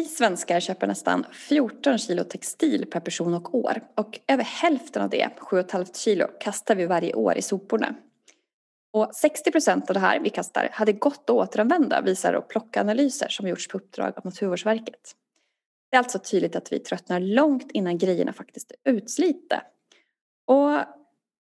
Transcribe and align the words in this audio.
Vi 0.00 0.06
svenskar 0.06 0.60
köper 0.60 0.86
nästan 0.86 1.26
14 1.32 1.98
kilo 1.98 2.24
textil 2.24 2.86
per 2.86 3.00
person 3.00 3.34
och 3.34 3.54
år 3.54 3.82
och 3.94 4.20
över 4.26 4.44
hälften 4.44 5.02
av 5.02 5.10
det, 5.10 5.28
7,5 5.38 5.98
kilo, 5.98 6.26
kastar 6.40 6.74
vi 6.74 6.86
varje 6.86 7.14
år 7.14 7.36
i 7.36 7.42
soporna. 7.42 7.94
Och 8.92 9.10
60 9.14 9.50
procent 9.50 9.90
av 9.90 9.94
det 9.94 10.00
här 10.00 10.20
vi 10.20 10.30
kastar 10.30 10.68
hade 10.72 10.92
gått 10.92 11.20
att 11.20 11.30
återanvända 11.30 12.00
visar 12.00 12.32
då 12.32 12.42
plockanalyser 12.42 13.28
som 13.28 13.48
gjorts 13.48 13.68
på 13.68 13.78
uppdrag 13.78 14.12
av 14.16 14.24
Naturvårdsverket. 14.24 15.16
Det 15.90 15.96
är 15.96 15.98
alltså 15.98 16.18
tydligt 16.18 16.56
att 16.56 16.72
vi 16.72 16.78
tröttnar 16.78 17.20
långt 17.20 17.70
innan 17.70 17.98
grejerna 17.98 18.32
faktiskt 18.32 18.72
är 18.72 18.92
utslitna. 18.92 19.62
Och 20.46 20.78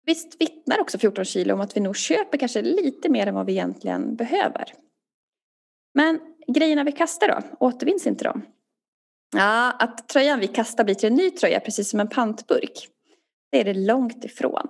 visst 0.06 0.40
vittnar 0.40 0.80
också 0.80 0.98
14 0.98 1.24
kilo 1.24 1.54
om 1.54 1.60
att 1.60 1.76
vi 1.76 1.80
nog 1.80 1.96
köper 1.96 2.38
kanske 2.38 2.62
lite 2.62 3.08
mer 3.08 3.26
än 3.26 3.34
vad 3.34 3.46
vi 3.46 3.52
egentligen 3.52 4.16
behöver. 4.16 4.64
Men 5.94 6.31
grejerna 6.48 6.84
vi 6.84 6.92
kastar 6.92 7.28
då, 7.28 7.66
återvinns 7.66 8.06
inte 8.06 8.24
de? 8.24 8.42
Ja, 9.36 9.72
att 9.72 10.08
tröjan 10.08 10.40
vi 10.40 10.46
kastar 10.46 10.84
blir 10.84 10.94
till 10.94 11.06
en 11.06 11.14
ny 11.14 11.30
tröja 11.30 11.60
precis 11.60 11.90
som 11.90 12.00
en 12.00 12.08
pantburk. 12.08 12.88
Det 13.50 13.60
är 13.60 13.64
det 13.64 13.74
långt 13.74 14.24
ifrån. 14.24 14.68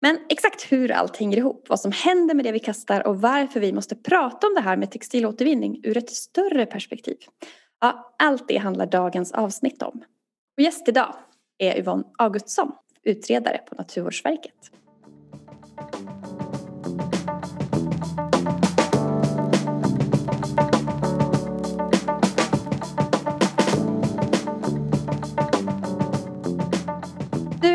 Men 0.00 0.18
exakt 0.28 0.72
hur 0.72 0.92
allt 0.92 1.16
hänger 1.16 1.36
ihop, 1.36 1.66
vad 1.68 1.80
som 1.80 1.92
händer 1.92 2.34
med 2.34 2.44
det 2.44 2.52
vi 2.52 2.58
kastar 2.58 3.06
och 3.06 3.20
varför 3.20 3.60
vi 3.60 3.72
måste 3.72 3.96
prata 3.96 4.46
om 4.46 4.54
det 4.54 4.60
här 4.60 4.76
med 4.76 4.90
textilåtervinning 4.90 5.80
ur 5.84 5.96
ett 5.96 6.10
större 6.10 6.66
perspektiv. 6.66 7.16
Ja, 7.80 8.14
allt 8.18 8.48
det 8.48 8.56
handlar 8.56 8.86
dagens 8.86 9.32
avsnitt 9.32 9.82
om. 9.82 10.04
Och 10.56 10.62
gäst 10.62 10.88
idag 10.88 11.14
är 11.58 11.78
Yvonne 11.78 12.04
Augustsson, 12.18 12.72
utredare 13.04 13.58
på 13.58 13.74
Naturvårdsverket. 13.74 14.70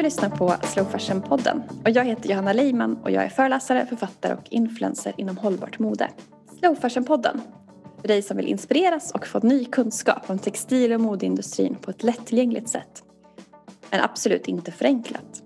Lyssnar 0.03 0.29
på 0.29 0.55
Slow 0.63 0.85
Fashion-podden 0.85 1.63
och 1.83 1.89
jag 1.89 2.05
heter 2.05 2.29
Johanna 2.29 2.53
Leiman 2.53 2.97
och 3.03 3.11
jag 3.11 3.23
är 3.23 3.29
föreläsare, 3.29 3.85
författare 3.85 4.33
och 4.33 4.47
influencer 4.49 5.13
inom 5.17 5.37
hållbart 5.37 5.79
mode. 5.79 6.09
Slow 6.59 6.75
Fashion-podden 6.75 7.41
för 8.01 8.07
dig 8.07 8.21
som 8.21 8.37
vill 8.37 8.47
inspireras 8.47 9.11
och 9.11 9.27
få 9.27 9.39
ny 9.39 9.65
kunskap 9.65 10.29
om 10.29 10.39
textil 10.39 10.93
och 10.93 11.01
modeindustrin 11.01 11.75
på 11.75 11.91
ett 11.91 12.03
lättillgängligt 12.03 12.69
sätt. 12.69 13.03
Men 13.91 14.01
absolut 14.01 14.47
inte 14.47 14.71
förenklat. 14.71 15.43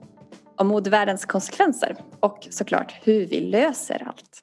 Om 0.56 0.68
modevärldens 0.68 1.26
konsekvenser 1.26 1.96
och 2.20 2.48
såklart 2.50 2.96
hur 3.04 3.28
vi 3.28 3.40
löser 3.40 4.04
allt. 4.08 4.42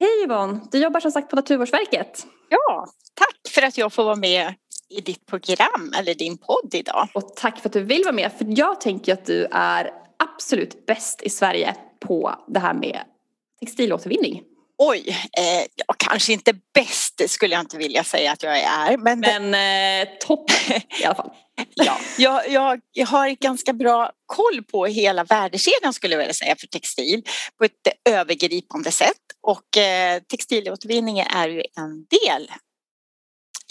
Hej 0.00 0.24
Yvonne! 0.24 0.60
Du 0.72 0.78
jobbar 0.78 1.00
som 1.00 1.10
sagt 1.10 1.30
på 1.30 1.36
Naturvårdsverket. 1.36 2.26
Ja, 2.48 2.86
tack 3.14 3.52
för 3.54 3.62
att 3.62 3.78
jag 3.78 3.92
får 3.92 4.04
vara 4.04 4.16
med 4.16 4.54
i 4.90 5.00
ditt 5.00 5.26
program 5.26 5.92
eller 5.96 6.14
din 6.14 6.38
podd 6.38 6.74
idag. 6.74 7.08
Och 7.14 7.36
tack 7.36 7.60
för 7.60 7.68
att 7.68 7.72
du 7.72 7.82
vill 7.82 8.02
vara 8.04 8.14
med 8.14 8.32
för 8.38 8.46
jag 8.48 8.80
tänker 8.80 9.12
att 9.12 9.26
du 9.26 9.48
är 9.52 9.90
absolut 10.16 10.86
bäst 10.86 11.22
i 11.22 11.30
Sverige 11.30 11.74
på 12.00 12.34
det 12.48 12.60
här 12.60 12.74
med 12.74 13.00
textilåtervinning. 13.60 14.42
Oj, 14.80 15.08
eh, 15.38 15.66
jag 15.86 15.98
kanske 15.98 16.32
inte 16.32 16.52
bäst 16.74 17.30
skulle 17.30 17.54
jag 17.54 17.62
inte 17.62 17.76
vilja 17.76 18.04
säga 18.04 18.32
att 18.32 18.42
jag 18.42 18.58
är. 18.58 18.96
Men, 18.96 19.20
men 19.20 19.54
eh, 19.54 20.08
topp 20.20 20.50
i 21.00 21.04
alla 21.04 21.14
fall. 21.14 21.30
ja, 21.74 21.98
jag, 22.18 22.48
jag, 22.48 22.80
jag 22.92 23.06
har 23.06 23.28
ganska 23.28 23.72
bra 23.72 24.10
koll 24.26 24.62
på 24.62 24.86
hela 24.86 25.24
värdekedjan 25.24 25.92
skulle 25.92 26.14
jag 26.14 26.18
vilja 26.18 26.34
säga 26.34 26.56
för 26.56 26.66
textil 26.66 27.22
på 27.58 27.64
ett 27.64 28.10
övergripande 28.10 28.90
sätt 28.90 29.16
och 29.42 29.76
eh, 29.76 30.22
textilåtervinning 30.22 31.18
är 31.18 31.48
ju 31.48 31.62
en 31.76 32.06
del 32.10 32.50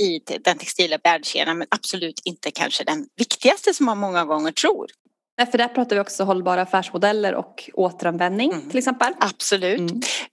i 0.02 0.20
den 0.44 0.58
textila 0.58 0.98
värdekedjan 1.03 1.58
men 1.58 1.67
absolut 1.72 2.22
inte 2.26 2.52
kanske 2.52 2.84
den 2.84 3.08
viktigaste 3.17 3.73
som 3.73 3.86
man 3.86 3.98
många 3.98 4.26
gånger 4.26 4.52
tror. 4.52 4.88
Nej, 5.38 5.52
för 5.52 5.58
där 5.58 5.67
pratar 5.67 5.95
vi 5.95 6.02
också 6.02 6.23
hållbara 6.23 6.62
affärsmodeller 6.62 7.36
och 7.36 7.70
återanvändning 7.73 8.52
mm. 8.52 8.69
till 8.69 8.78
exempel. 8.78 9.13
Absolut. 9.19 9.80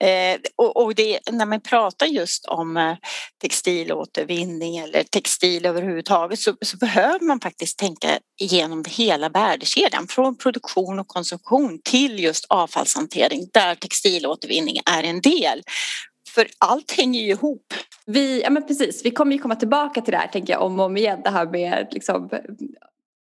Mm. 0.00 0.34
Eh, 0.34 0.40
och, 0.56 0.76
och 0.76 0.94
det, 0.94 1.20
när 1.30 1.46
man 1.46 1.60
pratar 1.60 2.06
just 2.06 2.46
om 2.46 2.76
eh, 2.76 2.96
textilåtervinning 3.42 4.76
eller 4.76 5.02
textil 5.02 5.66
överhuvudtaget 5.66 6.38
så, 6.38 6.56
så 6.62 6.76
behöver 6.76 7.26
man 7.26 7.40
faktiskt 7.40 7.78
tänka 7.78 8.18
igenom 8.40 8.84
hela 8.88 9.28
värdekedjan 9.28 10.08
från 10.08 10.36
produktion 10.36 10.98
och 10.98 11.08
konsumtion 11.08 11.80
till 11.84 12.18
just 12.20 12.46
avfallshantering 12.48 13.48
där 13.52 13.74
textilåtervinning 13.74 14.80
är 14.86 15.02
en 15.02 15.20
del. 15.20 15.62
För 16.34 16.46
allt 16.58 16.92
hänger 16.92 17.20
ju 17.20 17.30
ihop. 17.30 17.74
Vi, 18.06 18.42
ja 18.42 18.50
men 18.50 18.66
precis, 18.66 19.04
vi 19.04 19.10
kommer 19.10 19.32
ju 19.32 19.38
komma 19.38 19.56
tillbaka 19.56 20.00
till 20.00 20.12
det 20.12 20.18
här 20.18 20.28
tänker 20.28 20.52
jag 20.52 20.62
om 20.62 20.80
och 20.80 20.86
om 20.86 20.96
igen 20.96 21.20
det 21.24 21.30
här 21.30 21.46
med 21.46 21.88
liksom 21.90 22.30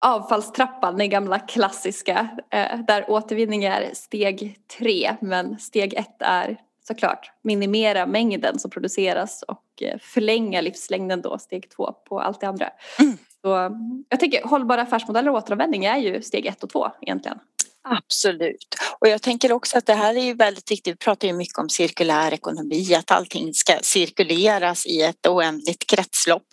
avfallstrappan, 0.06 0.96
den 0.98 1.10
gamla 1.10 1.38
klassiska 1.38 2.28
eh, 2.50 2.78
där 2.86 3.10
återvinning 3.10 3.64
är 3.64 3.90
steg 3.94 4.56
tre 4.78 5.16
men 5.20 5.58
steg 5.58 5.94
ett 5.94 6.16
är 6.18 6.56
såklart 6.88 7.32
minimera 7.42 8.06
mängden 8.06 8.58
som 8.58 8.70
produceras 8.70 9.42
och 9.42 9.82
eh, 9.82 9.98
förlänga 9.98 10.60
livslängden 10.60 11.22
då, 11.22 11.38
steg 11.38 11.70
två 11.70 11.92
på 12.08 12.20
allt 12.20 12.40
det 12.40 12.48
andra. 12.48 12.70
Mm. 12.98 13.16
Så 13.42 13.78
jag 14.08 14.20
tänker 14.20 14.44
hållbara 14.44 14.82
affärsmodeller 14.82 15.30
och 15.30 15.36
återanvändning 15.36 15.84
är 15.84 15.96
ju 15.96 16.22
steg 16.22 16.46
ett 16.46 16.62
och 16.62 16.70
två 16.70 16.88
egentligen. 17.00 17.38
Absolut. 17.84 18.76
Och 18.98 19.08
jag 19.08 19.22
tänker 19.22 19.52
också 19.52 19.78
att 19.78 19.86
det 19.86 19.94
här 19.94 20.14
är 20.14 20.24
ju 20.24 20.34
väldigt 20.34 20.70
viktigt. 20.70 20.92
Vi 20.92 20.96
pratar 20.96 21.28
ju 21.28 21.34
mycket 21.34 21.58
om 21.58 21.68
cirkulär 21.68 22.34
ekonomi, 22.34 22.94
att 22.94 23.10
allting 23.10 23.54
ska 23.54 23.78
cirkuleras 23.82 24.86
i 24.86 25.02
ett 25.02 25.26
oändligt 25.26 25.86
kretslopp. 25.86 26.46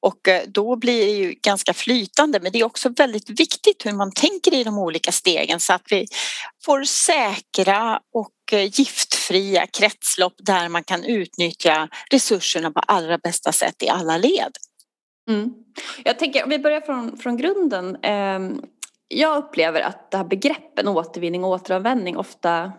Och 0.00 0.28
eh, 0.28 0.42
då 0.48 0.76
blir 0.76 1.06
det 1.06 1.12
ju 1.12 1.34
ganska 1.42 1.74
flytande. 1.74 2.40
Men 2.40 2.52
det 2.52 2.60
är 2.60 2.64
också 2.64 2.88
väldigt 2.88 3.30
viktigt 3.30 3.86
hur 3.86 3.92
man 3.92 4.12
tänker 4.12 4.54
i 4.54 4.64
de 4.64 4.78
olika 4.78 5.12
stegen 5.12 5.60
så 5.60 5.72
att 5.72 5.84
vi 5.90 6.06
får 6.64 6.84
säkra 6.84 8.00
och 8.12 8.52
eh, 8.52 8.64
giftfria 8.64 9.66
kretslopp 9.66 10.34
där 10.38 10.68
man 10.68 10.84
kan 10.84 11.04
utnyttja 11.04 11.88
resurserna 12.10 12.70
på 12.70 12.80
allra 12.80 13.18
bästa 13.18 13.52
sätt 13.52 13.82
i 13.82 13.88
alla 13.88 14.18
led. 14.18 14.52
Mm. 15.28 15.52
Jag 16.04 16.18
tänker 16.18 16.44
om 16.44 16.50
vi 16.50 16.58
börjar 16.58 16.80
från, 16.80 17.16
från 17.16 17.36
grunden. 17.36 17.96
Eh, 17.96 18.38
jag 19.12 19.38
upplever 19.38 19.80
att 19.80 20.10
det 20.10 20.16
här 20.16 20.24
begreppen 20.24 20.88
återvinning 20.88 21.44
och 21.44 21.50
återanvändning 21.50 22.16
ofta 22.16 22.72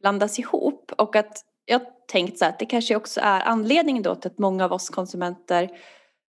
blandas 0.00 0.38
ihop 0.38 0.92
och 0.98 1.16
att 1.16 1.44
jag 1.64 1.80
tänkt 2.08 2.38
så 2.38 2.44
här 2.44 2.52
att 2.52 2.58
det 2.58 2.66
kanske 2.66 2.96
också 2.96 3.20
är 3.20 3.40
anledningen 3.40 4.02
då 4.02 4.14
till 4.14 4.30
att 4.30 4.38
många 4.38 4.64
av 4.64 4.72
oss 4.72 4.88
konsumenter 4.88 5.70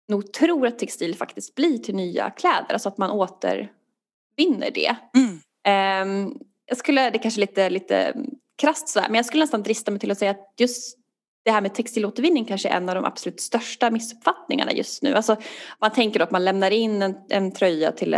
nog 0.09 0.33
tror 0.33 0.67
att 0.67 0.79
textil 0.79 1.15
faktiskt 1.15 1.55
blir 1.55 1.79
till 1.79 1.95
nya 1.95 2.31
kläder, 2.31 2.73
alltså 2.73 2.89
att 2.89 2.99
man 2.99 3.11
återvinner 3.11 4.71
det. 4.75 4.97
Mm. 5.17 6.23
Um, 6.25 6.39
jag 6.67 6.79
skulle, 6.79 7.11
det 7.11 7.19
kanske 7.19 7.39
är 7.39 7.43
lite, 7.43 7.71
lite 7.71 8.15
krasst 8.59 8.89
sådär, 8.89 9.07
men 9.09 9.15
jag 9.15 9.27
skulle 9.27 9.43
nästan 9.43 9.63
drista 9.63 9.91
mig 9.91 10.01
till 10.01 10.11
att 10.11 10.19
säga 10.19 10.31
att 10.31 10.55
just 10.57 10.99
det 11.45 11.51
här 11.51 11.61
med 11.61 11.75
textilåtervinning 11.75 12.45
kanske 12.45 12.69
är 12.69 12.77
en 12.77 12.89
av 12.89 12.95
de 12.95 13.05
absolut 13.05 13.41
största 13.41 13.91
missuppfattningarna 13.91 14.73
just 14.73 15.03
nu. 15.03 15.15
Alltså 15.15 15.37
man 15.81 15.93
tänker 15.93 16.19
då 16.19 16.25
att 16.25 16.31
man 16.31 16.45
lämnar 16.45 16.71
in 16.71 17.03
en, 17.03 17.17
en 17.29 17.53
tröja 17.53 17.93
till 17.93 18.15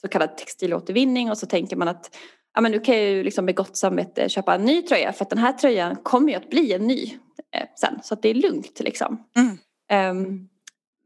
så 0.00 0.08
kallad 0.08 0.36
textilåtervinning 0.36 1.30
och 1.30 1.38
så 1.38 1.46
tänker 1.46 1.76
man 1.76 1.88
att 1.88 2.16
ja, 2.54 2.60
men 2.60 2.72
nu 2.72 2.80
kan 2.80 2.96
jag 2.96 3.04
ju 3.04 3.22
liksom 3.22 3.44
med 3.44 3.56
gott 3.56 3.76
samvete 3.76 4.28
köpa 4.28 4.54
en 4.54 4.64
ny 4.64 4.82
tröja 4.82 5.12
för 5.12 5.24
att 5.24 5.30
den 5.30 5.38
här 5.38 5.52
tröjan 5.52 5.96
kommer 5.96 6.28
ju 6.28 6.34
att 6.34 6.50
bli 6.50 6.72
en 6.72 6.86
ny 6.86 7.04
eh, 7.54 7.66
sen 7.80 8.00
så 8.02 8.14
att 8.14 8.22
det 8.22 8.28
är 8.28 8.34
lugnt 8.34 8.80
liksom. 8.80 9.24
Mm. 9.36 9.58
Um, 10.10 10.48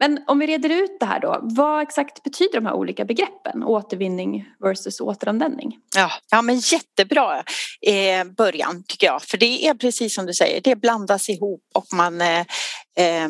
men 0.01 0.25
om 0.27 0.39
vi 0.39 0.47
reder 0.47 0.83
ut 0.83 1.01
det 1.01 1.07
här 1.07 1.21
då, 1.21 1.39
vad 1.43 1.83
exakt 1.83 2.23
betyder 2.23 2.55
de 2.55 2.67
här 2.67 2.75
olika 2.75 3.05
begreppen? 3.05 3.63
Återvinning 3.63 4.45
versus 4.61 5.01
återanvändning. 5.01 5.79
Ja, 5.97 6.11
ja 6.31 6.43
men 6.43 6.59
jättebra 6.59 7.45
eh, 7.87 8.25
början 8.37 8.85
tycker 8.89 9.07
jag. 9.07 9.23
För 9.23 9.39
det 9.39 9.67
är 9.67 9.75
precis 9.75 10.15
som 10.15 10.27
du 10.27 10.35
säger, 10.35 10.61
det 10.61 10.77
blandas 10.77 11.29
ihop 11.29 11.63
och 11.75 11.87
man 11.93 12.21
eh, 12.21 12.41
eh 12.97 13.29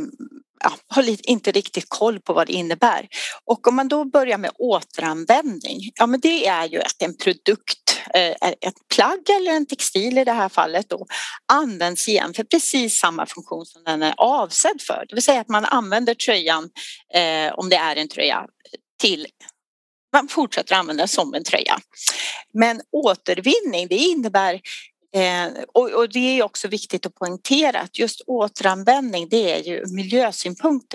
ja, 0.65 0.73
har 0.89 1.31
inte 1.31 1.53
riktigt 1.53 1.85
koll 1.89 2.21
på 2.21 2.33
vad 2.33 2.47
det 2.47 2.53
innebär. 2.53 3.09
Och 3.45 3.69
om 3.69 3.75
man 3.75 3.89
då 3.89 4.05
börjar 4.05 4.39
med 4.39 4.51
återanvändning, 4.59 5.91
ja 5.95 6.07
men 6.07 6.21
det 6.21 6.47
är 6.47 6.69
ju 6.69 6.81
att 6.81 7.03
en 7.03 7.17
produkt, 7.17 8.01
eh, 8.15 8.31
ett 8.41 8.89
plagg 8.95 9.31
eller 9.31 9.53
en 9.53 9.67
textil 9.67 10.19
i 10.19 10.25
det 10.25 10.33
här 10.33 10.49
fallet 10.49 10.89
då, 10.89 11.07
används 11.53 12.09
igen 12.09 12.35
för 12.35 12.45
precis 12.45 12.99
samma 12.99 13.27
funktion 13.27 13.67
som 13.67 13.85
den 13.85 14.03
är 14.03 14.15
avsedd 14.17 14.81
för. 14.87 15.05
Det 15.09 15.15
vill 15.15 15.23
säga 15.23 15.41
att 15.41 15.49
man 15.49 15.65
använder 15.65 16.15
tröjan, 16.15 16.71
eh, 17.15 17.53
om 17.55 17.69
det 17.69 17.77
är 17.77 17.97
en 17.97 18.09
tröja, 18.09 18.47
till 19.01 19.27
man 20.13 20.29
fortsätter 20.29 20.75
använda 20.75 21.07
som 21.07 21.35
en 21.35 21.45
tröja. 21.45 21.79
Men 22.53 22.81
återvinning 22.93 23.89
det 23.89 23.97
innebär 23.97 24.61
Eh, 25.15 25.49
och, 25.75 25.91
och, 25.91 26.09
det 26.09 26.19
är 26.39 26.43
också 26.43 26.69
viktigt 26.69 27.07
att 27.07 27.15
poängtera 27.15 27.81
att 27.81 27.99
just 27.99 28.21
återanvändning 28.27 29.29
det 29.29 29.53
är 29.53 29.63
ju 29.63 29.85
miljösynpunkt 29.87 30.95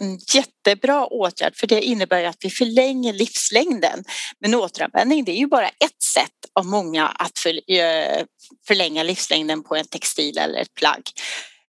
en 0.00 0.18
jättebra 0.34 1.06
åtgärd 1.06 1.56
för 1.56 1.66
det 1.66 1.82
innebär 1.82 2.24
att 2.24 2.36
vi 2.40 2.50
förlänger 2.50 3.12
livslängden. 3.12 4.04
Men 4.40 4.54
återanvändning 4.54 5.24
det 5.24 5.32
är 5.32 5.36
ju 5.36 5.46
bara 5.46 5.68
ett 5.68 6.02
sätt 6.14 6.30
av 6.52 6.66
många 6.66 7.08
att 7.08 7.38
för, 7.38 7.72
eh, 7.72 8.24
förlänga 8.66 9.02
livslängden 9.02 9.62
på 9.62 9.76
en 9.76 9.86
textil 9.86 10.38
eller 10.38 10.58
ett 10.58 10.74
plagg. 10.74 11.02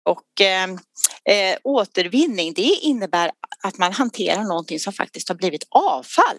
Och 0.09 0.41
eh, 0.41 0.69
eh, 1.25 1.59
återvinning 1.65 2.53
det 2.53 2.63
innebär 2.63 3.31
att 3.63 3.79
man 3.79 3.93
hanterar 3.93 4.43
någonting 4.43 4.81
som 4.81 4.93
faktiskt 4.93 5.29
har 5.29 5.37
blivit 5.37 5.67
avfall 5.69 6.39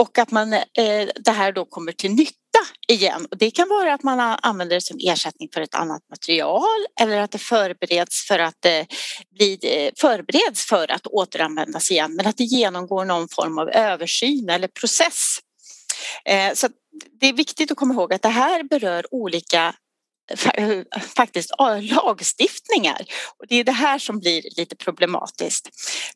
och 0.00 0.18
att 0.18 0.30
man, 0.30 0.52
eh, 0.52 1.08
det 1.14 1.30
här 1.30 1.52
då 1.52 1.64
kommer 1.64 1.92
till 1.92 2.10
nytta 2.10 2.41
igen. 2.88 3.26
Och 3.30 3.38
det 3.38 3.50
kan 3.50 3.68
vara 3.68 3.94
att 3.94 4.02
man 4.02 4.20
använder 4.42 4.76
det 4.76 4.80
som 4.80 4.96
ersättning 5.00 5.48
för 5.54 5.60
ett 5.60 5.74
annat 5.74 6.02
material 6.10 6.86
eller 7.00 7.18
att 7.18 7.30
det 7.30 7.38
förbereds 7.38 8.26
för 8.26 8.38
att 8.38 8.64
eh, 8.64 8.86
bli, 9.34 9.58
eh, 9.62 9.92
förbereds 9.96 10.66
för 10.66 10.90
att 10.90 11.06
återanvändas 11.06 11.90
igen 11.90 12.14
men 12.14 12.26
att 12.26 12.36
det 12.36 12.44
genomgår 12.44 13.04
någon 13.04 13.28
form 13.28 13.58
av 13.58 13.68
översyn 13.68 14.48
eller 14.48 14.68
process. 14.68 15.38
Eh, 16.24 16.54
så 16.54 16.68
det 17.20 17.26
är 17.26 17.32
viktigt 17.32 17.70
att 17.70 17.76
komma 17.76 17.94
ihåg 17.94 18.14
att 18.14 18.22
det 18.22 18.28
här 18.28 18.62
berör 18.62 19.14
olika 19.14 19.74
faktiskt 21.16 21.50
lagstiftningar. 21.80 23.04
Och 23.38 23.46
det 23.48 23.56
är 23.56 23.64
det 23.64 23.72
här 23.72 23.98
som 23.98 24.18
blir 24.18 24.42
lite 24.56 24.76
problematiskt. 24.76 25.68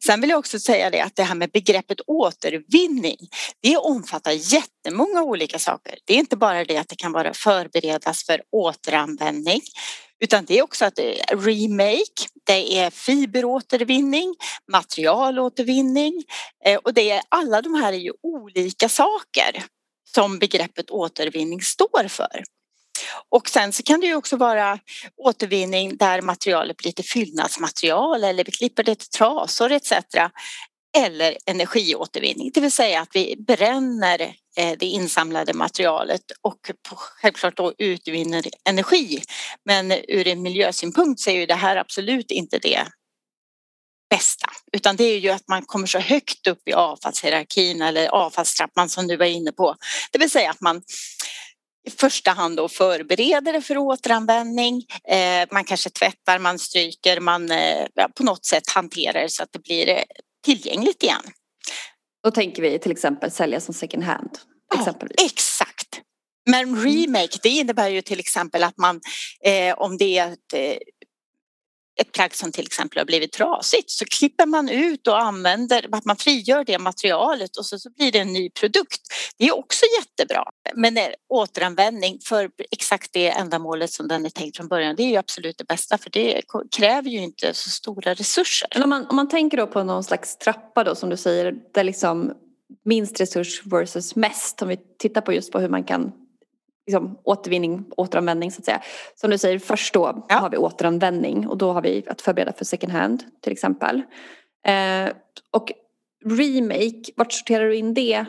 Sen 0.04 0.20
vill 0.20 0.30
jag 0.30 0.38
också 0.38 0.58
säga 0.58 0.90
det 0.90 1.00
att 1.00 1.16
det 1.16 1.22
här 1.22 1.34
med 1.34 1.50
begreppet 1.50 2.00
återvinning, 2.06 3.16
det 3.62 3.76
omfattar 3.76 4.32
jättemånga 4.32 5.22
olika 5.22 5.58
saker. 5.58 5.98
Det 6.04 6.14
är 6.14 6.18
inte 6.18 6.36
bara 6.36 6.64
det 6.64 6.76
att 6.76 6.88
det 6.88 6.96
kan 6.96 7.12
vara 7.12 7.34
förberedas 7.34 8.24
för 8.24 8.42
återanvändning 8.52 9.60
utan 10.20 10.44
det 10.44 10.58
är 10.58 10.62
också 10.62 10.84
att 10.84 10.94
det 10.94 11.20
är 11.20 11.36
remake, 11.36 12.28
det 12.46 12.78
är 12.78 12.90
fiberåtervinning, 12.90 14.34
materialåtervinning 14.72 16.24
eh, 16.64 16.76
och 16.76 16.94
det 16.94 17.10
är 17.10 17.22
alla 17.28 17.62
de 17.62 17.74
här 17.74 17.92
är 17.92 17.96
ju 17.96 18.12
olika 18.22 18.88
saker 18.88 19.64
som 20.14 20.38
begreppet 20.38 20.90
återvinning 20.90 21.62
står 21.62 22.08
för. 22.08 22.44
Och 23.28 23.48
sen 23.48 23.72
så 23.72 23.82
kan 23.82 24.00
det 24.00 24.06
ju 24.06 24.14
också 24.14 24.36
vara 24.36 24.78
återvinning 25.16 25.96
där 25.96 26.22
materialet 26.22 26.76
blir 26.76 26.92
till 26.92 27.04
fyllnadsmaterial 27.04 28.24
eller 28.24 28.44
vi 28.44 28.52
klipper 28.52 28.82
det 28.82 28.94
till 28.94 29.08
trasor 29.08 29.72
etc. 29.72 29.92
Eller 30.98 31.36
energiåtervinning, 31.46 32.50
det 32.54 32.60
vill 32.60 32.72
säga 32.72 33.00
att 33.00 33.10
vi 33.12 33.36
bränner 33.46 34.20
eh, 34.56 34.72
det 34.78 34.86
insamlade 34.86 35.52
materialet 35.54 36.22
och 36.42 36.70
självklart 37.22 37.56
då 37.56 37.74
utvinner 37.78 38.44
energi. 38.68 39.22
Men 39.64 39.92
ur 39.92 40.28
en 40.28 40.42
miljösynpunkt 40.42 41.20
så 41.20 41.30
är 41.30 41.34
ju 41.34 41.46
det 41.46 41.54
här 41.54 41.76
absolut 41.76 42.30
inte 42.30 42.58
det 42.58 42.86
bästa, 44.10 44.46
utan 44.72 44.96
det 44.96 45.04
är 45.04 45.18
ju 45.18 45.30
att 45.30 45.48
man 45.48 45.62
kommer 45.62 45.86
så 45.86 45.98
högt 45.98 46.46
upp 46.46 46.68
i 46.68 46.72
avfallshierarkin 46.72 47.82
eller 47.82 48.08
avfallstrappan 48.08 48.88
som 48.88 49.06
du 49.06 49.16
var 49.16 49.26
inne 49.26 49.52
på. 49.52 49.76
Det 50.12 50.18
vill 50.18 50.30
säga 50.30 50.50
att 50.50 50.60
man 50.60 50.82
i 51.86 51.90
första 51.90 52.30
hand 52.30 52.56
då 52.56 52.68
förbereder 52.68 53.52
det 53.52 53.60
för 53.60 53.78
återanvändning. 53.78 54.84
Eh, 55.08 55.48
man 55.50 55.64
kanske 55.64 55.90
tvättar, 55.90 56.38
man 56.38 56.58
stryker, 56.58 57.20
man 57.20 57.50
eh, 57.50 57.86
på 58.16 58.22
något 58.22 58.44
sätt 58.44 58.70
hanterar 58.74 59.22
det 59.22 59.30
så 59.30 59.42
att 59.42 59.52
det 59.52 59.62
blir 59.62 59.88
eh, 59.88 60.02
tillgängligt 60.44 61.02
igen. 61.02 61.22
Då 62.24 62.30
tänker 62.30 62.62
vi 62.62 62.78
till 62.78 62.92
exempel 62.92 63.30
sälja 63.30 63.60
som 63.60 63.74
second 63.74 64.02
hand. 64.02 64.30
Ja, 64.74 64.94
exakt. 65.24 66.00
Men 66.50 66.84
remake 66.84 67.38
det 67.42 67.48
innebär 67.48 67.88
ju 67.88 68.02
till 68.02 68.20
exempel 68.20 68.64
att 68.64 68.78
man 68.78 69.00
om 69.76 69.96
det 69.96 70.18
är 70.18 70.32
ett 70.32 70.78
ett 72.00 72.12
plagg 72.12 72.34
som 72.34 72.52
till 72.52 72.66
exempel 72.66 72.98
har 72.98 73.04
blivit 73.04 73.32
trasigt 73.32 73.90
så 73.90 74.04
klipper 74.04 74.46
man 74.46 74.68
ut 74.68 75.06
och 75.06 75.22
använder, 75.22 75.88
att 75.92 76.04
man 76.04 76.16
frigör 76.16 76.64
det 76.64 76.78
materialet 76.78 77.56
och 77.56 77.66
så, 77.66 77.78
så 77.78 77.90
blir 77.90 78.12
det 78.12 78.18
en 78.18 78.32
ny 78.32 78.50
produkt. 78.50 79.00
Det 79.38 79.44
är 79.44 79.58
också 79.58 79.84
jättebra. 79.98 80.44
Men 80.74 80.98
återanvändning 81.28 82.18
för 82.24 82.50
exakt 82.70 83.12
det 83.12 83.30
ändamålet 83.30 83.90
som 83.90 84.08
den 84.08 84.26
är 84.26 84.30
tänkt 84.30 84.56
från 84.56 84.68
början 84.68 84.96
det 84.96 85.02
är 85.02 85.08
ju 85.08 85.16
absolut 85.16 85.58
det 85.58 85.64
bästa 85.64 85.98
för 85.98 86.10
det 86.10 86.42
kräver 86.76 87.10
ju 87.10 87.18
inte 87.18 87.54
så 87.54 87.70
stora 87.70 88.14
resurser. 88.14 88.68
Men 88.74 88.82
om 88.82 88.88
man, 88.88 89.06
om 89.06 89.16
man 89.16 89.28
tänker 89.28 89.56
då 89.56 89.66
på 89.66 89.82
någon 89.82 90.04
slags 90.04 90.38
trappa 90.38 90.84
då 90.84 90.94
som 90.94 91.10
du 91.10 91.16
säger 91.16 91.54
där 91.74 91.84
liksom 91.84 92.32
minst 92.84 93.20
resurs 93.20 93.62
versus 93.66 94.16
mest 94.16 94.62
om 94.62 94.68
vi 94.68 94.78
tittar 94.98 95.20
på 95.20 95.32
just 95.32 95.52
på 95.52 95.58
hur 95.58 95.68
man 95.68 95.84
kan 95.84 96.12
liksom, 96.86 97.18
återvinning, 97.24 97.84
återanvändning 97.96 98.52
så 98.52 98.58
att 98.58 98.64
säga. 98.64 98.82
Som 99.14 99.30
du 99.30 99.38
säger, 99.38 99.58
först 99.58 99.94
då 99.94 100.26
ja. 100.28 100.36
har 100.36 100.50
vi 100.50 100.56
återanvändning 100.56 101.48
och 101.48 101.56
då 101.58 101.72
har 101.72 101.82
vi 101.82 102.04
att 102.06 102.22
förbereda 102.22 102.52
för 102.52 102.64
second 102.64 102.92
hand 102.92 103.22
till 103.42 103.52
exempel. 103.52 104.02
Eh, 104.66 105.12
och 105.50 105.72
remake, 106.24 107.12
vart 107.16 107.32
sorterar 107.32 107.64
du 107.64 107.76
in 107.76 107.94
det? 107.94 108.24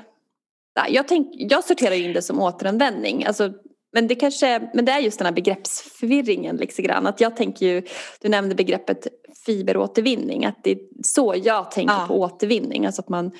Jag, 0.89 1.07
tänk, 1.07 1.27
jag 1.33 1.63
sorterar 1.63 1.95
in 1.95 2.13
det 2.13 2.21
som 2.21 2.41
återanvändning. 2.41 3.25
Alltså, 3.25 3.53
men 3.93 4.07
det, 4.07 4.15
kanske, 4.15 4.69
men 4.73 4.85
det 4.85 4.91
är 4.91 4.99
just 4.99 5.19
den 5.19 5.25
här 5.25 5.33
begreppsförvirringen 5.33 6.55
lite 6.55 6.81
grann. 6.81 7.07
Att 7.07 7.21
jag 7.21 7.35
tänker 7.35 7.65
ju, 7.65 7.83
du 8.21 8.29
nämnde 8.29 8.55
begreppet 8.55 9.07
fiberåtervinning. 9.45 10.45
Att 10.45 10.63
det 10.63 10.71
är 10.71 10.79
så 11.03 11.35
jag 11.43 11.71
tänker 11.71 11.93
ja. 11.93 12.05
på 12.07 12.19
återvinning. 12.19 12.85
Alltså 12.85 13.01
att 13.01 13.09
man 13.09 13.31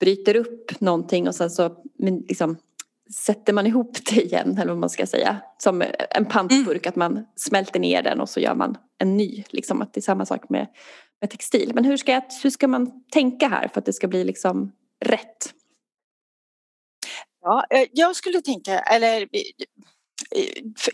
bryter 0.00 0.36
upp 0.36 0.80
någonting 0.80 1.28
och 1.28 1.34
sen 1.34 1.50
så 1.50 1.76
liksom, 2.28 2.56
sätter 3.14 3.52
man 3.52 3.66
ihop 3.66 3.98
det 4.04 4.22
igen 4.22 4.58
eller 4.58 4.72
vad 4.72 4.78
man 4.78 4.90
ska 4.90 5.06
säga. 5.06 5.40
Som 5.58 5.84
en 6.10 6.24
pantburk, 6.24 6.86
mm. 6.86 6.88
att 6.88 6.96
man 6.96 7.26
smälter 7.36 7.80
ner 7.80 8.02
den 8.02 8.20
och 8.20 8.28
så 8.28 8.40
gör 8.40 8.54
man 8.54 8.76
en 8.98 9.16
ny. 9.16 9.44
Liksom 9.48 9.82
att 9.82 9.94
det 9.94 10.00
är 10.00 10.02
samma 10.02 10.26
sak 10.26 10.48
med, 10.48 10.66
med 11.20 11.30
textil. 11.30 11.72
Men 11.74 11.84
hur 11.84 11.96
ska, 11.96 12.12
jag, 12.12 12.22
hur 12.42 12.50
ska 12.50 12.68
man 12.68 13.04
tänka 13.12 13.48
här 13.48 13.68
för 13.68 13.78
att 13.78 13.86
det 13.86 13.92
ska 13.92 14.08
bli 14.08 14.24
liksom 14.24 14.72
rätt? 15.04 15.54
Ja, 17.42 17.64
eh, 17.70 17.86
jag 17.92 18.16
skulle 18.16 18.40
tänka, 18.40 18.78
eller 18.78 19.28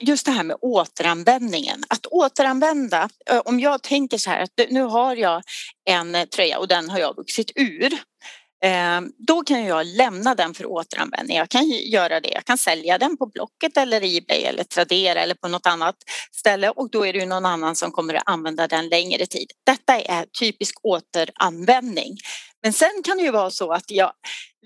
just 0.00 0.26
det 0.26 0.32
här 0.32 0.44
med 0.44 0.56
återanvändningen. 0.60 1.84
Att 1.88 2.06
återanvända, 2.06 3.08
eh, 3.30 3.40
om 3.44 3.60
jag 3.60 3.82
tänker 3.82 4.18
så 4.18 4.30
här 4.30 4.42
att 4.42 4.70
nu 4.70 4.82
har 4.82 5.16
jag 5.16 5.42
en 5.84 6.16
tröja 6.34 6.58
och 6.58 6.68
den 6.68 6.90
har 6.90 6.98
jag 6.98 7.16
vuxit 7.16 7.52
ur 7.54 7.92
Eh, 7.92 8.45
Ehm, 8.64 9.12
då 9.18 9.42
kan 9.42 9.64
jag 9.64 9.86
lämna 9.86 10.34
den 10.34 10.54
för 10.54 10.66
återanvändning. 10.66 11.36
Jag 11.36 11.48
kan 11.48 11.68
göra 11.68 12.20
det. 12.20 12.28
Jag 12.28 12.44
kan 12.44 12.58
sälja 12.58 12.98
den 12.98 13.16
på 13.16 13.26
Blocket 13.26 13.76
eller 13.76 13.96
Ebay 13.96 14.42
eller 14.42 14.64
Tradera 14.64 15.20
eller 15.20 15.34
på 15.34 15.48
något 15.48 15.66
annat 15.66 15.96
ställe 16.32 16.70
och 16.70 16.90
då 16.90 17.06
är 17.06 17.12
det 17.12 17.26
någon 17.26 17.46
annan 17.46 17.76
som 17.76 17.92
kommer 17.92 18.14
att 18.14 18.22
använda 18.26 18.68
den 18.68 18.88
längre 18.88 19.26
tid. 19.26 19.52
Detta 19.66 20.00
är 20.00 20.26
typisk 20.38 20.74
återanvändning. 20.82 22.16
Men 22.62 22.72
sen 22.72 23.02
kan 23.04 23.16
det 23.16 23.22
ju 23.22 23.30
vara 23.30 23.50
så 23.50 23.72
att 23.72 23.90
jag 23.90 24.12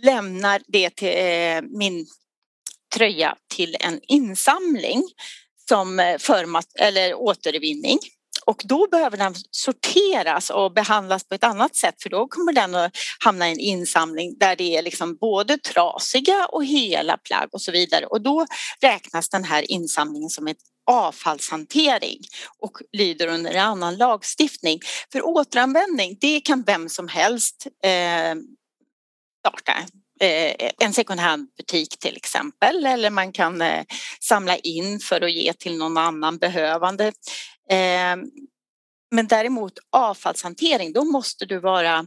lämnar 0.02 0.62
det 0.66 0.90
till 0.90 1.08
eh, 1.08 1.62
min 1.78 2.06
tröja 2.94 3.36
till 3.54 3.76
en 3.80 4.00
insamling 4.08 5.02
som 5.68 6.00
eh, 6.00 6.18
för 6.18 6.46
eller 6.78 7.14
återvinning 7.14 7.98
och 8.50 8.62
då 8.64 8.88
behöver 8.90 9.16
den 9.16 9.34
sorteras 9.50 10.50
och 10.50 10.72
behandlas 10.72 11.24
på 11.24 11.34
ett 11.34 11.44
annat 11.44 11.76
sätt 11.76 12.02
för 12.02 12.10
då 12.10 12.28
kommer 12.28 12.52
den 12.52 12.74
att 12.74 12.96
hamna 13.24 13.48
i 13.48 13.52
en 13.52 13.58
insamling 13.58 14.38
där 14.38 14.56
det 14.56 14.76
är 14.76 14.82
liksom 14.82 15.16
både 15.16 15.58
trasiga 15.58 16.46
och 16.46 16.64
hela 16.64 17.16
plagg 17.16 17.48
och 17.52 17.62
så 17.62 17.72
vidare 17.72 18.06
och 18.06 18.20
då 18.20 18.46
räknas 18.82 19.28
den 19.28 19.44
här 19.44 19.70
insamlingen 19.70 20.30
som 20.30 20.48
ett 20.48 20.56
avfallshantering 20.90 22.18
och 22.58 22.78
lyder 22.92 23.26
under 23.26 23.50
en 23.50 23.66
annan 23.66 23.96
lagstiftning. 23.96 24.80
För 25.12 25.26
återanvändning, 25.26 26.18
det 26.20 26.40
kan 26.40 26.62
vem 26.62 26.88
som 26.88 27.08
helst 27.08 27.66
eh, 27.84 28.34
starta 29.40 29.72
eh, 30.20 30.70
en 30.78 30.92
second 30.92 31.20
hand-butik 31.20 31.98
till 31.98 32.16
exempel 32.16 32.86
eller 32.86 33.10
man 33.10 33.32
kan 33.32 33.62
eh, 33.62 33.84
samla 34.20 34.56
in 34.56 35.00
för 35.00 35.20
att 35.20 35.32
ge 35.32 35.52
till 35.52 35.78
någon 35.78 35.96
annan 35.96 36.38
behövande. 36.38 37.12
Ehm, 37.70 38.30
men 39.10 39.26
däremot 39.26 39.72
avfallshantering, 39.90 40.92
då 40.92 41.04
måste 41.04 41.46
du 41.46 41.58
vara 41.58 42.06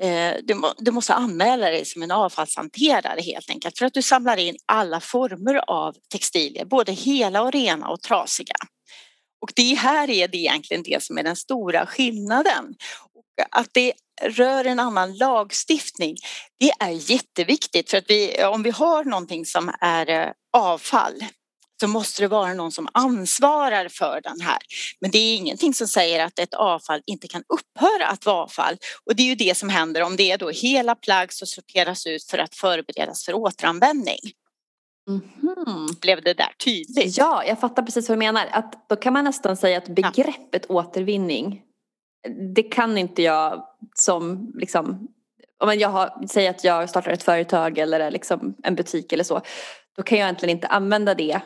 eh, 0.00 0.34
du, 0.78 0.90
måste 0.90 1.14
anmäla 1.14 1.66
dig 1.66 1.84
som 1.84 2.02
en 2.02 2.10
avfallshanterare 2.10 3.20
helt 3.20 3.50
enkelt 3.50 3.78
för 3.78 3.86
att 3.86 3.94
du 3.94 4.02
samlar 4.02 4.36
in 4.36 4.56
alla 4.66 5.00
former 5.00 5.70
av 5.70 5.96
textilier, 6.12 6.64
både 6.64 6.92
hela 6.92 7.42
och 7.42 7.52
rena 7.52 7.88
och 7.88 8.02
trasiga. 8.02 8.54
Och 9.40 9.52
det 9.56 9.74
här 9.74 10.10
är 10.10 10.28
det 10.28 10.38
egentligen 10.38 10.82
det 10.82 11.02
som 11.02 11.18
är 11.18 11.22
den 11.22 11.36
stora 11.36 11.86
skillnaden. 11.86 12.74
Att 13.50 13.68
det 13.72 13.92
rör 14.22 14.64
en 14.64 14.80
annan 14.80 15.16
lagstiftning, 15.16 16.16
det 16.58 16.70
är 16.78 17.10
jätteviktigt 17.10 17.90
för 17.90 17.98
att 17.98 18.10
vi, 18.10 18.44
om 18.44 18.62
vi 18.62 18.70
har 18.70 19.04
någonting 19.04 19.46
som 19.46 19.72
är 19.80 20.10
eh, 20.10 20.30
avfall 20.52 21.24
så 21.80 21.88
måste 21.88 22.22
det 22.22 22.28
vara 22.28 22.54
någon 22.54 22.72
som 22.72 22.88
ansvarar 22.92 23.88
för 23.88 24.20
den 24.22 24.40
här. 24.40 24.58
Men 25.00 25.10
det 25.10 25.18
är 25.18 25.36
ingenting 25.36 25.74
som 25.74 25.88
säger 25.88 26.24
att 26.24 26.38
ett 26.38 26.54
avfall 26.54 27.02
inte 27.06 27.28
kan 27.28 27.42
upphöra 27.42 28.06
att 28.06 28.26
vara 28.26 28.36
avfall. 28.36 28.76
Och 29.04 29.16
det 29.16 29.22
är 29.22 29.26
ju 29.26 29.34
det 29.34 29.56
som 29.56 29.68
händer 29.68 30.02
om 30.02 30.16
det 30.16 30.32
är 30.32 30.38
då 30.38 30.50
hela 30.50 30.94
plagg 30.94 31.32
som 31.32 31.46
sorteras 31.46 32.06
ut 32.06 32.24
för 32.24 32.38
att 32.38 32.54
förberedas 32.54 33.24
för 33.24 33.34
återanvändning. 33.34 34.18
Mm. 35.08 35.86
Blev 36.00 36.22
det 36.22 36.34
där 36.34 36.52
tydligt? 36.64 37.18
Ja, 37.18 37.44
jag 37.44 37.60
fattar 37.60 37.82
precis 37.82 38.08
vad 38.08 38.18
du 38.18 38.18
menar. 38.18 38.48
Att 38.52 38.88
då 38.88 38.96
kan 38.96 39.12
man 39.12 39.24
nästan 39.24 39.56
säga 39.56 39.78
att 39.78 39.88
begreppet 39.88 40.66
ja. 40.68 40.74
återvinning, 40.74 41.62
det 42.54 42.62
kan 42.62 42.98
inte 42.98 43.22
jag 43.22 43.64
som 43.94 44.52
liksom 44.54 45.08
om 45.58 45.74
jag 45.78 45.88
har, 45.88 46.26
säger 46.26 46.50
att 46.50 46.64
jag 46.64 46.90
startar 46.90 47.10
ett 47.10 47.22
företag 47.22 47.78
eller 47.78 48.10
liksom 48.10 48.56
en 48.62 48.74
butik 48.74 49.12
eller 49.12 49.24
så, 49.24 49.40
då 49.96 50.02
kan 50.02 50.18
jag 50.18 50.24
egentligen 50.24 50.56
inte 50.56 50.66
använda 50.66 51.14
det 51.14 51.40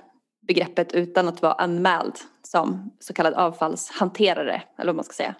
begreppet 0.46 0.92
utan 0.92 1.28
att 1.28 1.42
vara 1.42 1.52
anmäld 1.52 2.14
som 2.42 2.96
så 3.00 3.12
kallad 3.12 3.34
avfallshanterare 3.34 4.62
eller 4.78 4.86
vad 4.86 4.96
man 4.96 5.04
ska 5.04 5.14
säga. 5.14 5.34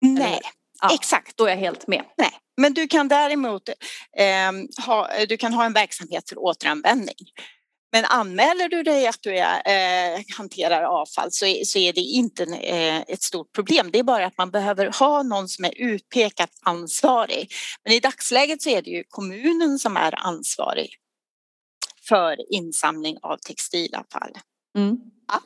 Nej, 0.00 0.40
ja, 0.82 0.94
exakt. 0.94 1.36
Då 1.36 1.44
är 1.44 1.50
jag 1.50 1.56
helt 1.56 1.86
med. 1.86 2.04
Nej, 2.16 2.30
men 2.56 2.74
du 2.74 2.88
kan 2.88 3.08
däremot 3.08 3.68
eh, 4.16 4.84
ha, 4.86 5.08
du 5.28 5.36
kan 5.36 5.54
ha 5.54 5.64
en 5.64 5.72
verksamhet 5.72 6.28
för 6.28 6.38
återanvändning. 6.38 7.14
Men 7.92 8.04
anmäler 8.04 8.68
du 8.68 8.82
dig 8.82 9.06
att 9.06 9.22
du 9.22 9.38
är, 9.38 9.62
eh, 9.66 10.20
hanterar 10.36 10.82
avfall 10.82 11.28
så 11.32 11.46
är, 11.46 11.64
så 11.64 11.78
är 11.78 11.92
det 11.92 12.00
inte 12.00 12.44
eh, 12.44 12.96
ett 12.96 13.22
stort 13.22 13.52
problem. 13.52 13.90
Det 13.90 13.98
är 13.98 14.02
bara 14.02 14.26
att 14.26 14.38
man 14.38 14.50
behöver 14.50 14.98
ha 14.98 15.22
någon 15.22 15.48
som 15.48 15.64
är 15.64 15.80
utpekat 15.80 16.50
ansvarig. 16.62 17.52
Men 17.84 17.92
i 17.92 18.00
dagsläget 18.00 18.62
så 18.62 18.68
är 18.68 18.82
det 18.82 18.90
ju 18.90 19.04
kommunen 19.08 19.78
som 19.78 19.96
är 19.96 20.26
ansvarig 20.26 20.96
för 22.08 22.54
insamling 22.54 23.16
av 23.22 23.36
textilavfall. 23.36 24.30
Mm. 24.78 24.96
Ja. 25.28 25.40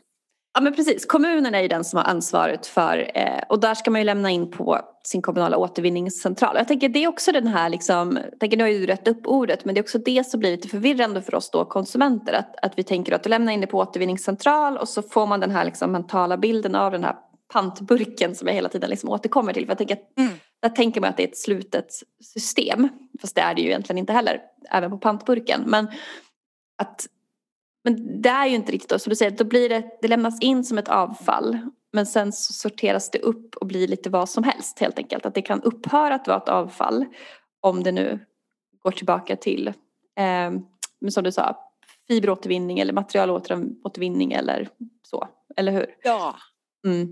ja 0.54 0.60
men 0.60 0.74
precis, 0.74 1.06
kommunen 1.06 1.54
är 1.54 1.60
ju 1.60 1.68
den 1.68 1.84
som 1.84 1.96
har 1.96 2.04
ansvaret 2.04 2.66
för 2.66 3.10
eh, 3.14 3.42
och 3.48 3.60
där 3.60 3.74
ska 3.74 3.90
man 3.90 4.00
ju 4.00 4.04
lämna 4.04 4.30
in 4.30 4.50
på 4.50 4.80
sin 5.04 5.22
kommunala 5.22 5.56
återvinningscentral. 5.56 6.56
Jag 6.56 6.68
tänker 6.68 6.88
det 6.88 7.04
är 7.04 7.08
också 7.08 7.32
den 7.32 7.46
här 7.46 7.68
liksom, 7.68 8.18
jag 8.30 8.40
tänker 8.40 8.56
nu 8.56 8.64
har 8.64 8.70
ju 8.70 8.86
rätt 8.86 9.08
upp 9.08 9.26
ordet 9.26 9.64
men 9.64 9.74
det 9.74 9.78
är 9.78 9.82
också 9.82 9.98
det 9.98 10.26
som 10.26 10.40
blir 10.40 10.50
lite 10.50 10.68
förvirrande 10.68 11.22
för 11.22 11.34
oss 11.34 11.50
då 11.50 11.64
konsumenter 11.64 12.32
att, 12.32 12.64
att 12.64 12.78
vi 12.78 12.82
tänker 12.82 13.12
att 13.12 13.22
du 13.22 13.30
lämnar 13.30 13.52
in 13.52 13.60
det 13.60 13.66
på 13.66 13.78
återvinningscentral 13.78 14.76
och 14.76 14.88
så 14.88 15.02
får 15.02 15.26
man 15.26 15.40
den 15.40 15.50
här 15.50 15.64
liksom 15.64 15.92
mentala 15.92 16.36
bilden 16.36 16.74
av 16.74 16.92
den 16.92 17.04
här 17.04 17.16
pantburken 17.52 18.34
som 18.34 18.48
jag 18.48 18.54
hela 18.54 18.68
tiden 18.68 18.90
liksom 18.90 19.10
återkommer 19.10 19.52
till. 19.52 19.66
För 19.66 19.70
jag 19.70 19.78
tänker 19.78 19.94
att 19.94 20.18
mm. 20.18 20.32
Där 20.62 20.68
tänker 20.68 21.00
man 21.00 21.10
att 21.10 21.16
det 21.16 21.22
är 21.22 21.28
ett 21.28 21.38
slutet 21.38 21.86
system. 22.34 22.88
Fast 23.20 23.34
det 23.34 23.40
är 23.40 23.54
det 23.54 23.62
ju 23.62 23.68
egentligen 23.68 23.98
inte 23.98 24.12
heller, 24.12 24.40
även 24.70 24.90
på 24.90 24.98
pantburken. 24.98 25.62
Men 25.66 25.88
att 26.80 27.06
men 27.84 28.22
det 28.22 28.28
är 28.28 28.46
ju 28.46 28.54
inte 28.54 28.72
riktigt 28.72 28.90
så. 28.90 28.98
Som 28.98 29.10
du 29.10 29.16
säger, 29.16 29.30
då 29.30 29.44
blir 29.44 29.68
det, 29.68 29.98
det 30.02 30.08
lämnas 30.08 30.40
in 30.40 30.64
som 30.64 30.78
ett 30.78 30.88
avfall. 30.88 31.58
Men 31.92 32.06
sen 32.06 32.32
så 32.32 32.52
sorteras 32.52 33.10
det 33.10 33.18
upp 33.18 33.56
och 33.56 33.66
blir 33.66 33.88
lite 33.88 34.10
vad 34.10 34.28
som 34.28 34.44
helst 34.44 34.78
helt 34.78 34.98
enkelt. 34.98 35.26
Att 35.26 35.34
det 35.34 35.42
kan 35.42 35.62
upphöra 35.62 36.14
att 36.14 36.28
vara 36.28 36.38
ett 36.38 36.48
avfall 36.48 37.06
om 37.60 37.82
det 37.82 37.92
nu 37.92 38.18
går 38.82 38.90
tillbaka 38.90 39.36
till, 39.36 39.68
eh, 40.18 40.50
som 41.10 41.24
du 41.24 41.32
sa, 41.32 41.56
fiberåtervinning 42.08 42.78
eller 42.78 42.92
materialåtervinning 42.92 44.32
eller 44.32 44.68
så. 45.02 45.28
Eller 45.56 45.72
hur? 45.72 45.86
Ja. 46.02 46.36
Mm. 46.86 47.08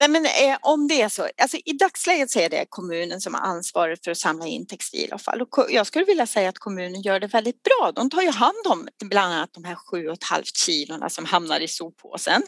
Nej, 0.00 0.10
men, 0.10 0.26
eh, 0.26 0.58
om 0.62 0.88
det 0.88 1.02
är 1.02 1.08
så, 1.08 1.28
alltså, 1.42 1.56
i 1.56 1.72
dagsläget 1.72 2.30
så 2.30 2.38
är 2.38 2.48
det 2.48 2.66
kommunen 2.68 3.20
som 3.20 3.34
har 3.34 3.40
ansvaret 3.40 4.04
för 4.04 4.10
att 4.10 4.18
samla 4.18 4.46
in 4.46 4.66
textilavfall. 4.66 5.42
Och 5.42 5.48
jag 5.70 5.86
skulle 5.86 6.04
vilja 6.04 6.26
säga 6.26 6.48
att 6.48 6.58
kommunen 6.58 7.02
gör 7.02 7.20
det 7.20 7.26
väldigt 7.26 7.62
bra. 7.62 7.92
De 7.92 8.10
tar 8.10 8.22
ju 8.22 8.30
hand 8.30 8.66
om 8.68 8.88
bland 9.04 9.34
annat 9.34 9.50
de 9.52 9.64
här 9.64 9.74
sju 9.74 10.06
och 10.06 10.12
ett 10.12 10.24
halvt 10.24 10.56
kilona 10.56 11.10
som 11.10 11.24
hamnar 11.24 11.60
i 11.60 11.68
soppåsen. 11.68 12.42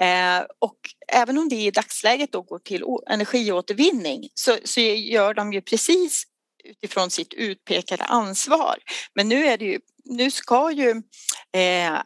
Eh, 0.00 0.44
och 0.58 0.78
även 1.12 1.38
om 1.38 1.48
det 1.48 1.56
i 1.56 1.70
dagsläget 1.70 2.32
då 2.32 2.42
går 2.42 2.58
till 2.58 2.84
energiåtervinning 3.10 4.28
så, 4.34 4.58
så 4.64 4.80
gör 4.80 5.34
de 5.34 5.52
ju 5.52 5.60
precis 5.60 6.24
utifrån 6.64 7.10
sitt 7.10 7.34
utpekade 7.34 8.04
ansvar. 8.04 8.76
Men 9.14 9.28
nu 9.28 9.46
är 9.46 9.58
det 9.58 9.64
ju 9.64 9.80
nu 10.04 10.30
ska 10.30 10.70
ju 10.70 10.90
eh, 11.52 12.00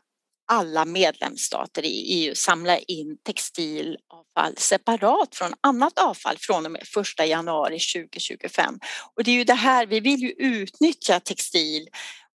alla 0.51 0.85
medlemsstater 0.85 1.85
i 1.85 1.89
EU 1.89 2.35
samla 2.35 2.79
in 2.79 3.19
textilavfall 3.23 4.57
separat 4.57 5.35
från 5.35 5.53
annat 5.61 5.99
avfall 5.99 6.37
från 6.41 6.67
och 6.67 6.73
med 6.73 6.83
1 7.21 7.29
januari 7.29 7.79
2025. 7.79 8.79
Och 9.17 9.25
det 9.25 9.31
är 9.31 9.35
ju 9.35 9.45
det 9.45 9.55
här, 9.55 9.87
vi 9.87 10.01
vill 10.01 10.21
ju 10.21 10.31
utnyttja 10.31 11.21
textil 11.21 11.89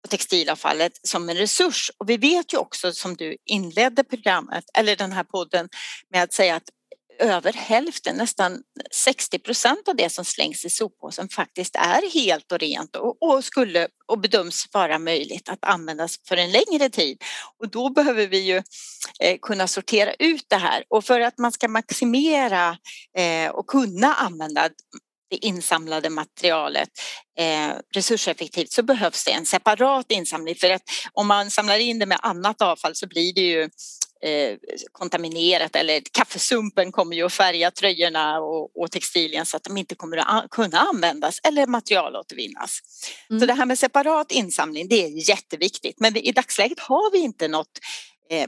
och 0.03 0.09
textilavfallet 0.09 0.91
som 1.07 1.29
en 1.29 1.37
resurs 1.37 1.91
och 1.97 2.09
vi 2.09 2.17
vet 2.17 2.53
ju 2.53 2.57
också 2.57 2.91
som 2.91 3.15
du 3.15 3.37
inledde 3.45 4.03
programmet 4.03 4.65
eller 4.77 4.95
den 4.95 5.11
här 5.11 5.23
podden 5.23 5.69
med 6.11 6.23
att 6.23 6.33
säga 6.33 6.55
att 6.55 6.69
över 7.19 7.53
hälften, 7.53 8.15
nästan 8.15 8.61
60 8.91 9.39
procent 9.39 9.87
av 9.87 9.95
det 9.95 10.09
som 10.09 10.25
slängs 10.25 10.65
i 10.65 10.69
soppåsen 10.69 11.29
faktiskt 11.29 11.75
är 11.75 12.13
helt 12.13 12.51
och 12.51 12.59
rent 12.59 12.95
och, 12.95 13.23
och, 13.23 13.43
skulle 13.43 13.87
och 14.05 14.19
bedöms 14.19 14.65
vara 14.73 14.99
möjligt 14.99 15.49
att 15.49 15.65
användas 15.65 16.17
för 16.27 16.37
en 16.37 16.51
längre 16.51 16.89
tid. 16.89 17.23
Och 17.59 17.69
då 17.69 17.89
behöver 17.89 18.27
vi 18.27 18.39
ju 18.39 18.63
eh, 19.19 19.37
kunna 19.41 19.67
sortera 19.67 20.13
ut 20.13 20.45
det 20.47 20.57
här 20.57 20.83
och 20.89 21.05
för 21.05 21.19
att 21.21 21.37
man 21.37 21.51
ska 21.51 21.67
maximera 21.67 22.77
eh, 23.17 23.49
och 23.49 23.67
kunna 23.67 24.13
använda 24.13 24.69
det 25.29 25.45
insamlade 25.45 26.09
materialet 26.09 26.89
eh, 27.39 27.71
resurseffektivt 27.95 28.71
så 28.71 28.83
behövs 28.83 29.25
det 29.25 29.31
en 29.31 29.45
separat 29.45 30.05
insamling 30.09 30.55
för 30.55 30.69
att 30.69 30.83
om 31.13 31.27
man 31.27 31.51
samlar 31.51 31.77
in 31.77 31.99
det 31.99 32.05
med 32.05 32.19
annat 32.21 32.61
avfall 32.61 32.95
så 32.95 33.07
blir 33.07 33.33
det 33.33 33.41
ju 33.41 33.69
eh, 34.25 34.57
kontaminerat 34.91 35.75
eller 35.75 36.01
kaffesumpen 36.11 36.91
kommer 36.91 37.15
ju 37.15 37.25
att 37.25 37.33
färga 37.33 37.71
tröjorna 37.71 38.39
och, 38.39 38.81
och 38.81 38.91
textilien 38.91 39.45
så 39.45 39.57
att 39.57 39.63
de 39.63 39.77
inte 39.77 39.95
kommer 39.95 40.17
att 40.17 40.49
kunna 40.49 40.79
användas 40.79 41.39
eller 41.43 41.67
materialåtervinnas. 41.67 42.79
Mm. 43.29 43.39
Så 43.39 43.45
det 43.45 43.53
här 43.53 43.65
med 43.65 43.79
separat 43.79 44.31
insamling 44.31 44.87
det 44.87 45.05
är 45.05 45.29
jätteviktigt 45.29 45.99
men 45.99 46.17
i 46.17 46.31
dagsläget 46.31 46.79
har 46.79 47.11
vi 47.11 47.19
inte 47.19 47.47
något 47.47 47.79
eh, 48.31 48.47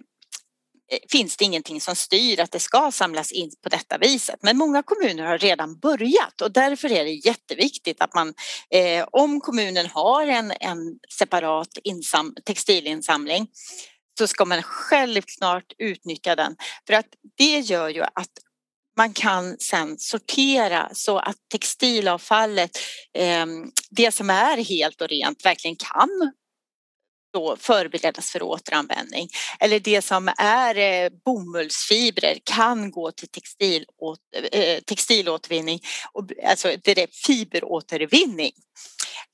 finns 1.12 1.38
det 1.38 1.46
ingenting 1.46 1.82
som 1.82 1.96
styr 1.96 2.40
att 2.40 2.52
det 2.52 2.60
ska 2.60 2.92
samlas 2.92 3.32
in 3.32 3.52
på 3.64 3.70
detta 3.70 3.98
viset. 3.98 4.40
Men 4.42 4.58
många 4.58 4.84
kommuner 4.84 5.24
har 5.24 5.38
redan 5.38 5.80
börjat 5.80 6.42
och 6.42 6.52
därför 6.52 6.92
är 6.92 7.04
det 7.04 7.12
jätteviktigt 7.12 8.02
att 8.02 8.14
man 8.14 8.34
eh, 8.74 9.06
om 9.12 9.42
kommunen 9.42 9.88
har 9.88 10.28
en, 10.28 10.52
en 10.60 11.00
separat 11.20 11.78
insam, 11.84 12.36
textilinsamling 12.46 13.48
så 14.18 14.28
ska 14.28 14.46
man 14.46 14.64
självklart 14.64 15.74
utnyttja 15.78 16.36
den 16.36 16.56
för 16.88 16.94
att 16.94 17.08
det 17.38 17.60
gör 17.60 17.90
ju 17.90 18.04
att 18.04 18.32
man 18.98 19.14
kan 19.14 19.58
sen 19.60 19.98
sortera 20.00 20.90
så 20.94 21.20
att 21.20 21.36
textilavfallet, 21.52 22.72
ehm, 23.14 23.72
det 23.90 24.12
som 24.12 24.30
är 24.30 24.58
helt 24.58 25.02
och 25.02 25.10
rent, 25.10 25.46
verkligen 25.46 25.76
kan 25.76 26.32
då 27.34 27.56
förberedas 27.60 28.32
för 28.32 28.44
återanvändning. 28.44 29.30
Eller 29.60 29.80
det 29.80 30.02
som 30.02 30.32
är 30.38 30.78
eh, 30.78 31.10
bomullsfibrer 31.26 32.38
kan 32.44 32.92
gå 32.92 33.12
till 33.12 33.28
textil, 33.28 33.86
eh, 34.52 34.80
textilåtervinning, 34.80 35.80
alltså 36.46 36.76
direkt 36.84 37.16
fiberåtervinning. 37.16 38.52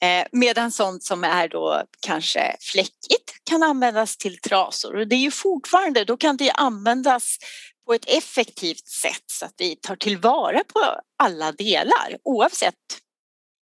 Eh, 0.02 0.28
medan 0.32 0.72
sånt 0.72 1.04
som 1.04 1.24
är 1.24 1.48
då 1.48 1.84
kanske 2.00 2.56
fläckigt 2.60 3.44
kan 3.44 3.64
användas 3.64 4.18
till 4.18 4.38
trasor 4.38 4.96
och 4.96 5.08
det 5.08 5.16
är 5.16 5.20
ju 5.20 5.32
fortfarande, 5.32 6.06
då 6.06 6.18
kan 6.18 6.38
det 6.38 6.52
användas 6.52 7.38
på 7.86 7.94
ett 7.94 8.06
effektivt 8.08 8.88
sätt 8.88 9.24
så 9.32 9.46
att 9.46 9.54
vi 9.58 9.76
tar 9.76 9.96
tillvara 9.96 10.64
på 10.74 10.80
alla 11.24 11.52
delar 11.52 12.18
oavsett 12.24 12.76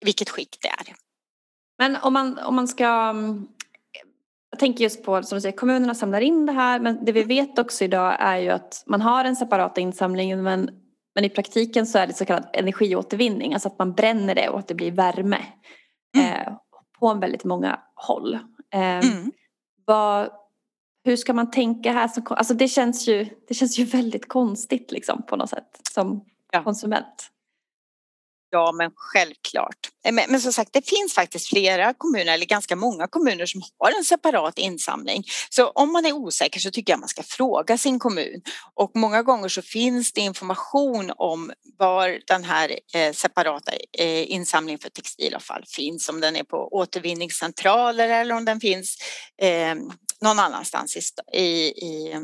vilket 0.04 0.30
skick 0.30 0.58
det 0.62 0.68
är. 0.68 0.94
Men 1.78 1.96
om 1.96 2.12
man, 2.12 2.38
om 2.38 2.54
man 2.54 2.68
ska 2.68 2.86
mm, 2.86 3.46
jag 4.50 4.58
tänker 4.58 4.84
just 4.84 5.04
på, 5.04 5.22
som 5.22 5.36
du 5.36 5.40
säger, 5.40 5.56
kommunerna 5.56 5.94
samlar 5.94 6.20
in 6.20 6.46
det 6.46 6.52
här 6.52 6.80
men 6.80 7.04
det 7.04 7.12
vi 7.12 7.22
vet 7.22 7.58
också 7.58 7.84
idag 7.84 8.16
är 8.18 8.38
ju 8.38 8.48
att 8.48 8.82
man 8.86 9.00
har 9.00 9.24
en 9.24 9.36
separat 9.36 9.78
insamling 9.78 10.42
men, 10.42 10.70
men 11.14 11.24
i 11.24 11.28
praktiken 11.28 11.86
så 11.86 11.98
är 11.98 12.06
det 12.06 12.14
så 12.14 12.24
kallad 12.24 12.48
energiåtervinning, 12.52 13.54
alltså 13.54 13.68
att 13.68 13.78
man 13.78 13.92
bränner 13.92 14.34
det 14.34 14.48
och 14.48 14.58
att 14.58 14.68
det 14.68 14.74
blir 14.74 14.92
värme 14.92 15.36
mm. 15.36 15.48
Eh, 16.16 16.52
på 16.98 17.14
väldigt 17.14 17.44
många 17.44 17.80
håll. 17.94 18.34
Eh, 18.74 18.80
mm. 18.80 19.32
vad, 19.84 20.30
hur 21.04 21.16
ska 21.16 21.32
man 21.32 21.50
tänka 21.50 21.92
här? 21.92 22.08
Som, 22.08 22.22
alltså 22.28 22.54
det 22.54 22.68
känns, 22.68 23.08
ju, 23.08 23.26
det 23.48 23.54
känns 23.54 23.78
ju 23.78 23.84
väldigt 23.84 24.28
konstigt 24.28 24.92
liksom 24.92 25.22
på 25.22 25.36
något 25.36 25.50
sätt 25.50 25.80
som 25.92 26.24
ja. 26.52 26.62
konsument. 26.62 27.30
Ja, 28.52 28.72
men 28.72 28.90
självklart. 28.94 29.76
Eh, 30.04 30.12
men, 30.12 30.30
men 30.30 30.40
som 30.40 30.52
sagt, 30.52 30.72
det 30.72 30.88
finns 30.88 31.14
faktiskt 31.14 31.48
flera 31.48 31.94
kommuner, 31.94 32.34
eller 32.34 32.46
ganska 32.46 32.76
många 32.76 33.06
kommuner 33.06 33.46
som 33.46 33.62
har 33.78 33.98
en 33.98 34.04
separat 34.04 34.58
insamling. 34.58 35.24
Så 35.50 35.70
om 35.70 35.92
man 35.92 36.06
är 36.06 36.12
osäker 36.12 36.60
så 36.60 36.70
tycker 36.70 36.92
jag 36.92 37.00
man 37.00 37.08
ska 37.08 37.22
fråga 37.22 37.78
sin 37.78 37.98
kommun. 37.98 38.42
Och 38.74 38.90
många 38.94 39.22
gånger 39.22 39.48
så 39.48 39.62
finns 39.62 40.12
det 40.12 40.20
information 40.20 41.12
om 41.16 41.52
var 41.78 42.20
den 42.26 42.44
här 42.44 42.78
eh, 42.94 43.12
separata 43.12 43.72
eh, 43.98 44.30
insamlingen 44.30 44.78
för 44.78 44.90
textilavfall 44.90 45.64
finns. 45.66 46.08
Om 46.08 46.20
den 46.20 46.36
är 46.36 46.44
på 46.44 46.68
återvinningscentraler 46.72 48.08
eller 48.08 48.34
om 48.34 48.44
den 48.44 48.60
finns 48.60 48.96
eh, 49.42 49.74
någon 50.20 50.38
annanstans 50.38 50.96
i, 50.96 51.40
i, 51.40 51.48
i 51.48 52.14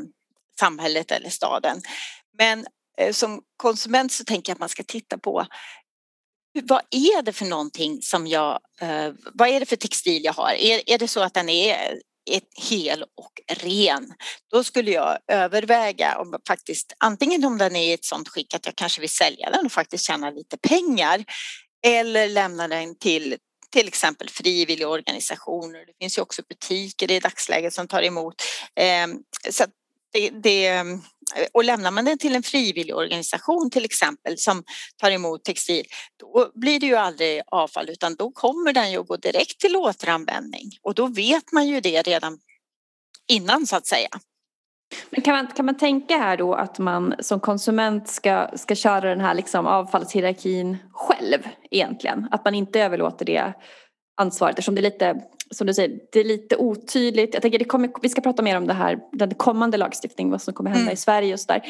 samhället 0.59 1.11
eller 1.11 1.29
staden. 1.29 1.81
Men 2.37 2.65
eh, 2.97 3.11
som 3.11 3.41
konsument 3.57 4.11
så 4.11 4.23
tänker 4.23 4.51
jag 4.51 4.55
att 4.55 4.59
man 4.59 4.69
ska 4.69 4.83
titta 4.83 5.17
på 5.17 5.45
vad 6.63 6.81
är 6.91 7.21
det 7.21 7.33
för 7.33 7.45
någonting 7.45 8.01
som 8.01 8.27
jag, 8.27 8.59
eh, 8.81 9.11
vad 9.33 9.49
är 9.49 9.59
det 9.59 9.65
för 9.65 9.75
textil 9.75 10.23
jag 10.25 10.33
har? 10.33 10.51
Är, 10.51 10.89
är 10.89 10.97
det 10.97 11.07
så 11.07 11.21
att 11.21 11.33
den 11.33 11.49
är 11.49 11.99
ett 12.31 12.69
hel 12.69 13.03
och 13.03 13.55
ren, 13.63 14.13
då 14.51 14.63
skulle 14.63 14.91
jag 14.91 15.17
överväga 15.27 16.17
om 16.19 16.39
faktiskt 16.47 16.93
antingen 16.97 17.45
om 17.45 17.57
den 17.57 17.75
är 17.75 17.89
i 17.89 17.93
ett 17.93 18.05
sådant 18.05 18.29
skick 18.29 18.53
att 18.53 18.65
jag 18.65 18.75
kanske 18.75 19.01
vill 19.01 19.09
sälja 19.09 19.49
den 19.49 19.65
och 19.65 19.71
faktiskt 19.71 20.05
tjäna 20.05 20.29
lite 20.29 20.57
pengar 20.57 21.25
eller 21.85 22.29
lämna 22.29 22.67
den 22.67 22.97
till 22.97 23.37
till 23.71 23.87
exempel 23.87 24.29
frivilligorganisationer. 24.29 25.85
Det 25.85 25.93
finns 25.99 26.17
ju 26.17 26.21
också 26.21 26.41
butiker 26.49 27.11
i 27.11 27.19
dagsläget 27.19 27.73
som 27.73 27.87
tar 27.87 28.03
emot. 28.03 28.35
Eh, 28.75 29.07
så 29.49 29.63
det, 30.17 30.29
det, 30.29 30.83
och 31.53 31.63
lämnar 31.63 31.91
man 31.91 32.05
det 32.05 32.17
till 32.17 32.35
en 32.35 32.43
frivilligorganisation 32.43 33.69
till 33.69 33.85
exempel 33.85 34.37
som 34.37 34.63
tar 34.97 35.11
emot 35.11 35.43
textil, 35.43 35.85
då 36.19 36.51
blir 36.55 36.79
det 36.79 36.85
ju 36.85 36.95
aldrig 36.95 37.41
avfall 37.47 37.89
utan 37.89 38.15
då 38.15 38.31
kommer 38.31 38.73
den 38.73 38.91
ju 38.91 38.97
att 38.97 39.07
gå 39.07 39.17
direkt 39.17 39.59
till 39.59 39.75
återanvändning 39.75 40.71
och 40.81 40.95
då 40.95 41.07
vet 41.07 41.51
man 41.51 41.67
ju 41.67 41.81
det 41.81 42.01
redan 42.01 42.39
innan 43.27 43.67
så 43.67 43.75
att 43.75 43.87
säga. 43.87 44.09
Men 45.09 45.21
kan 45.21 45.35
man, 45.35 45.47
kan 45.47 45.65
man 45.65 45.77
tänka 45.77 46.17
här 46.17 46.37
då 46.37 46.53
att 46.53 46.79
man 46.79 47.15
som 47.19 47.39
konsument 47.39 48.07
ska, 48.07 48.47
ska 48.55 48.75
köra 48.75 49.09
den 49.09 49.21
här 49.21 49.33
liksom 49.33 49.65
avfallshierarkin 49.65 50.77
själv 50.91 51.39
egentligen? 51.71 52.27
Att 52.31 52.45
man 52.45 52.55
inte 52.55 52.81
överlåter 52.81 53.25
det 53.25 53.53
ansvaret 54.21 54.53
eftersom 54.53 54.75
det 54.75 54.81
är 54.81 54.91
lite, 54.91 55.21
som 55.51 55.67
du 55.67 55.73
säger, 55.73 55.99
det 56.11 56.19
är 56.19 56.23
lite 56.23 56.55
otydligt. 56.57 57.33
Jag 57.33 57.41
tänker 57.41 57.59
det 57.59 57.65
kommer, 57.65 57.89
vi 58.01 58.09
ska 58.09 58.21
prata 58.21 58.41
mer 58.41 58.57
om 58.57 58.67
det 58.67 58.73
här, 58.73 58.99
den 59.11 59.33
kommande 59.33 59.77
lagstiftningen, 59.77 60.31
vad 60.31 60.41
som 60.41 60.53
kommer 60.53 60.69
hända 60.69 60.81
mm. 60.81 60.93
i 60.93 60.97
Sverige 60.97 61.33
och 61.33 61.39
sådär. 61.39 61.61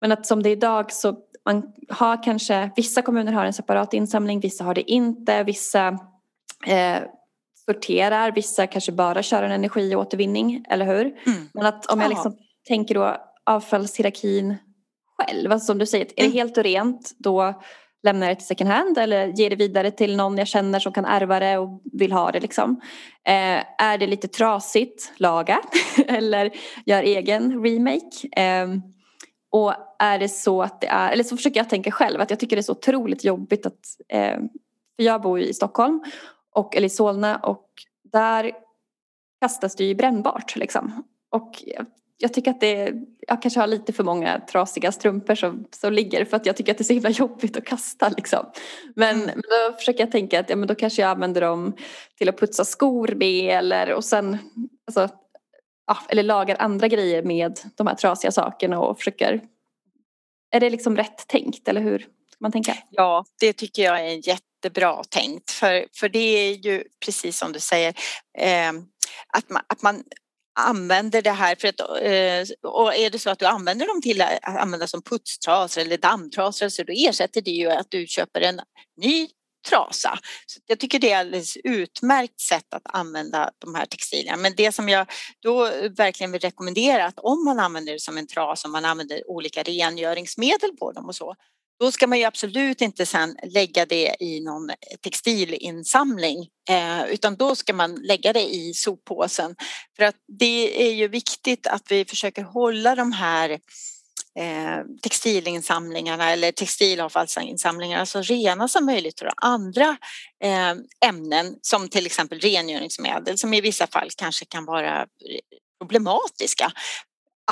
Men 0.00 0.12
att 0.12 0.26
som 0.26 0.42
det 0.42 0.48
är 0.48 0.56
idag 0.56 0.92
så 0.92 1.16
man 1.44 1.62
har 1.88 2.22
kanske, 2.22 2.70
vissa 2.76 3.02
kommuner 3.02 3.32
har 3.32 3.44
en 3.44 3.52
separat 3.52 3.94
insamling, 3.94 4.40
vissa 4.40 4.64
har 4.64 4.74
det 4.74 4.90
inte, 4.90 5.42
vissa 5.42 5.88
eh, 6.66 6.98
sorterar, 7.64 8.32
vissa 8.32 8.66
kanske 8.66 8.92
bara 8.92 9.22
kör 9.22 9.42
en 9.42 9.52
energiåtervinning, 9.52 10.64
eller 10.68 10.86
hur? 10.86 11.04
Mm. 11.26 11.48
Men 11.54 11.66
att 11.66 11.86
om 11.86 12.00
jag 12.00 12.08
liksom 12.08 12.36
tänker 12.68 12.94
då 12.94 13.16
avfallshierarkin 13.46 14.56
själv, 15.18 15.52
alltså 15.52 15.66
som 15.66 15.78
du 15.78 15.86
säger, 15.86 16.04
är 16.04 16.10
det 16.16 16.22
mm. 16.22 16.32
helt 16.32 16.58
och 16.58 16.64
rent 16.64 17.12
då 17.18 17.62
lämnar 18.04 18.26
jag 18.26 18.36
det 18.36 18.38
till 18.38 18.46
second 18.46 18.70
hand 18.70 18.98
eller 18.98 19.26
ger 19.26 19.50
det 19.50 19.56
vidare 19.56 19.90
till 19.90 20.16
någon 20.16 20.38
jag 20.38 20.48
känner 20.48 20.78
som 20.78 20.92
kan 20.92 21.04
ärva 21.04 21.40
det 21.40 21.58
och 21.58 21.82
vill 21.92 22.12
ha 22.12 22.32
det 22.32 22.40
liksom. 22.40 22.80
Eh, 23.24 23.64
är 23.78 23.98
det 23.98 24.06
lite 24.06 24.28
trasigt, 24.28 25.12
laga 25.16 25.60
eller 26.06 26.50
gör 26.86 27.02
egen 27.02 27.64
remake. 27.64 28.28
Eh, 28.36 28.68
och 29.50 29.74
är 29.98 30.18
det 30.18 30.28
så 30.28 30.62
att 30.62 30.80
det 30.80 30.86
är, 30.86 31.12
eller 31.12 31.24
så 31.24 31.36
försöker 31.36 31.60
jag 31.60 31.70
tänka 31.70 31.90
själv 31.90 32.20
att 32.20 32.30
jag 32.30 32.40
tycker 32.40 32.56
det 32.56 32.60
är 32.60 32.62
så 32.62 32.72
otroligt 32.72 33.24
jobbigt 33.24 33.66
att, 33.66 33.80
eh, 34.08 34.38
för 34.96 35.02
jag 35.02 35.22
bor 35.22 35.38
ju 35.38 35.44
i 35.44 35.54
Stockholm 35.54 36.04
och, 36.52 36.76
eller 36.76 36.86
i 36.86 36.90
Solna 36.90 37.36
och 37.36 37.68
där 38.12 38.52
kastas 39.40 39.76
det 39.76 39.84
ju 39.84 39.94
brännbart 39.94 40.56
liksom. 40.56 41.02
Och 41.30 41.64
jag 42.24 42.34
tycker 42.34 42.50
att 42.50 42.60
det 42.60 42.92
jag 43.26 43.42
kanske 43.42 43.60
har 43.60 43.66
lite 43.66 43.92
för 43.92 44.04
många 44.04 44.40
trasiga 44.40 44.92
strumpor 44.92 45.34
som, 45.34 45.64
som 45.70 45.92
ligger 45.92 46.24
för 46.24 46.36
att 46.36 46.46
jag 46.46 46.56
tycker 46.56 46.72
att 46.72 46.78
det 46.78 46.82
är 46.82 46.84
så 46.84 46.92
himla 46.92 47.10
jobbigt 47.10 47.56
att 47.56 47.64
kasta 47.64 48.08
liksom. 48.08 48.46
Men, 48.96 49.16
mm. 49.16 49.26
men 49.26 49.42
då 49.70 49.76
försöker 49.76 50.00
jag 50.00 50.12
tänka 50.12 50.40
att 50.40 50.50
ja, 50.50 50.56
men 50.56 50.68
då 50.68 50.74
kanske 50.74 51.02
jag 51.02 51.10
använder 51.10 51.40
dem 51.40 51.76
till 52.18 52.28
att 52.28 52.38
putsa 52.38 52.64
skor 52.64 53.14
med 53.16 53.58
eller 53.58 53.92
och 53.92 54.04
sen 54.04 54.38
alltså, 54.86 55.08
ja, 55.86 55.98
eller 56.08 56.22
lagar 56.22 56.56
andra 56.58 56.88
grejer 56.88 57.22
med 57.22 57.58
de 57.74 57.86
här 57.86 57.94
trasiga 57.94 58.32
sakerna 58.32 58.80
och 58.80 58.98
försöker 58.98 59.40
är 60.50 60.60
det 60.60 60.70
liksom 60.70 60.96
rätt 60.96 61.28
tänkt 61.28 61.68
eller 61.68 61.80
hur 61.80 61.98
ska 61.98 62.38
man 62.38 62.52
tänka? 62.52 62.76
Ja, 62.90 63.24
det 63.40 63.52
tycker 63.52 63.82
jag 63.82 64.00
är 64.00 64.28
jättebra 64.28 65.04
tänkt 65.04 65.50
för, 65.50 65.86
för 65.92 66.08
det 66.08 66.48
är 66.48 66.52
ju 66.52 66.84
precis 67.04 67.38
som 67.38 67.52
du 67.52 67.60
säger 67.60 67.94
eh, 68.38 68.72
att, 69.28 69.50
man, 69.50 69.62
att 69.66 69.82
man 69.82 70.02
använder 70.54 71.22
det 71.22 71.30
här 71.30 71.54
för 71.54 71.68
att, 71.68 71.80
eh, 71.80 72.70
och 72.70 72.94
är 72.94 73.10
det 73.10 73.18
så 73.18 73.30
att 73.30 73.38
du 73.38 73.46
använder 73.46 73.86
dem 73.86 74.02
till 74.02 74.20
att 74.20 74.44
använda 74.44 74.86
som 74.86 75.02
putstrasor 75.02 75.80
eller 75.80 75.98
dammtrasor 75.98 76.68
så 76.68 76.82
då 76.82 76.92
ersätter 76.96 77.40
det 77.40 77.50
ju 77.50 77.70
att 77.70 77.90
du 77.90 78.06
köper 78.06 78.40
en 78.40 78.60
ny 79.00 79.28
trasa. 79.68 80.18
Så 80.46 80.60
jag 80.66 80.80
tycker 80.80 80.98
det 80.98 81.10
är 81.10 81.18
alldeles 81.18 81.56
utmärkt 81.64 82.40
sätt 82.40 82.74
att 82.74 82.82
använda 82.84 83.50
de 83.58 83.74
här 83.74 83.86
textilierna. 83.86 84.36
Men 84.36 84.52
det 84.56 84.72
som 84.72 84.88
jag 84.88 85.06
då 85.42 85.64
verkligen 85.96 86.32
vill 86.32 86.40
rekommendera 86.40 87.04
att 87.04 87.18
om 87.18 87.44
man 87.44 87.58
använder 87.58 87.92
det 87.92 88.00
som 88.00 88.18
en 88.18 88.26
trasa, 88.26 88.68
om 88.68 88.72
man 88.72 88.84
använder 88.84 89.30
olika 89.30 89.62
rengöringsmedel 89.62 90.76
på 90.78 90.92
dem 90.92 91.08
och 91.08 91.16
så, 91.16 91.34
då 91.84 91.92
ska 91.92 92.06
man 92.06 92.18
ju 92.18 92.24
absolut 92.24 92.80
inte 92.80 93.06
sen 93.06 93.36
lägga 93.42 93.86
det 93.86 94.16
i 94.20 94.40
någon 94.40 94.70
textilinsamling 95.00 96.48
eh, 96.70 97.04
utan 97.04 97.36
då 97.36 97.54
ska 97.54 97.72
man 97.72 97.94
lägga 97.94 98.32
det 98.32 98.54
i 98.54 98.74
soppåsen. 98.74 99.56
För 99.96 100.04
att 100.04 100.14
det 100.38 100.86
är 100.88 100.92
ju 100.92 101.08
viktigt 101.08 101.66
att 101.66 101.82
vi 101.90 102.04
försöker 102.04 102.42
hålla 102.42 102.94
de 102.94 103.12
här 103.12 103.50
eh, 104.38 104.78
textilinsamlingarna 105.02 106.30
eller 106.30 106.52
textilavfallsinsamlingarna 106.52 108.06
så 108.06 108.22
rena 108.22 108.68
som 108.68 108.86
möjligt 108.86 109.18
för 109.18 109.30
andra 109.36 109.96
eh, 110.44 110.74
ämnen 111.08 111.56
som 111.62 111.88
till 111.88 112.06
exempel 112.06 112.40
rengöringsmedel 112.40 113.38
som 113.38 113.54
i 113.54 113.60
vissa 113.60 113.86
fall 113.86 114.08
kanske 114.16 114.44
kan 114.44 114.64
vara 114.64 115.06
problematiska 115.80 116.64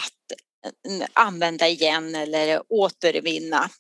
att 0.01 0.38
eh, 1.01 1.07
använda 1.12 1.68
igen 1.68 2.14
eller 2.14 2.62
återvinna. 2.68 3.71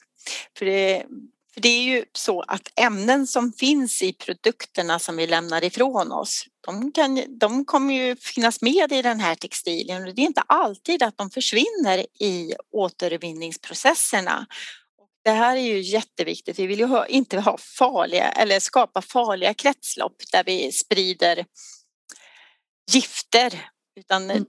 För 0.62 0.66
det, 0.66 1.06
för 1.54 1.60
det 1.60 1.68
är 1.68 1.82
ju 1.82 2.04
så 2.12 2.40
att 2.40 2.68
ämnen 2.76 3.26
som 3.26 3.52
finns 3.52 4.02
i 4.02 4.12
produkterna 4.12 4.98
som 4.98 5.16
vi 5.16 5.26
lämnar 5.26 5.64
ifrån 5.64 6.12
oss, 6.12 6.44
de, 6.66 6.92
kan, 6.92 7.38
de 7.38 7.64
kommer 7.64 7.94
ju 7.94 8.16
finnas 8.16 8.62
med 8.62 8.92
i 8.92 9.02
den 9.02 9.20
här 9.20 9.34
textilien 9.34 10.08
och 10.08 10.14
det 10.14 10.22
är 10.22 10.26
inte 10.26 10.42
alltid 10.46 11.02
att 11.02 11.18
de 11.18 11.30
försvinner 11.30 12.06
i 12.20 12.54
återvinningsprocesserna. 12.70 14.46
Det 15.24 15.30
här 15.30 15.56
är 15.56 15.60
ju 15.60 15.80
jätteviktigt. 15.80 16.58
Vi 16.58 16.66
vill 16.66 16.78
ju 16.78 17.04
inte 17.08 17.40
ha 17.40 17.58
farliga 17.58 18.28
eller 18.28 18.60
skapa 18.60 19.02
farliga 19.02 19.54
kretslopp 19.54 20.16
där 20.32 20.44
vi 20.44 20.72
sprider 20.72 21.44
gifter 22.92 23.60
utan 24.00 24.30
mm. 24.30 24.46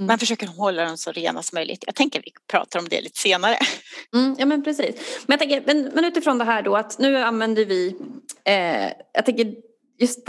Mm. 0.00 0.06
Man 0.06 0.18
försöker 0.18 0.46
hålla 0.46 0.84
dem 0.84 0.96
så 0.96 1.12
rena 1.12 1.42
som 1.42 1.56
möjligt. 1.56 1.84
Jag 1.86 1.94
tänker 1.94 2.22
vi 2.24 2.30
pratar 2.46 2.78
om 2.78 2.88
det 2.88 3.00
lite 3.00 3.18
senare. 3.18 3.56
Mm, 4.14 4.36
ja 4.38 4.46
men 4.46 4.64
precis. 4.64 5.24
Men, 5.26 5.38
jag 5.38 5.38
tänker, 5.38 5.62
men, 5.66 5.90
men, 5.94 6.04
utifrån 6.04 6.38
det 6.38 6.44
här 6.44 6.62
då 6.62 6.76
att 6.76 6.98
nu 6.98 7.16
använder 7.16 7.64
vi, 7.64 7.96
eh, 8.44 8.92
jag 9.12 9.26
tänker 9.26 9.54
just 9.98 10.28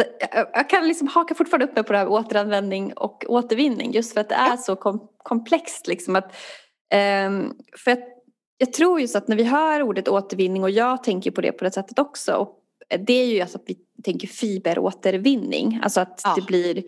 jag 0.53 0.69
kan 0.69 0.87
liksom 0.87 1.07
haka 1.07 1.35
fortfarande 1.35 1.65
upp 1.65 1.75
mig 1.75 1.83
på 1.83 1.93
det 1.93 1.99
här 1.99 2.05
med 2.05 2.13
återanvändning 2.13 2.93
och 2.93 3.25
återvinning 3.27 3.91
just 3.91 4.13
för 4.13 4.21
att 4.21 4.29
det 4.29 4.35
är 4.35 4.49
ja. 4.49 4.57
så 4.57 4.75
kom, 4.75 5.07
komplext 5.17 5.87
liksom 5.87 6.15
att 6.15 6.35
eh, 6.93 7.31
för 7.77 7.91
jag, 7.91 7.99
jag 8.57 8.73
tror 8.73 9.01
just 9.01 9.15
att 9.15 9.27
när 9.27 9.35
vi 9.35 9.43
hör 9.43 9.83
ordet 9.83 10.07
återvinning 10.07 10.63
och 10.63 10.71
jag 10.71 11.03
tänker 11.03 11.31
på 11.31 11.41
det 11.41 11.51
på 11.51 11.63
det 11.63 11.71
sättet 11.71 11.99
också 11.99 12.33
och 12.33 12.57
det 12.99 13.13
är 13.13 13.25
ju 13.25 13.41
alltså 13.41 13.57
att 13.57 13.63
vi 13.67 13.77
tänker 14.03 14.27
fiberåtervinning 14.27 15.79
alltså 15.83 16.01
att 16.01 16.21
ja. 16.23 16.33
det 16.35 16.41
blir 16.41 16.83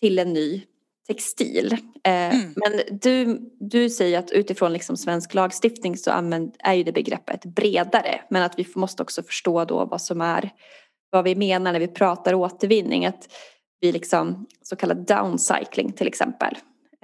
till 0.00 0.18
en 0.18 0.32
ny 0.32 0.62
textil. 1.10 1.72
Eh, 2.04 2.34
mm. 2.34 2.54
Men 2.56 2.98
du, 3.00 3.40
du 3.60 3.90
säger 3.90 4.18
att 4.18 4.30
utifrån 4.30 4.72
liksom 4.72 4.96
svensk 4.96 5.34
lagstiftning 5.34 5.96
så 5.96 6.10
använd, 6.10 6.56
är 6.58 6.74
ju 6.74 6.82
det 6.82 6.92
begreppet 6.92 7.44
bredare. 7.44 8.20
Men 8.30 8.42
att 8.42 8.58
vi 8.58 8.66
måste 8.74 9.02
också 9.02 9.22
förstå 9.22 9.64
då 9.64 9.84
vad 9.84 10.02
som 10.02 10.20
är, 10.20 10.50
vad 11.10 11.24
vi 11.24 11.34
menar 11.34 11.72
när 11.72 11.80
vi 11.80 11.88
pratar 11.88 12.34
återvinning. 12.34 13.06
Att 13.06 13.28
vi 13.80 13.92
liksom, 13.92 14.46
så 14.62 14.76
kallad 14.76 15.06
downcycling 15.06 15.92
till 15.92 16.06
exempel. 16.06 16.54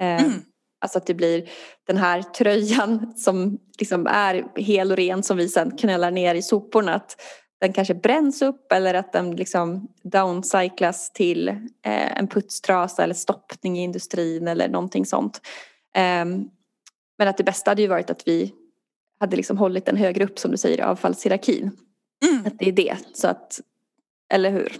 Eh, 0.01 0.23
mm. 0.23 0.41
Alltså 0.81 0.97
att 0.97 1.05
det 1.05 1.13
blir 1.13 1.49
den 1.87 1.97
här 1.97 2.21
tröjan 2.21 3.13
som 3.15 3.57
liksom 3.79 4.07
är 4.07 4.45
hel 4.55 4.91
och 4.91 4.97
ren 4.97 5.23
som 5.23 5.37
vi 5.37 5.49
sen 5.49 5.77
knällar 5.77 6.11
ner 6.11 6.35
i 6.35 6.41
soporna. 6.41 6.93
Att 6.93 7.15
den 7.61 7.73
kanske 7.73 7.93
bränns 7.93 8.41
upp 8.41 8.71
eller 8.71 8.93
att 8.93 9.13
den 9.13 9.35
liksom 9.35 9.87
downcyclas 10.03 11.11
till 11.13 11.47
eh, 11.47 12.17
en 12.17 12.27
putstrasa 12.27 13.03
eller 13.03 13.13
stoppning 13.13 13.77
i 13.79 13.83
industrin 13.83 14.47
eller 14.47 14.69
någonting 14.69 15.05
sånt. 15.05 15.41
Eh, 15.95 16.25
men 17.17 17.27
att 17.27 17.37
det 17.37 17.43
bästa 17.43 17.71
hade 17.71 17.81
ju 17.81 17.87
varit 17.87 18.09
att 18.09 18.27
vi 18.27 18.53
hade 19.19 19.35
liksom 19.35 19.57
hållit 19.57 19.85
den 19.85 19.97
högre 19.97 20.23
upp 20.23 20.39
som 20.39 20.51
du 20.51 20.57
säger 20.57 20.77
i 20.77 20.81
avfallshierarkin. 20.81 21.71
Mm. 22.25 22.45
Att 22.45 22.59
det 22.59 22.67
är 22.67 22.71
det, 22.71 22.97
så 23.13 23.27
att, 23.27 23.61
eller 24.33 24.51
hur? 24.51 24.73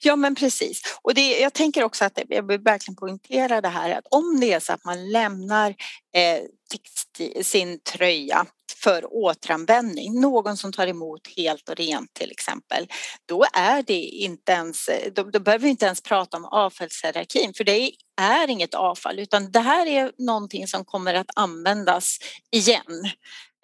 Ja 0.00 0.16
men 0.16 0.34
precis. 0.34 0.82
Och 1.02 1.14
det, 1.14 1.40
jag 1.40 1.52
tänker 1.52 1.84
också 1.84 2.04
att 2.04 2.18
jag 2.28 2.48
vill 2.48 2.60
verkligen 2.60 2.96
poängtera 2.96 3.60
det 3.60 3.68
här 3.68 3.90
att 3.90 4.06
om 4.10 4.40
det 4.40 4.52
är 4.52 4.60
så 4.60 4.72
att 4.72 4.84
man 4.84 5.10
lämnar 5.10 5.74
eh, 6.14 7.42
sin 7.42 7.80
tröja 7.80 8.46
för 8.82 9.14
återanvändning, 9.14 10.20
någon 10.20 10.56
som 10.56 10.72
tar 10.72 10.86
emot 10.86 11.20
helt 11.36 11.68
och 11.68 11.76
rent 11.76 12.14
till 12.14 12.30
exempel, 12.30 12.88
då 13.26 13.44
är 13.52 13.82
det 13.82 14.02
inte 14.02 14.52
ens, 14.52 14.88
eh, 14.88 15.12
då, 15.12 15.22
då 15.22 15.40
behöver 15.40 15.62
vi 15.62 15.70
inte 15.70 15.86
ens 15.86 16.02
prata 16.02 16.36
om 16.36 16.44
avfallshierarkin 16.44 17.54
för 17.54 17.64
det 17.64 17.92
är 18.20 18.48
inget 18.48 18.74
avfall 18.74 19.18
utan 19.18 19.52
det 19.52 19.60
här 19.60 19.86
är 19.86 20.12
någonting 20.18 20.66
som 20.66 20.84
kommer 20.84 21.14
att 21.14 21.30
användas 21.36 22.18
igen. 22.50 23.10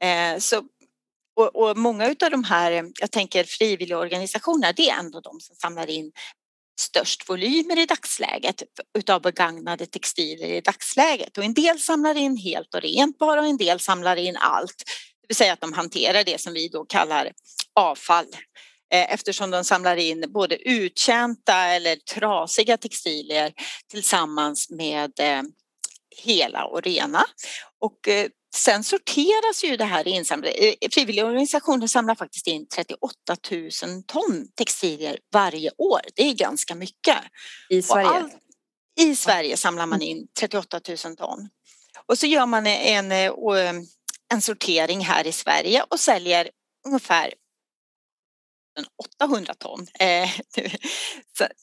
Eh, 0.03 0.39
så 0.39 0.63
och, 1.37 1.57
och, 1.57 1.77
många 1.77 2.05
av 2.05 2.31
de 2.31 2.45
här, 2.45 2.91
jag 3.01 3.11
tänker 3.11 3.45
frivilligorganisationerna, 3.45 4.73
det 4.73 4.91
är 4.91 4.99
ändå 4.99 5.21
de 5.21 5.41
som 5.41 5.57
samlar 5.57 5.91
in 5.91 6.13
störst 6.81 7.29
volymer 7.29 7.79
i 7.79 7.87
dagsläget 7.87 8.63
utav 8.99 9.23
begagnade 9.23 9.87
textilier 9.87 10.49
i 10.49 10.61
dagsläget 10.61 11.39
och 11.39 11.45
en 11.45 11.55
del 11.55 11.79
samlar 11.79 12.15
in 12.15 12.37
helt 12.37 12.75
och 12.75 12.81
rent 12.81 13.19
bara 13.19 13.41
och 13.41 13.47
en 13.47 13.57
del 13.57 13.81
samlar 13.81 14.17
in 14.17 14.37
allt. 14.37 14.77
Det 15.21 15.27
vill 15.29 15.37
säga 15.37 15.53
att 15.53 15.61
de 15.61 15.73
hanterar 15.73 16.25
det 16.25 16.41
som 16.41 16.53
vi 16.53 16.69
då 16.69 16.85
kallar 16.85 17.33
avfall. 17.75 18.27
Eh, 18.93 19.13
eftersom 19.13 19.51
de 19.51 19.65
samlar 19.65 19.97
in 19.97 20.25
både 20.33 20.69
uttjänta 20.69 21.57
eller 21.57 21.97
trasiga 21.97 22.77
textilier 22.77 23.53
tillsammans 23.91 24.71
med 24.71 25.21
eh, 25.21 25.43
hela 26.25 26.65
och 26.65 26.83
rena. 26.83 27.25
Och 27.81 28.09
eh, 28.09 28.29
sen 28.57 28.85
sorteras 28.85 29.65
ju 29.65 29.77
det 29.77 29.85
här 29.85 30.09
insamlade. 30.09 30.75
Frivilligorganisationer 30.93 31.87
samlar 31.87 32.15
faktiskt 32.15 32.47
in 32.47 32.67
38 32.69 33.37
000 33.51 33.71
ton 34.07 34.47
textilier 34.55 35.19
varje 35.33 35.71
år. 35.79 36.01
Det 36.15 36.23
är 36.23 36.35
ganska 36.35 36.75
mycket. 36.75 37.19
I 37.71 37.83
Sverige? 37.83 38.09
All, 38.09 38.31
I 39.01 39.17
Sverige 39.17 39.57
samlar 39.57 39.87
man 39.87 40.03
in 40.03 40.27
38 40.41 40.81
000 40.89 41.17
ton. 41.17 41.49
Och 42.07 42.19
så 42.19 42.27
gör 42.27 42.47
man 42.47 42.67
en, 42.67 43.13
en 44.33 44.41
sortering 44.41 45.01
här 45.01 45.27
i 45.27 45.33
Sverige 45.33 45.85
och 45.89 46.01
säljer 46.01 46.51
ungefär 46.87 47.35
800 49.21 49.55
ton 49.55 49.87
eh, 50.01 50.31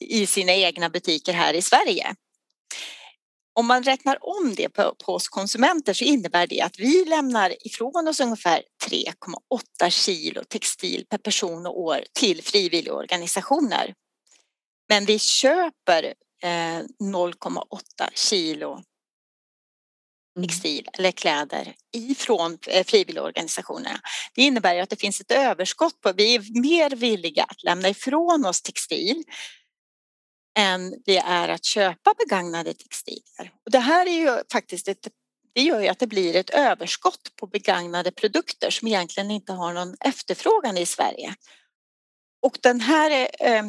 i 0.00 0.26
sina 0.26 0.52
egna 0.52 0.90
butiker 0.90 1.32
här 1.32 1.54
i 1.54 1.62
Sverige. 1.62 2.14
Om 3.54 3.66
man 3.66 3.82
räknar 3.82 4.18
om 4.20 4.54
det 4.54 4.68
på, 4.68 4.94
på 5.04 5.14
oss 5.14 5.28
konsumenter 5.28 5.92
så 5.92 6.04
innebär 6.04 6.46
det 6.46 6.60
att 6.60 6.78
vi 6.78 7.04
lämnar 7.04 7.66
ifrån 7.66 8.08
oss 8.08 8.20
ungefär 8.20 8.62
3,8 8.86 9.90
kilo 9.90 10.44
textil 10.44 11.06
per 11.10 11.18
person 11.18 11.66
och 11.66 11.80
år 11.80 12.04
till 12.12 12.42
frivilligorganisationer. 12.42 13.94
Men 14.88 15.04
vi 15.04 15.18
köper 15.18 16.04
eh, 16.42 16.82
0,8 17.02 17.64
kilo 18.14 18.82
Mm. 20.36 20.48
textil 20.48 20.88
eller 20.92 21.10
kläder 21.10 21.74
ifrån 21.92 22.58
eh, 22.66 22.84
frivilligorganisationerna. 22.84 24.00
Det 24.34 24.42
innebär 24.42 24.78
att 24.78 24.90
det 24.90 25.00
finns 25.00 25.20
ett 25.20 25.30
överskott 25.30 26.00
på, 26.00 26.12
vi 26.12 26.34
är 26.34 26.60
mer 26.60 26.90
villiga 26.90 27.44
att 27.44 27.62
lämna 27.62 27.88
ifrån 27.88 28.46
oss 28.46 28.62
textil 28.62 29.24
än 30.58 30.94
det 31.04 31.18
är 31.18 31.48
att 31.48 31.64
köpa 31.64 32.14
begagnade 32.18 32.74
textilier. 32.74 33.52
Och 33.64 33.70
det 33.70 33.78
här 33.78 34.06
är 34.06 34.20
ju 34.20 34.42
faktiskt 34.52 34.88
ett 34.88 35.08
det 35.54 35.62
gör 35.62 35.80
ju 35.80 35.88
att 35.88 35.98
det 35.98 36.06
blir 36.06 36.36
ett 36.36 36.50
överskott 36.50 37.36
på 37.36 37.46
begagnade 37.46 38.10
produkter 38.10 38.70
som 38.70 38.88
egentligen 38.88 39.30
inte 39.30 39.52
har 39.52 39.72
någon 39.72 39.96
efterfrågan 40.00 40.76
i 40.76 40.86
Sverige. 40.86 41.34
Och 42.42 42.58
den 42.62 42.80
här, 42.80 43.28
eh, 43.40 43.64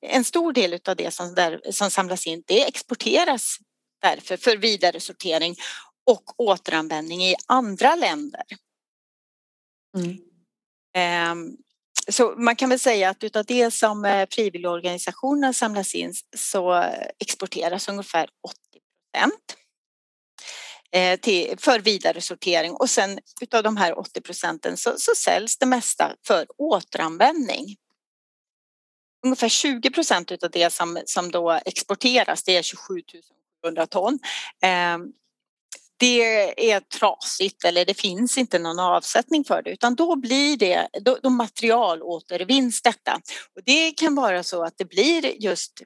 en 0.00 0.24
stor 0.24 0.52
del 0.52 0.80
av 0.88 0.96
det 0.96 1.10
som, 1.10 1.34
där, 1.34 1.60
som 1.70 1.90
samlas 1.90 2.26
in, 2.26 2.42
det 2.46 2.68
exporteras 2.68 3.58
därför 4.02 4.36
för 4.36 4.56
vidare 4.56 5.00
sortering 5.00 5.56
och 6.06 6.40
återanvändning 6.40 7.24
i 7.24 7.34
andra 7.46 7.94
länder. 7.94 8.42
Mm. 9.96 10.18
Så 12.10 12.34
man 12.36 12.56
kan 12.56 12.68
väl 12.68 12.78
säga 12.78 13.10
att 13.10 13.24
utav 13.24 13.44
det 13.44 13.70
som 13.70 14.04
eh, 14.04 14.28
frivilligorganisationerna 14.30 15.52
samlas 15.52 15.94
in 15.94 16.14
så 16.36 16.84
exporteras 17.18 17.88
ungefär 17.88 18.28
80 18.42 18.56
procent 19.12 19.56
eh, 20.92 21.58
för 21.58 21.80
vidare 21.80 22.20
sortering 22.20 22.72
och 22.72 22.90
sen 22.90 23.18
utav 23.40 23.62
de 23.62 23.76
här 23.76 23.98
80 23.98 24.20
procenten 24.20 24.76
så, 24.76 24.94
så 24.98 25.12
säljs 25.16 25.58
det 25.58 25.66
mesta 25.66 26.16
för 26.26 26.46
återanvändning. 26.58 27.76
Ungefär 29.24 29.48
20 29.48 29.90
procent 29.90 30.32
utav 30.32 30.50
det 30.50 30.72
som, 30.72 30.98
som 31.06 31.30
då 31.30 31.50
exporteras, 31.50 32.42
det 32.42 32.56
är 32.56 32.62
27 32.62 33.02
700 33.62 33.86
ton. 33.86 34.18
Ehm, 34.62 35.12
det 35.98 36.72
är 36.72 36.80
trasigt 36.80 37.64
eller 37.64 37.84
det 37.84 37.94
finns 37.94 38.38
inte 38.38 38.58
någon 38.58 38.78
avsättning 38.78 39.44
för 39.44 39.62
det 39.62 39.70
utan 39.70 39.94
då 39.94 40.16
blir 40.16 40.56
det, 40.56 40.88
då, 41.00 41.18
då 41.22 41.30
materialåtervinns 41.30 42.82
detta. 42.82 43.20
Och 43.56 43.62
det 43.64 43.92
kan 43.92 44.14
vara 44.14 44.42
så 44.42 44.62
att 44.62 44.74
det 44.78 44.84
blir 44.84 45.42
just 45.42 45.82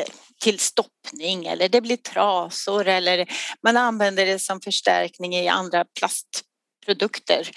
eh, 0.00 0.14
till 0.42 0.58
stoppning 0.58 1.46
eller 1.46 1.68
det 1.68 1.80
blir 1.80 1.96
trasor 1.96 2.88
eller 2.88 3.26
man 3.62 3.76
använder 3.76 4.26
det 4.26 4.38
som 4.38 4.60
förstärkning 4.60 5.34
i 5.34 5.48
andra 5.48 5.84
plastprodukter, 5.98 7.50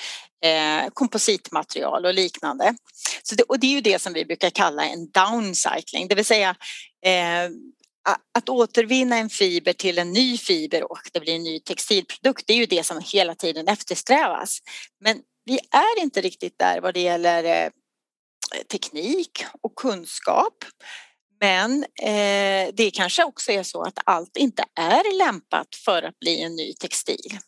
eh, 0.44 0.90
kompositmaterial 0.94 2.06
och 2.06 2.14
liknande. 2.14 2.76
Så 3.24 3.36
det, 3.36 3.44
och 3.44 3.60
det 3.60 3.68
är 3.68 3.72
ju 3.72 3.82
det 3.82 4.02
som 4.02 4.14
vi 4.14 4.26
brukar 4.26 4.50
kalla 4.50 4.86
en 4.86 5.12
downcycling, 5.12 6.08
det 6.08 6.16
vill 6.16 6.26
säga 6.26 6.56
eh, 7.06 7.50
att 8.38 8.50
återvinna 8.50 9.18
en 9.18 9.30
fiber 9.30 9.74
till 9.74 10.00
en 10.00 10.12
ny 10.12 10.38
fiber 10.38 10.92
och 10.92 11.00
det 11.14 11.20
blir 11.20 11.36
en 11.36 11.44
ny 11.44 11.60
textilprodukt, 11.60 12.48
det 12.48 12.54
är 12.54 12.58
ju 12.58 12.66
det 12.66 12.84
som 12.84 13.02
hela 13.14 13.36
tiden 13.36 13.68
eftersträvas. 13.68 14.60
Men 15.04 15.22
vi 15.46 15.60
är 15.72 16.02
inte 16.02 16.22
riktigt 16.22 16.60
där 16.60 16.82
vad 16.82 16.94
det 16.94 17.02
gäller 17.02 17.44
eh, 17.44 17.70
teknik 18.72 19.46
och 19.62 19.76
kunskap. 19.76 20.66
Men 21.40 21.84
eh, 21.84 22.74
det 22.74 22.92
kanske 22.94 23.24
också 23.24 23.52
är 23.52 23.64
så 23.64 23.82
att 23.82 24.00
allt 24.06 24.38
inte 24.38 24.64
är 24.76 25.18
lämpat 25.18 25.76
för 25.76 26.04
att 26.04 26.20
bli 26.20 26.42
en 26.42 26.56
ny 26.56 26.74
textil. 26.74 27.40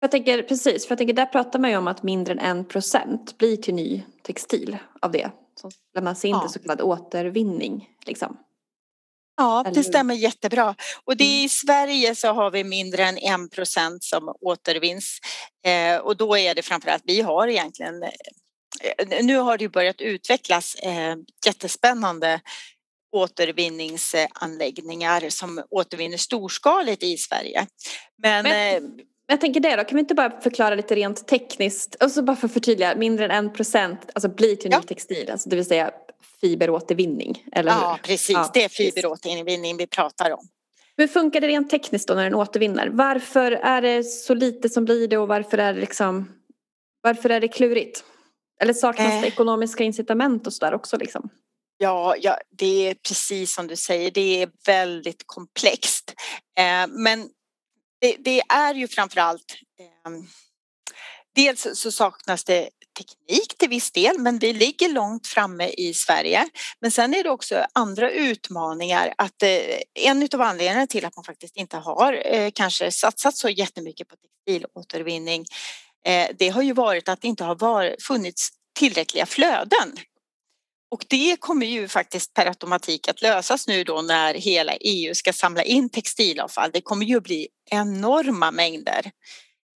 Jag 0.00 0.10
tänker 0.10 0.42
precis, 0.42 0.86
för 0.86 0.92
jag 0.92 0.98
tänker 0.98 1.14
där 1.14 1.26
pratar 1.26 1.58
man 1.58 1.70
ju 1.70 1.76
om 1.76 1.88
att 1.88 2.02
mindre 2.02 2.32
än 2.32 2.38
en 2.38 2.64
procent 2.64 3.38
blir 3.38 3.56
till 3.56 3.74
ny 3.74 4.02
textil 4.22 4.76
av 5.02 5.12
det 5.12 5.30
som 5.60 5.70
lämnas 5.94 6.24
in 6.24 6.30
ja. 6.30 6.40
till 6.40 6.52
så 6.52 6.58
kallad 6.58 6.80
återvinning. 6.80 7.88
Liksom. 8.06 8.36
Ja, 9.38 9.64
det 9.74 9.84
stämmer 9.84 10.14
jättebra. 10.14 10.74
Och 11.04 11.16
det 11.16 11.24
mm. 11.24 11.44
i 11.44 11.48
Sverige 11.48 12.14
så 12.14 12.28
har 12.28 12.50
vi 12.50 12.64
mindre 12.64 13.04
än 13.04 13.18
en 13.18 13.48
procent 13.48 14.04
som 14.04 14.34
återvinns. 14.40 15.18
Eh, 15.64 15.96
och 15.96 16.16
då 16.16 16.36
är 16.36 16.54
det 16.54 16.62
framförallt, 16.62 17.02
vi 17.06 17.20
har 17.20 17.48
egentligen, 17.48 18.02
eh, 18.02 18.10
nu 19.22 19.36
har 19.36 19.58
det 19.58 19.68
börjat 19.68 20.00
utvecklas 20.00 20.74
eh, 20.74 21.16
jättespännande 21.46 22.40
återvinningsanläggningar 23.12 25.30
som 25.30 25.62
återvinner 25.70 26.16
storskaligt 26.16 27.02
i 27.02 27.16
Sverige. 27.16 27.66
Men, 28.22 28.42
Men 28.42 28.84
eh, 28.84 28.90
jag 29.26 29.40
tänker 29.40 29.60
det 29.60 29.76
då, 29.76 29.84
kan 29.84 29.96
vi 29.96 30.00
inte 30.00 30.14
bara 30.14 30.40
förklara 30.40 30.74
lite 30.74 30.94
rent 30.94 31.28
tekniskt, 31.28 31.94
och 31.94 32.10
så 32.10 32.22
bara 32.22 32.36
för 32.36 32.46
att 32.46 32.52
förtydliga, 32.52 32.94
mindre 32.94 33.24
än 33.24 33.30
en 33.30 33.52
procent 33.52 34.10
alltså 34.14 34.28
blir 34.28 34.56
till 34.56 34.70
ny 34.70 34.82
textil, 34.82 35.30
alltså 35.30 35.48
det 35.48 35.56
vill 35.56 35.64
säga 35.64 35.90
fiberåtervinning, 36.40 37.44
eller 37.52 37.72
hur? 37.72 37.80
Ja, 37.80 37.98
precis. 38.02 38.30
Ja, 38.30 38.50
det 38.54 38.64
är 38.64 38.68
fiberåtervinning 38.68 39.76
vi 39.76 39.86
pratar 39.86 40.30
om. 40.30 40.48
Hur 40.96 41.06
funkar 41.08 41.40
det 41.40 41.48
rent 41.48 41.70
tekniskt 41.70 42.08
då 42.08 42.14
när 42.14 42.24
den 42.24 42.34
återvinner? 42.34 42.88
Varför 42.88 43.52
är 43.52 43.82
det 43.82 44.04
så 44.04 44.34
lite 44.34 44.68
som 44.68 44.84
blir 44.84 45.08
det 45.08 45.18
och 45.18 45.28
varför 45.28 45.58
är 45.58 45.74
det 45.74 45.80
liksom 45.80 46.32
Varför 47.00 47.30
är 47.30 47.40
det 47.40 47.48
klurigt? 47.48 48.04
Eller 48.60 48.72
saknas 48.72 49.12
eh. 49.12 49.20
det 49.20 49.26
ekonomiska 49.26 49.84
incitament 49.84 50.46
och 50.46 50.52
sådär 50.52 50.74
också 50.74 50.96
liksom? 50.96 51.30
Ja, 51.76 52.16
ja, 52.18 52.38
det 52.50 52.88
är 52.88 52.94
precis 52.94 53.54
som 53.54 53.66
du 53.66 53.76
säger, 53.76 54.10
det 54.10 54.42
är 54.42 54.50
väldigt 54.66 55.22
komplext. 55.26 56.14
Eh, 56.58 56.86
men 56.88 57.28
det, 58.00 58.16
det, 58.18 58.40
är 58.40 58.74
ju 58.74 58.88
framförallt 58.88 59.54
eh, 59.80 60.12
Dels 61.34 61.66
så 61.74 61.92
saknas 61.92 62.44
det 62.44 62.68
teknik 62.98 63.58
till 63.58 63.68
viss 63.68 63.90
del, 63.90 64.18
men 64.18 64.38
vi 64.38 64.52
ligger 64.52 64.88
långt 64.88 65.26
framme 65.26 65.68
i 65.68 65.94
Sverige. 65.94 66.48
Men 66.80 66.90
sen 66.90 67.14
är 67.14 67.22
det 67.22 67.30
också 67.30 67.66
andra 67.72 68.10
utmaningar. 68.10 69.14
Att 69.18 69.42
eh, 69.42 69.48
en 69.94 70.28
av 70.34 70.40
anledningarna 70.40 70.86
till 70.86 71.04
att 71.04 71.16
man 71.16 71.24
faktiskt 71.24 71.56
inte 71.56 71.76
har 71.76 72.22
eh, 72.34 72.50
kanske 72.54 72.90
satsat 72.90 73.36
så 73.36 73.48
jättemycket 73.48 74.08
på 74.08 74.16
textilåtervinning, 74.16 75.44
eh, 76.06 76.28
det 76.38 76.48
har 76.48 76.62
ju 76.62 76.72
varit 76.72 77.08
att 77.08 77.20
det 77.20 77.28
inte 77.28 77.44
har 77.44 77.96
funnits 78.02 78.50
tillräckliga 78.78 79.26
flöden. 79.26 79.96
Och 80.90 81.04
det 81.08 81.36
kommer 81.40 81.66
ju 81.66 81.88
faktiskt 81.88 82.34
per 82.34 82.46
automatik 82.46 83.08
att 83.08 83.22
lösas 83.22 83.68
nu 83.68 83.84
då 83.84 84.02
när 84.02 84.34
hela 84.34 84.72
EU 84.80 85.14
ska 85.14 85.32
samla 85.32 85.62
in 85.62 85.88
textilavfall. 85.88 86.70
Det 86.72 86.80
kommer 86.80 87.06
ju 87.06 87.20
bli 87.20 87.48
enorma 87.70 88.50
mängder 88.50 89.10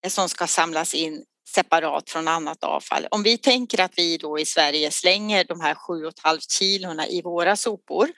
eh, 0.05 0.09
som 0.09 0.29
ska 0.29 0.47
samlas 0.47 0.93
in 0.93 1.23
separat 1.55 2.09
från 2.09 2.27
annat 2.27 2.63
avfall. 2.63 3.07
Om 3.11 3.23
vi 3.23 3.37
tänker 3.37 3.81
att 3.81 3.93
vi 3.97 4.17
då 4.17 4.39
i 4.39 4.45
Sverige 4.45 4.91
slänger 4.91 5.43
de 5.43 5.61
här 5.61 5.73
7,5 5.73 6.37
kilona 6.49 7.07
i 7.07 7.21
våra 7.21 7.55
sopor 7.55 8.09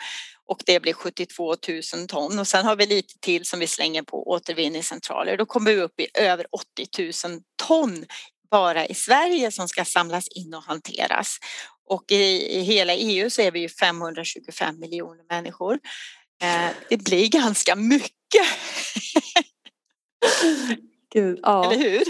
och 0.48 0.62
det 0.66 0.80
blir 0.80 0.94
72 0.94 1.56
000 1.94 2.08
ton 2.08 2.40
och 2.40 2.48
sen 2.48 2.66
har 2.66 2.76
vi 2.76 2.86
lite 2.86 3.20
till 3.20 3.46
som 3.46 3.60
vi 3.60 3.68
slänger 3.68 4.02
på 4.04 4.30
återvinningscentraler. 4.30 5.38
Då 5.38 5.46
kommer 5.46 5.74
vi 5.74 5.82
upp 5.82 6.00
i 6.00 6.08
över 6.14 6.46
80 6.52 7.30
000 7.30 7.42
ton 7.68 8.06
bara 8.52 8.86
i 8.86 8.94
Sverige 8.94 9.52
som 9.52 9.68
ska 9.68 9.86
samlas 9.86 10.28
in 10.28 10.54
och 10.54 10.64
hanteras. 10.64 11.38
Och 11.88 12.12
i, 12.12 12.58
i 12.58 12.62
hela 12.62 12.94
EU 12.94 13.30
så 13.30 13.42
är 13.42 13.52
vi 13.52 13.60
ju 13.60 13.70
525 13.70 14.80
miljoner 14.80 15.24
människor. 15.30 15.80
Eh, 16.42 16.70
det 16.90 16.98
blir 16.98 17.28
ganska 17.28 17.76
mycket. 17.76 18.48
Gud, 21.14 21.40
ja. 21.44 21.72
Eller 21.72 21.90
hur? 21.90 22.04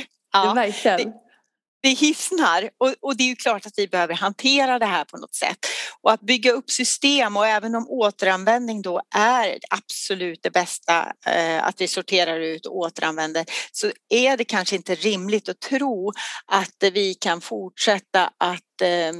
Ja, 0.43 0.53
verkligen. 0.53 0.97
Det, 0.97 1.13
det 1.83 1.89
hissnar 1.89 2.69
och, 2.77 2.93
och, 3.01 3.17
det 3.17 3.23
är 3.23 3.27
ju 3.27 3.35
klart 3.35 3.65
att 3.65 3.73
vi 3.77 3.87
behöver 3.87 4.13
hantera 4.13 4.79
det 4.79 4.85
här 4.85 5.05
på 5.05 5.17
något 5.17 5.35
sätt. 5.35 5.57
Och 6.01 6.11
att 6.11 6.21
bygga 6.21 6.51
upp 6.51 6.71
system 6.71 7.37
och 7.37 7.47
även 7.47 7.75
om 7.75 7.89
återanvändning 7.89 8.81
då 8.81 9.01
är 9.15 9.57
absolut 9.69 10.39
det 10.43 10.51
bästa 10.51 11.13
eh, 11.25 11.63
att 11.63 11.81
vi 11.81 11.87
sorterar 11.87 12.39
ut 12.39 12.65
och 12.65 12.77
återanvänder 12.77 13.45
så 13.71 13.91
är 14.09 14.37
det 14.37 14.43
kanske 14.43 14.75
inte 14.75 14.95
rimligt 14.95 15.49
att 15.49 15.59
tro 15.59 16.11
att 16.45 16.91
vi 16.93 17.13
kan 17.13 17.41
fortsätta 17.41 18.31
att 18.37 18.81
eh, 18.81 19.13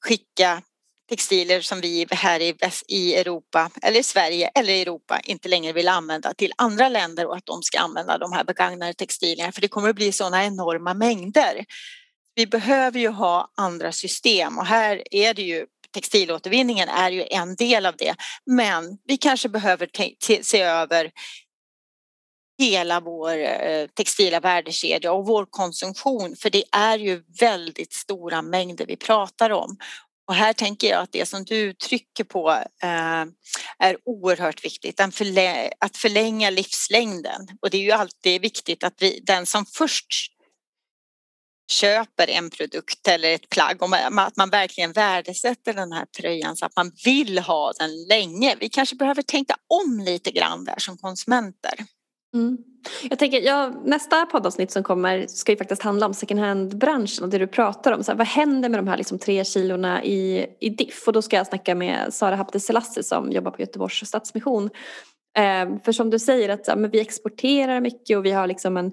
skicka 0.00 0.62
textilier 1.08 1.60
som 1.60 1.80
vi 1.80 2.06
här 2.10 2.40
i, 2.40 2.54
i 2.88 3.14
Europa 3.14 3.70
eller 3.82 4.02
Sverige 4.02 4.50
eller 4.54 4.72
Europa 4.72 5.20
inte 5.24 5.48
längre 5.48 5.72
vill 5.72 5.88
använda 5.88 6.34
till 6.34 6.52
andra 6.56 6.88
länder 6.88 7.26
och 7.26 7.36
att 7.36 7.46
de 7.46 7.62
ska 7.62 7.78
använda 7.78 8.18
de 8.18 8.32
här 8.32 8.44
begagnade 8.44 8.94
textilierna 8.94 9.52
för 9.52 9.60
det 9.60 9.68
kommer 9.68 9.88
att 9.88 9.96
bli 9.96 10.12
sådana 10.12 10.44
enorma 10.44 10.94
mängder. 10.94 11.64
Vi 12.34 12.46
behöver 12.46 13.00
ju 13.00 13.08
ha 13.08 13.52
andra 13.56 13.92
system 13.92 14.58
och 14.58 14.66
här 14.66 15.02
är 15.10 15.34
det 15.34 15.42
ju 15.42 15.66
textilåtervinningen 15.90 16.88
är 16.88 17.10
ju 17.10 17.24
en 17.30 17.56
del 17.56 17.86
av 17.86 17.94
det 17.98 18.14
men 18.46 18.98
vi 19.04 19.16
kanske 19.16 19.48
behöver 19.48 19.88
se 20.42 20.60
över 20.60 21.10
hela 22.58 23.00
vår 23.00 23.38
eh, 23.38 23.86
textila 23.94 24.40
värdekedja 24.40 25.12
och 25.12 25.26
vår 25.26 25.46
konsumtion 25.50 26.36
för 26.36 26.50
det 26.50 26.64
är 26.72 26.98
ju 26.98 27.22
väldigt 27.40 27.92
stora 27.92 28.42
mängder 28.42 28.86
vi 28.86 28.96
pratar 28.96 29.50
om. 29.50 29.76
Och 30.28 30.34
här 30.34 30.52
tänker 30.52 30.88
jag 30.88 31.00
att 31.00 31.12
det 31.12 31.26
som 31.26 31.44
du 31.44 31.72
trycker 31.72 32.24
på 32.24 32.50
eh, 32.82 33.24
är 33.78 33.96
oerhört 34.04 34.64
viktigt, 34.64 35.00
att 35.00 35.96
förlänga 35.96 36.50
livslängden. 36.50 37.48
Och 37.62 37.70
det 37.70 37.76
är 37.76 37.82
ju 37.82 37.92
alltid 37.92 38.42
viktigt 38.42 38.84
att 38.84 38.94
vi, 38.98 39.20
den 39.26 39.46
som 39.46 39.66
först 39.66 40.32
köper 41.70 42.30
en 42.30 42.50
produkt 42.50 43.08
eller 43.08 43.30
ett 43.30 43.48
plagg, 43.48 43.78
att 44.18 44.36
man 44.36 44.50
verkligen 44.50 44.92
värdesätter 44.92 45.74
den 45.74 45.92
här 45.92 46.06
tröjan 46.06 46.56
så 46.56 46.66
att 46.66 46.76
man 46.76 46.92
vill 47.04 47.38
ha 47.38 47.72
den 47.72 48.04
länge. 48.08 48.56
Vi 48.60 48.68
kanske 48.68 48.96
behöver 48.96 49.22
tänka 49.22 49.56
om 49.66 50.00
lite 50.00 50.30
grann 50.30 50.64
där 50.64 50.78
som 50.78 50.98
konsumenter. 50.98 51.74
Mm. 52.36 52.58
Jag 53.10 53.18
tänker, 53.18 53.40
ja, 53.40 53.72
nästa 53.84 54.26
poddavsnitt 54.26 54.70
som 54.70 54.82
kommer 54.82 55.26
ska 55.26 55.52
ju 55.52 55.58
faktiskt 55.58 55.82
handla 55.82 56.06
om 56.06 56.14
second 56.14 56.40
hand-branschen 56.40 57.24
och 57.24 57.30
det 57.30 57.38
du 57.38 57.46
pratar 57.46 57.92
om. 57.92 58.04
Så 58.04 58.12
här, 58.12 58.18
vad 58.18 58.26
händer 58.26 58.68
med 58.68 58.78
de 58.78 58.88
här 58.88 58.96
liksom 58.96 59.18
tre 59.18 59.44
kilorna 59.44 60.04
i, 60.04 60.46
i 60.60 60.68
diff? 60.68 61.04
Och 61.06 61.12
då 61.12 61.22
ska 61.22 61.36
jag 61.36 61.46
snacka 61.46 61.74
med 61.74 62.14
Sara 62.14 62.36
Hapte 62.36 62.60
Selassie 62.60 63.02
som 63.02 63.32
jobbar 63.32 63.50
på 63.50 63.60
Göteborgs 63.60 64.08
Stadsmission. 64.08 64.70
Eh, 65.38 65.82
för 65.84 65.92
som 65.92 66.10
du 66.10 66.18
säger 66.18 66.48
att 66.48 66.68
ja, 66.68 66.76
men 66.76 66.90
vi 66.90 67.00
exporterar 67.00 67.80
mycket 67.80 68.16
och 68.16 68.24
vi 68.24 68.30
har 68.30 68.46
liksom 68.46 68.76
en 68.76 68.92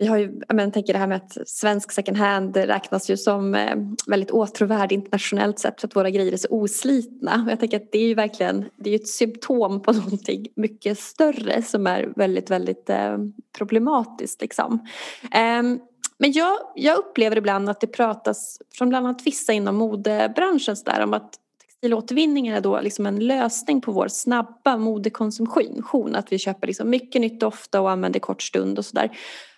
vi 0.00 0.06
har 0.06 0.18
ju, 0.18 0.40
jag 0.48 0.72
tänker 0.72 0.92
det 0.92 0.98
här 0.98 1.06
med 1.06 1.16
att 1.16 1.48
svensk 1.48 1.92
second 1.92 2.16
hand 2.16 2.56
räknas 2.56 3.10
ju 3.10 3.16
som 3.16 3.54
eh, 3.54 3.76
väldigt 4.06 4.30
åtråvärd 4.30 4.92
internationellt 4.92 5.58
sett 5.58 5.80
för 5.80 5.88
att 5.88 5.96
våra 5.96 6.10
grejer 6.10 6.32
är 6.32 6.36
så 6.36 6.48
oslitna. 6.50 7.42
Och 7.44 7.52
jag 7.52 7.60
tänker 7.60 7.76
att 7.76 7.92
det 7.92 7.98
är 7.98 8.06
ju 8.06 8.14
verkligen 8.14 8.64
det 8.76 8.90
är 8.90 8.94
ett 8.94 9.08
symptom 9.08 9.82
på 9.82 9.92
någonting 10.02 10.46
mycket 10.56 10.98
större 10.98 11.62
som 11.62 11.86
är 11.86 12.12
väldigt, 12.16 12.50
väldigt 12.50 12.90
eh, 12.90 13.18
problematiskt 13.58 14.40
liksom. 14.40 14.86
Ehm, 15.32 15.78
men 16.18 16.32
jag, 16.32 16.58
jag 16.74 16.98
upplever 16.98 17.38
ibland 17.38 17.68
att 17.68 17.80
det 17.80 17.86
pratas 17.86 18.58
från 18.74 18.88
bland 18.88 19.06
annat 19.06 19.26
vissa 19.26 19.52
inom 19.52 19.76
modebranschen 19.76 20.76
där 20.84 21.02
om 21.02 21.14
att 21.14 21.32
textilåtervinning 21.66 22.48
är 22.48 22.60
då 22.60 22.80
liksom 22.80 23.06
en 23.06 23.26
lösning 23.26 23.80
på 23.80 23.92
vår 23.92 24.08
snabba 24.08 24.76
modekonsumtion. 24.76 26.14
Att 26.14 26.32
vi 26.32 26.38
köper 26.38 26.66
liksom 26.66 26.90
mycket 26.90 27.20
nytt 27.20 27.42
ofta 27.42 27.80
och 27.80 27.90
använder 27.90 28.20
kort 28.20 28.42
stund 28.42 28.78
och 28.78 28.84
sådär 28.84 29.10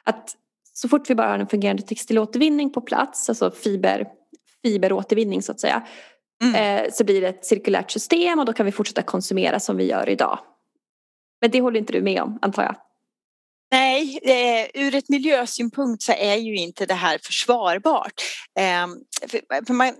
att 0.05 0.37
så 0.73 0.89
fort 0.89 1.11
vi 1.11 1.15
bara 1.15 1.29
har 1.29 1.39
en 1.39 1.47
fungerande 1.47 1.83
textilåtervinning 1.83 2.73
på 2.73 2.81
plats, 2.81 3.29
alltså 3.29 3.51
fiber, 3.51 4.07
fiberåtervinning 4.63 5.43
så 5.43 5.53
att 5.53 5.61
säga, 5.61 5.87
mm. 6.43 6.55
eh, 6.55 6.91
så 6.93 7.05
blir 7.05 7.21
det 7.21 7.29
ett 7.29 7.45
cirkulärt 7.45 7.91
system 7.91 8.39
och 8.39 8.45
då 8.45 8.53
kan 8.53 8.67
vi 8.67 8.73
fortsätta 8.73 9.03
konsumera 9.03 9.61
som 9.61 9.77
vi 9.77 9.85
gör 9.85 10.09
idag. 10.09 10.39
Men 11.41 11.51
det 11.51 11.61
håller 11.61 11.81
inte 11.81 11.93
du 11.93 12.03
med 12.03 12.23
om, 12.23 12.39
antar 12.43 12.63
jag? 12.63 12.77
Nej, 13.71 14.19
eh, 14.23 14.83
ur 14.83 14.95
ett 14.95 15.09
miljösynpunkt 15.09 16.03
så 16.03 16.13
är 16.13 16.37
ju 16.37 16.57
inte 16.57 16.87
det 16.87 16.95
här 16.95 17.19
försvarbart. 17.23 18.13
Eh, 18.59 18.87
för, 19.29 19.67
för 19.67 19.75
man, 19.75 19.95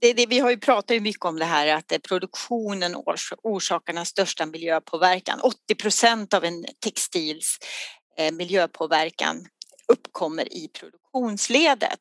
det, 0.00 0.12
det, 0.12 0.26
vi 0.26 0.38
har 0.38 0.50
ju 0.50 0.56
pratat 0.56 1.02
mycket 1.02 1.24
om 1.24 1.38
det 1.38 1.44
här 1.44 1.66
att 1.66 1.92
produktionen 2.08 2.96
orsakar 3.42 3.92
den 3.92 4.06
största 4.06 4.46
miljöpåverkan. 4.46 5.40
80 5.40 5.74
procent 5.74 6.34
av 6.34 6.44
en 6.44 6.64
textils 6.80 7.58
Eh, 8.16 8.32
miljöpåverkan 8.32 9.46
uppkommer 9.88 10.54
i 10.54 10.68
produktionsledet. 10.68 12.00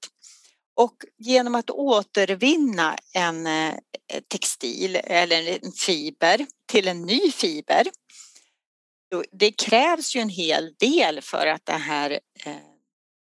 Och 0.76 0.96
genom 1.18 1.56
att 1.56 1.70
återvinna 1.70 2.98
en 3.14 3.48
eh, 3.48 3.74
textil 4.28 4.96
eller 4.96 5.60
en 5.64 5.72
fiber 5.72 6.46
till 6.72 6.88
en 6.88 7.02
ny 7.02 7.32
fiber 7.32 7.88
det 9.32 9.52
krävs 9.52 10.16
ju 10.16 10.20
en 10.20 10.30
hel 10.30 10.74
del 10.80 11.22
för 11.22 11.48
att 11.48 11.66
det 11.66 11.72
här 11.72 12.20
eh, 12.46 12.56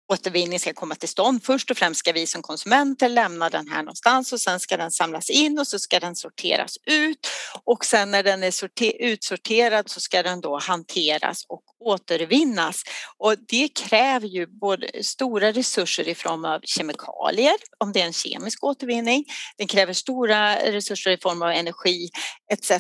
återvinning 0.10 0.60
ska 0.60 0.74
komma 0.74 0.96
till 0.96 1.10
stånd. 1.10 1.44
Först 1.44 1.72
och 1.72 1.78
främst 1.78 2.00
ska 2.00 2.12
vi 2.12 2.28
som 2.28 2.42
konsumenter 2.42 3.10
lämna 3.10 3.50
den 3.50 3.68
här 3.68 3.84
någonstans 3.84 4.34
och 4.34 4.42
sen 4.42 4.60
ska 4.60 4.78
den 4.78 4.92
samlas 4.92 5.30
in 5.30 5.60
och 5.60 5.68
så 5.68 5.80
ska 5.80 6.00
den 6.00 6.16
sorteras 6.16 6.78
ut 6.86 7.28
och 7.64 7.86
sen 7.86 8.12
när 8.12 8.24
den 8.24 8.44
är 8.44 8.54
utsorterad 9.00 9.90
så 9.90 10.00
ska 10.00 10.24
den 10.24 10.42
då 10.42 10.60
hanteras 10.60 11.46
och 11.48 11.64
återvinnas 11.80 12.84
och 13.18 13.36
det 13.48 13.68
kräver 13.68 14.28
ju 14.28 14.48
både 14.48 15.04
stora 15.04 15.52
resurser 15.52 16.08
i 16.08 16.16
form 16.16 16.46
av 16.46 16.60
kemikalier 16.64 17.56
om 17.78 17.92
det 17.92 18.02
är 18.02 18.06
en 18.06 18.14
kemisk 18.14 18.64
återvinning. 18.64 19.26
Den 19.58 19.68
kräver 19.68 19.94
stora 19.94 20.56
resurser 20.56 21.12
i 21.12 21.18
form 21.18 21.42
av 21.42 21.50
energi 21.50 22.10
etc 22.52 22.72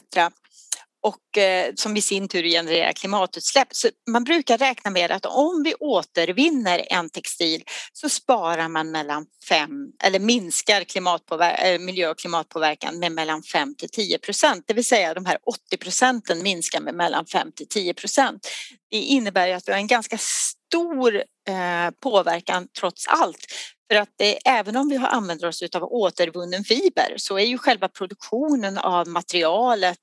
och 1.02 1.38
eh, 1.38 1.72
som 1.76 1.98
i 1.98 2.02
sin 2.02 2.28
tur 2.28 2.44
genererar 2.44 2.92
klimatutsläpp. 2.92 3.68
Så 3.72 3.90
man 4.12 4.24
brukar 4.24 4.58
räkna 4.58 4.92
med 4.92 5.12
att 5.12 5.26
om 5.26 5.64
vi 5.64 5.74
återvinner 5.80 6.88
en 6.90 7.10
textil 7.10 7.64
så 7.94 8.10
sparar 8.10 8.68
man 8.68 8.92
mellan 8.92 9.26
fem 9.50 9.72
eller 10.04 10.20
minskar 10.20 10.86
eh, 11.66 11.80
miljö 11.80 12.10
och 12.10 12.20
klimatpåverkan 12.20 13.00
med 13.00 13.12
mellan 13.12 13.44
5 13.44 13.76
till 13.76 13.90
10 13.90 14.18
procent, 14.18 14.64
det 14.68 14.74
vill 14.74 14.86
säga 14.86 15.14
de 15.14 15.26
här 15.26 15.38
80 15.46 15.78
procenten 15.78 16.44
minskar 16.44 16.82
med 16.82 16.96
mellan 16.96 17.26
5 17.26 17.52
till 17.52 17.68
10 17.68 17.94
procent. 17.94 18.48
Det 18.92 18.98
innebär 18.98 19.54
att 19.54 19.68
vi 19.68 19.72
har 19.72 19.80
en 19.80 19.88
ganska 19.88 20.18
stor 20.18 21.16
eh, 21.16 21.92
påverkan 22.04 22.68
trots 22.80 23.08
allt. 23.08 23.46
För 23.92 23.96
att 23.96 24.10
det, 24.18 24.48
även 24.48 24.76
om 24.76 24.90
vi 24.90 24.96
har 24.96 25.08
använder 25.08 25.48
oss 25.48 25.64
av 25.76 25.84
återvunnen 25.84 26.64
fiber 26.64 27.14
så 27.18 27.40
är 27.40 27.46
ju 27.46 27.58
själva 27.58 27.88
produktionen 27.88 28.78
av 28.78 29.08
materialet 29.08 29.98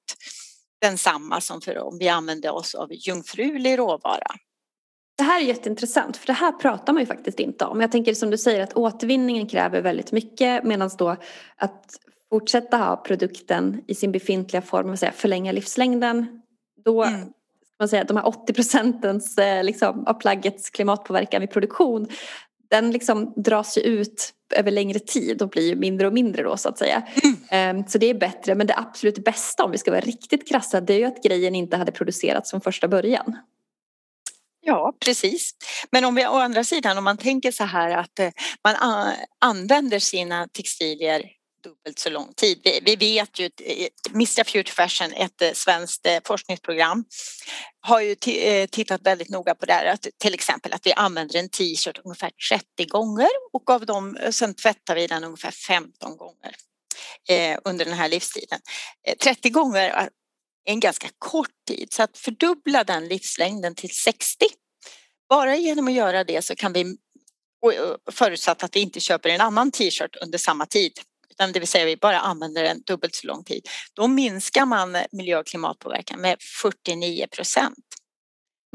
densamma 0.89 1.41
som 1.41 1.61
för 1.61 1.79
om 1.79 1.99
vi 1.99 2.09
använde 2.09 2.51
oss 2.51 2.75
av 2.75 2.89
jungfrulig 2.93 3.79
råvara. 3.79 4.27
Det 5.19 5.25
här 5.25 5.41
är 5.41 5.45
jätteintressant 5.45 6.17
för 6.17 6.27
det 6.27 6.33
här 6.33 6.53
pratar 6.53 6.93
man 6.93 7.03
ju 7.03 7.07
faktiskt 7.07 7.41
inte 7.41 7.65
om. 7.65 7.81
Jag 7.81 7.93
tänker 7.93 8.15
som 8.15 8.31
du 8.31 8.39
säger 8.39 8.63
att 8.63 8.77
återvinningen 8.77 9.47
kräver 9.47 9.83
väldigt 9.83 10.13
mycket 10.13 10.65
medan 10.65 10.91
då 10.99 11.17
att 11.57 11.97
fortsätta 12.31 12.77
ha 12.77 12.97
produkten 12.97 13.85
i 13.87 13.95
sin 13.95 14.13
befintliga 14.13 14.63
form, 14.63 14.97
säga, 14.97 15.13
förlänga 15.13 15.53
livslängden, 15.53 16.43
då 16.85 17.03
mm. 17.03 17.33
man 17.79 17.89
säga, 17.89 18.05
de 18.05 18.17
här 18.17 18.27
80 18.27 18.53
procentens 18.53 19.39
eh, 19.39 19.65
liksom, 19.65 20.07
av 20.07 20.15
plaggets 20.15 20.71
klimatpåverkan 20.71 21.41
vid 21.41 21.51
produktion 21.51 22.09
den 22.71 22.91
liksom 22.91 23.33
dras 23.37 23.79
ju 23.79 23.83
ut 23.83 24.33
över 24.55 24.71
längre 24.71 24.99
tid 24.99 25.43
och 25.43 25.49
blir 25.49 25.69
ju 25.69 25.77
mindre 25.77 26.07
och 26.07 26.13
mindre 26.13 26.43
då 26.43 26.57
så 26.57 26.69
att 26.69 26.79
säga. 26.79 27.03
Mm. 27.51 27.85
Så 27.89 27.99
det 27.99 28.11
är 28.11 28.15
bättre 28.15 28.55
men 28.55 28.67
det 28.67 28.77
absolut 28.77 29.25
bästa 29.25 29.65
om 29.65 29.71
vi 29.71 29.79
ska 29.79 29.91
vara 29.91 30.01
riktigt 30.01 30.49
krassa 30.49 30.81
det 30.81 30.95
är 30.95 30.99
ju 30.99 31.05
att 31.05 31.23
grejen 31.23 31.55
inte 31.55 31.77
hade 31.77 31.93
producerats 31.93 32.51
från 32.51 32.61
första 32.61 32.89
början. 32.89 33.37
Ja, 34.61 34.93
precis. 35.05 35.51
Men 35.91 36.05
om 36.05 36.15
vi 36.15 36.27
å 36.27 36.31
andra 36.31 36.65
sidan 36.65 36.99
om 36.99 37.05
man 37.05 37.17
tänker 37.17 37.51
så 37.51 37.65
här 37.65 37.97
att 37.97 38.19
eh, 38.19 38.31
man 38.65 38.75
använder 39.41 39.99
sina 39.99 40.49
textilier 40.49 41.23
dubbelt 41.67 41.99
så 41.99 42.11
lång 42.11 42.33
tid. 42.35 42.61
Vi, 42.65 42.81
vi 42.83 42.97
vet 42.97 43.39
ju, 43.39 43.47
att 43.47 43.61
eh, 43.65 43.87
Mistra 44.11 44.45
Future 44.45 44.73
Fashion, 44.73 45.13
ett 45.13 45.43
eh, 45.43 45.53
svenskt 45.53 46.07
eh, 46.07 46.19
forskningsprogram, 46.25 47.05
har 47.81 48.01
ju 48.01 48.15
tittat 48.67 49.01
väldigt 49.03 49.29
noga 49.29 49.55
på 49.55 49.67
det 49.67 49.73
här, 49.73 49.87
att 49.87 50.07
till 50.19 50.35
exempel 50.35 50.73
att 50.73 50.87
vi 50.87 50.93
använder 50.93 51.39
en 51.39 51.49
t-shirt 51.49 51.99
ungefär 52.05 52.31
30 52.51 52.85
gånger 52.85 53.29
och 53.53 53.71
av 53.71 53.87
dem, 53.87 54.19
sen 54.31 54.55
tvättar 54.55 54.95
vi 54.95 55.07
den 55.07 55.25
ungefär 55.25 55.51
15 55.51 56.17
gånger 56.17 56.55
under 57.65 57.85
den 57.85 57.95
här 57.95 58.09
livstiden. 58.09 58.61
30 59.23 59.51
gånger 59.51 59.91
är 59.91 60.09
en 60.65 60.81
ganska 60.81 61.09
kort 61.19 61.51
tid, 61.69 61.93
så 61.93 62.03
att 62.03 62.19
fördubbla 62.19 62.85
den 62.85 63.09
livslängden 63.09 63.75
till 63.75 63.95
60 63.95 64.47
bara 65.29 65.57
genom 65.57 65.89
att 65.89 65.95
göra 65.95 66.25
det 66.25 66.43
så 66.43 66.57
kan 66.57 66.73
vi 66.73 66.97
förutsatt 68.11 68.63
att 68.63 68.77
vi 68.77 68.81
inte 68.81 69.01
köper 69.01 69.29
en 69.29 69.41
annan 69.41 69.71
t-shirt 69.71 70.17
under 70.23 70.39
samma 70.39 70.67
tid 70.67 70.93
utan 71.37 71.53
det 71.53 71.59
vill 71.59 71.69
säga 71.69 71.85
vi 71.85 71.97
bara 71.97 72.21
använder 72.21 72.63
den 72.63 72.83
dubbelt 72.87 73.15
så 73.15 73.27
lång 73.27 73.45
tid, 73.45 73.69
då 73.95 74.07
minskar 74.07 74.67
man 74.67 74.97
miljö 75.13 75.39
och 75.39 75.47
klimatpåverkan 75.47 76.21
med 76.21 76.37
49 76.63 77.27
procent. 77.27 77.85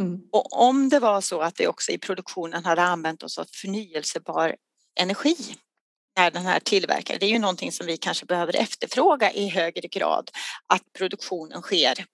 Mm. 0.02 0.21
Och 0.32 0.62
om 0.62 0.89
det 0.89 1.00
var 1.00 1.21
så 1.21 1.41
att 1.41 1.60
vi 1.60 1.67
också 1.67 1.91
i 1.91 1.97
produktionen 1.97 2.65
hade 2.65 2.82
använt 2.82 3.24
oss 3.24 3.38
av 3.38 3.47
förnyelsebar 3.52 4.56
energi 5.00 5.56
när 6.17 6.32
den 6.32 6.45
här 6.45 6.60
tillverkar, 6.60 7.19
det 7.19 7.26
är 7.26 7.30
ju 7.30 7.39
någonting 7.39 7.71
som 7.71 7.88
vi 7.88 7.97
kanske 7.97 8.26
behöver 8.26 8.56
efterfråga 8.56 9.32
i 9.32 9.50
högre 9.50 9.88
grad, 9.88 10.32
att 10.67 10.93
produktionen 10.97 11.62
sker 11.62 12.06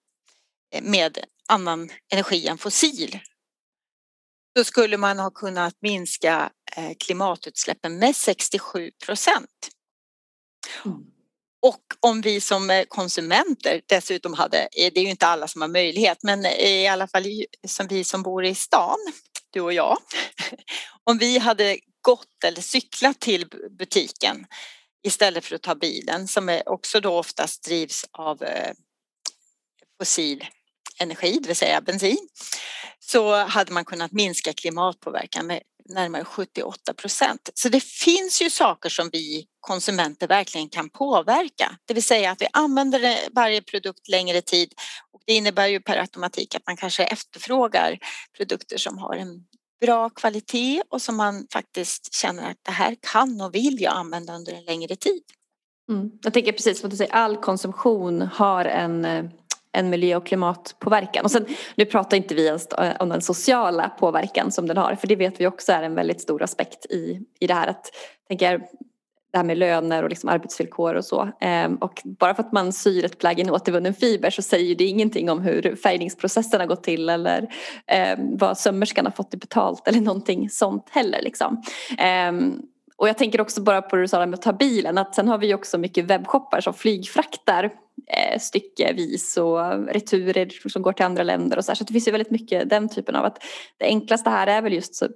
med 0.82 1.18
annan 1.48 1.90
energi 2.12 2.48
än 2.48 2.58
fossil. 2.58 3.20
Då 4.56 4.64
skulle 4.64 4.98
man 4.98 5.20
ha 5.20 5.32
kunnat 5.32 5.76
minska 5.82 6.52
eh, 6.76 6.92
klimatutsläppen 7.00 8.00
med 8.00 8.16
67 8.16 8.92
procent. 9.06 9.70
Mm. 10.86 11.04
Och 11.62 11.84
om 12.00 12.22
vi 12.22 12.42
som 12.42 12.70
eh, 12.70 12.84
konsumenter 12.88 13.82
dessutom 13.86 14.34
hade, 14.34 14.58
eh, 14.58 14.92
det 14.94 15.00
är 15.00 15.04
ju 15.04 15.10
inte 15.10 15.28
alla 15.28 15.48
som 15.48 15.62
har 15.62 15.70
möjlighet, 15.70 16.24
men 16.24 16.46
eh, 16.46 16.70
i 16.70 16.88
alla 16.88 17.08
fall 17.08 17.26
som 17.68 17.88
vi 17.88 18.04
som 18.04 18.24
bor 18.24 18.46
i 18.46 18.56
stan, 18.56 18.98
du 19.50 19.62
och 19.62 19.74
jag, 19.74 19.98
om 21.04 21.18
vi 21.18 21.38
hade 21.38 21.80
gått 22.02 22.44
eller 22.46 22.62
cyklat 22.62 23.20
till 23.20 23.46
butiken 23.70 24.46
istället 25.04 25.46
för 25.46 25.56
att 25.56 25.62
ta 25.62 25.76
bilen 25.76 26.28
som 26.28 26.62
också 26.66 27.00
då 27.00 27.18
oftast 27.18 27.64
drivs 27.64 28.06
av 28.12 28.44
fossil 30.00 30.46
energi, 31.00 31.40
det 31.42 31.48
vill 31.48 31.56
säga 31.56 31.82
bensin, 31.82 32.28
så 33.00 33.36
hade 33.36 33.72
man 33.72 33.86
kunnat 33.86 34.12
minska 34.12 34.54
klimatpåverkan 34.54 35.48
med 35.48 35.62
närmare 35.90 36.26
78 36.26 36.94
procent. 36.94 37.50
Så 37.54 37.70
det 37.70 37.84
finns 37.84 38.42
ju 38.42 38.50
saker 38.50 38.90
som 38.90 39.10
vi 39.14 39.48
konsumenter 39.60 40.28
verkligen 40.28 40.70
kan 40.70 40.90
påverka, 40.90 41.78
det 41.86 41.94
vill 41.94 42.04
säga 42.04 42.32
att 42.32 42.42
vi 42.42 42.48
använder 42.54 43.18
varje 43.32 43.62
produkt 43.62 44.08
längre 44.08 44.42
tid 44.42 44.74
och 45.12 45.22
det 45.26 45.34
innebär 45.34 45.68
ju 45.68 45.80
per 45.80 45.98
automatik 45.98 46.56
att 46.56 46.68
man 46.68 46.78
kanske 46.78 47.04
efterfrågar 47.04 48.00
produkter 48.38 48.78
som 48.78 48.98
har 48.98 49.16
en 49.16 49.44
bra 49.82 50.10
kvalitet 50.10 50.82
och 50.90 51.02
som 51.02 51.18
man 51.18 51.48
faktiskt 51.54 52.14
känner 52.14 52.52
att 52.52 52.58
det 52.62 52.72
här 52.72 52.96
kan 53.14 53.42
och 53.42 53.56
vill 53.56 53.82
jag 53.82 53.94
använda 53.94 54.36
under 54.36 54.54
en 54.54 54.64
längre 54.64 54.96
tid. 54.96 55.24
Mm. 55.90 56.12
Jag 56.22 56.34
tänker 56.34 56.52
precis 56.52 56.80
som 56.80 56.90
du 56.90 56.96
säger, 56.96 57.14
all 57.14 57.38
konsumtion 57.38 58.22
har 58.22 58.66
en 58.66 59.06
eh, 59.06 59.26
en 59.72 59.90
miljö 59.90 60.16
och 60.16 60.26
klimatpåverkan. 60.26 61.26
Och 61.26 61.32
sen, 61.32 61.46
nu 61.76 61.86
pratar 61.86 62.18
inte 62.18 62.36
vi 62.36 62.46
ens 62.46 62.68
eh, 62.68 62.96
om 63.00 63.10
den 63.10 63.22
sociala 63.22 63.90
påverkan 63.90 64.52
som 64.52 64.68
den 64.68 64.78
har 64.78 64.96
för 64.96 65.08
det 65.08 65.16
vet 65.16 65.40
vi 65.40 65.48
också 65.48 65.72
är 65.72 65.84
en 65.84 65.96
väldigt 65.96 66.22
stor 66.22 66.44
aspekt 66.44 66.86
i, 66.86 67.22
i 67.40 67.48
det 67.48 67.54
här 67.54 67.68
att 67.68 67.92
tänker, 68.28 68.62
det 69.32 69.38
här 69.38 69.44
med 69.44 69.58
löner 69.58 70.04
och 70.04 70.10
liksom 70.10 70.30
arbetsvillkor 70.30 70.96
och 70.96 71.06
så. 71.06 71.30
Ehm, 71.42 71.76
och 71.76 72.02
bara 72.06 72.34
för 72.34 72.44
att 72.44 72.52
man 72.52 72.74
syr 72.74 73.06
ett 73.06 73.18
plagg 73.18 73.40
i 73.40 73.42
en 73.42 73.50
återvunnen 73.50 73.94
fiber 73.94 74.30
så 74.30 74.42
säger 74.42 74.76
det 74.76 74.84
ingenting 74.84 75.30
om 75.30 75.40
hur 75.40 75.76
färgningsprocessen 75.76 76.60
har 76.60 76.68
gått 76.68 76.84
till 76.84 77.10
eller 77.10 77.48
ehm, 77.88 78.38
vad 78.38 78.58
sömmerskan 78.58 79.06
har 79.06 79.12
fått 79.12 79.30
betalt 79.30 79.88
eller 79.88 80.02
någonting 80.02 80.50
sånt 80.50 80.90
heller 80.90 81.22
liksom. 81.22 81.64
Ehm, 81.98 82.62
och 82.98 83.10
jag 83.10 83.18
tänker 83.18 83.42
också 83.42 83.62
bara 83.62 83.82
på 83.82 83.96
det 83.96 84.02
du 84.02 84.08
sa 84.08 84.26
med 84.26 84.34
att 84.34 84.42
ta 84.42 84.54
bilen 84.54 84.98
att 84.98 85.16
sen 85.16 85.28
har 85.28 85.38
vi 85.38 85.54
också 85.54 85.78
mycket 85.78 86.06
webbshoppar 86.06 86.62
som 86.62 86.74
flygfraktar 86.74 87.72
eh, 88.08 88.40
styckevis 88.40 89.38
och 89.38 89.88
returer 89.88 90.70
som 90.70 90.82
går 90.82 90.94
till 90.94 91.06
andra 91.06 91.24
länder 91.24 91.58
och 91.58 91.66
så 91.66 91.72
här. 91.72 91.76
Så 91.76 91.84
det 91.84 91.94
finns 91.94 92.08
ju 92.08 92.12
väldigt 92.12 92.32
mycket 92.32 92.70
den 92.70 92.90
typen 92.90 93.16
av 93.16 93.26
att 93.26 93.44
det 93.78 93.86
enklaste 93.86 94.30
här 94.30 94.48
är 94.48 94.62
väl 94.62 94.74
just 94.74 94.96
så 94.96 95.08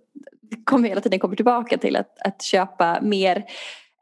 kommer 0.64 0.90
hela 0.90 1.02
tiden 1.02 1.20
kommer 1.20 1.36
tillbaka 1.36 1.78
till 1.78 1.96
att, 1.96 2.22
att 2.22 2.42
köpa 2.42 3.02
mer 3.02 3.46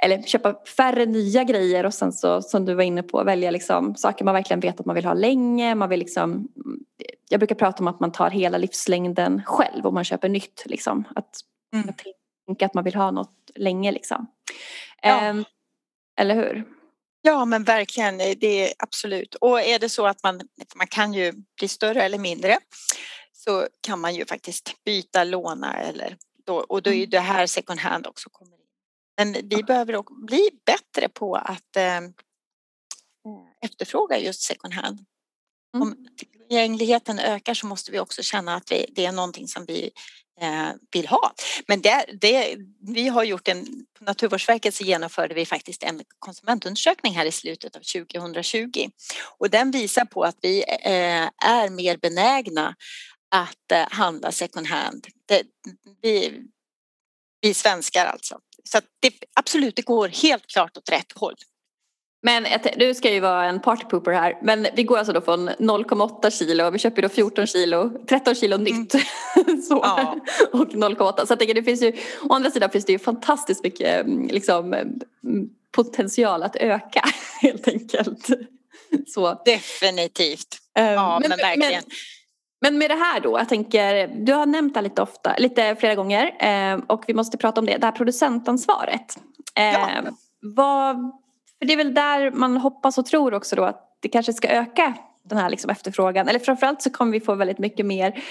eller 0.04 0.22
köpa 0.22 0.56
färre 0.78 1.06
nya 1.06 1.44
grejer 1.44 1.86
och 1.86 1.94
sen 1.94 2.12
så 2.12 2.42
som 2.42 2.66
du 2.66 2.74
var 2.74 2.84
inne 2.84 3.04
på 3.04 3.24
välja 3.24 3.52
liksom 3.52 3.96
saker 3.96 4.26
man 4.26 4.34
verkligen 4.34 4.60
vet 4.60 4.80
att 4.80 4.86
man 4.86 4.96
vill 4.96 5.06
ha 5.06 5.14
länge. 5.14 5.76
Man 5.76 5.90
vill 5.90 6.00
liksom, 6.00 6.48
jag 7.30 7.40
brukar 7.40 7.56
prata 7.56 7.84
om 7.84 7.88
att 7.88 8.00
man 8.00 8.12
tar 8.12 8.30
hela 8.30 8.58
livslängden 8.58 9.42
själv 9.46 9.88
om 9.88 9.94
man 9.94 10.04
köper 10.04 10.30
nytt. 10.30 10.64
Liksom. 10.66 11.04
Att, 11.16 11.30
mm. 11.74 11.90
att 11.90 12.02
tänka 12.48 12.66
att 12.66 12.74
man 12.74 12.84
vill 12.84 12.96
ha 12.96 13.12
något 13.12 13.52
länge 13.56 13.92
liksom. 13.92 14.28
Ja. 15.02 15.30
Eh, 15.30 15.36
eller 16.20 16.36
hur? 16.36 16.66
Ja 17.22 17.46
men 17.46 17.64
verkligen, 17.64 18.18
det 18.18 18.46
är 18.46 18.74
absolut. 18.80 19.36
Och 19.36 19.62
är 19.62 19.80
det 19.80 19.90
så 19.90 20.08
att 20.08 20.24
man, 20.24 20.42
man 20.76 20.88
kan 20.88 21.14
ju 21.14 21.34
bli 21.58 21.68
större 21.68 22.04
eller 22.04 22.18
mindre 22.18 22.60
så 23.34 23.68
kan 23.82 24.00
man 24.00 24.16
ju 24.16 24.26
faktiskt 24.26 24.84
byta, 24.86 25.24
låna 25.24 25.74
eller 25.74 26.18
då, 26.46 26.56
och 26.58 26.82
då 26.82 26.90
är 26.90 26.96
mm. 26.96 27.10
det 27.10 27.20
här 27.20 27.48
second 27.48 27.80
hand 27.80 28.08
också 28.08 28.30
kommer 28.30 28.56
in. 28.56 28.66
Men 29.18 29.50
vi 29.50 29.64
behöver 29.64 30.26
bli 30.26 30.50
bättre 30.66 31.10
på 31.10 31.36
att 31.36 31.76
eh, 31.76 32.02
efterfråga 33.62 34.20
just 34.20 34.42
second 34.42 34.74
hand. 34.74 35.00
Mm. 35.76 35.88
Om 35.88 36.08
tillgängligheten 36.18 37.20
ökar 37.20 37.54
så 37.54 37.68
måste 37.68 37.92
vi 37.92 38.00
också 38.00 38.24
känna 38.24 38.56
att 38.56 38.72
vi, 38.72 38.86
det 38.96 39.06
är 39.06 39.12
någonting 39.12 39.48
som 39.48 39.66
vi 39.66 39.84
eh, 39.84 39.90
Eh, 40.42 40.72
vill 40.92 41.08
ha. 41.08 41.34
Men 41.68 41.82
det, 41.82 42.06
det, 42.22 42.58
vi 42.80 43.08
har 43.08 43.24
gjort 43.24 43.48
en, 43.48 43.66
på 43.98 44.04
Naturvårdsverket 44.04 44.76
så 44.76 44.84
genomförde 44.84 45.34
vi 45.34 45.46
faktiskt 45.46 45.84
en 45.84 46.02
konsumentundersökning 46.20 47.14
här 47.14 47.26
i 47.26 47.32
slutet 47.32 47.76
av 47.76 47.80
2020 47.80 48.90
och 49.38 49.50
den 49.50 49.72
visar 49.72 50.06
på 50.06 50.24
att 50.24 50.38
vi 50.42 50.64
eh, 50.68 51.30
är 51.46 51.70
mer 51.70 51.98
benägna 51.98 52.76
att 53.32 53.72
eh, 53.72 53.88
handla 53.90 54.32
second 54.32 54.68
hand. 54.68 55.08
Det, 55.26 55.44
vi, 56.02 56.42
vi 57.42 57.54
svenskar 57.54 58.06
alltså. 58.06 58.40
Så 58.64 58.80
det, 59.00 59.14
absolut, 59.34 59.76
det 59.76 59.82
går 59.82 60.08
helt 60.08 60.48
klart 60.48 60.78
åt 60.78 60.90
rätt 60.90 61.12
håll. 61.16 61.36
Men 62.22 62.46
du 62.78 62.94
ska 62.94 63.14
ju 63.14 63.20
vara 63.20 63.46
en 63.46 63.60
partypooper 63.60 64.12
här. 64.12 64.38
Men 64.42 64.68
vi 64.74 64.84
går 64.84 64.98
alltså 64.98 65.14
då 65.14 65.22
från 65.22 65.50
0,8 65.50 66.30
kilo, 66.30 66.70
vi 66.70 66.80
köper 66.80 67.02
då 67.02 67.10
14 67.10 67.48
kilo, 67.48 67.92
13 68.10 68.36
kilo 68.36 68.58
nytt. 68.58 68.94
Mm. 68.94 69.62
så. 69.70 69.80
Ja. 69.84 70.16
Och 70.52 70.68
0,8. 70.68 71.26
Så 71.26 71.32
jag 71.32 71.40
tänker 71.40 71.54
det 71.54 71.64
finns 71.64 71.82
ju, 71.82 71.94
å 72.30 72.34
andra 72.34 72.52
sidan 72.52 72.70
finns 72.70 72.86
det 72.86 72.92
ju 72.92 73.00
fantastiskt 73.00 73.64
mycket 73.64 74.06
mm, 74.06 74.28
liksom, 74.28 74.74
mm, 74.74 75.50
potential 75.72 76.44
att 76.44 76.56
öka 76.56 77.02
helt 77.42 77.68
enkelt. 77.68 78.30
Så. 79.08 79.42
Definitivt. 79.46 80.58
Ja 80.74 81.20
men, 81.20 81.30
men 81.30 81.38
verkligen. 81.38 81.72
Men, 81.72 81.84
men 82.62 82.78
med 82.78 82.90
det 82.90 82.96
här 82.96 83.20
då, 83.20 83.40
jag 83.40 83.50
tänker, 83.50 84.08
du 84.08 84.34
har 84.34 84.46
nämnt 84.46 84.74
det 84.74 84.82
lite 84.82 85.02
ofta, 85.02 85.36
lite 85.38 85.76
flera 85.76 85.96
gånger 85.96 86.36
eh, 86.40 86.80
och 86.88 87.04
vi 87.08 87.14
måste 87.14 87.38
prata 87.38 87.62
om 87.62 87.66
det, 87.66 87.78
det 87.78 87.86
här 87.86 87.92
producentansvaret. 87.92 89.18
Eh, 89.56 89.64
ja. 89.64 90.02
Vad 90.42 91.12
för 91.60 91.66
det 91.66 91.74
är 91.74 91.78
väl 91.78 91.94
där 91.94 92.32
man 92.32 92.58
hoppas 92.58 92.98
och 92.98 93.06
tror 93.06 93.34
också 93.34 93.56
då 93.56 93.64
att 93.64 93.98
det 94.00 94.10
kanske 94.10 94.34
ska 94.34 94.48
öka 94.48 94.94
den 95.24 95.38
här 95.38 95.50
liksom 95.50 95.70
efterfrågan. 95.70 96.28
Eller 96.28 96.40
framförallt 96.40 96.82
så 96.82 96.90
kommer 96.90 97.12
vi 97.12 97.20
få 97.20 97.36
väldigt 97.36 97.60
mycket 97.60 97.86
mer 97.86 98.24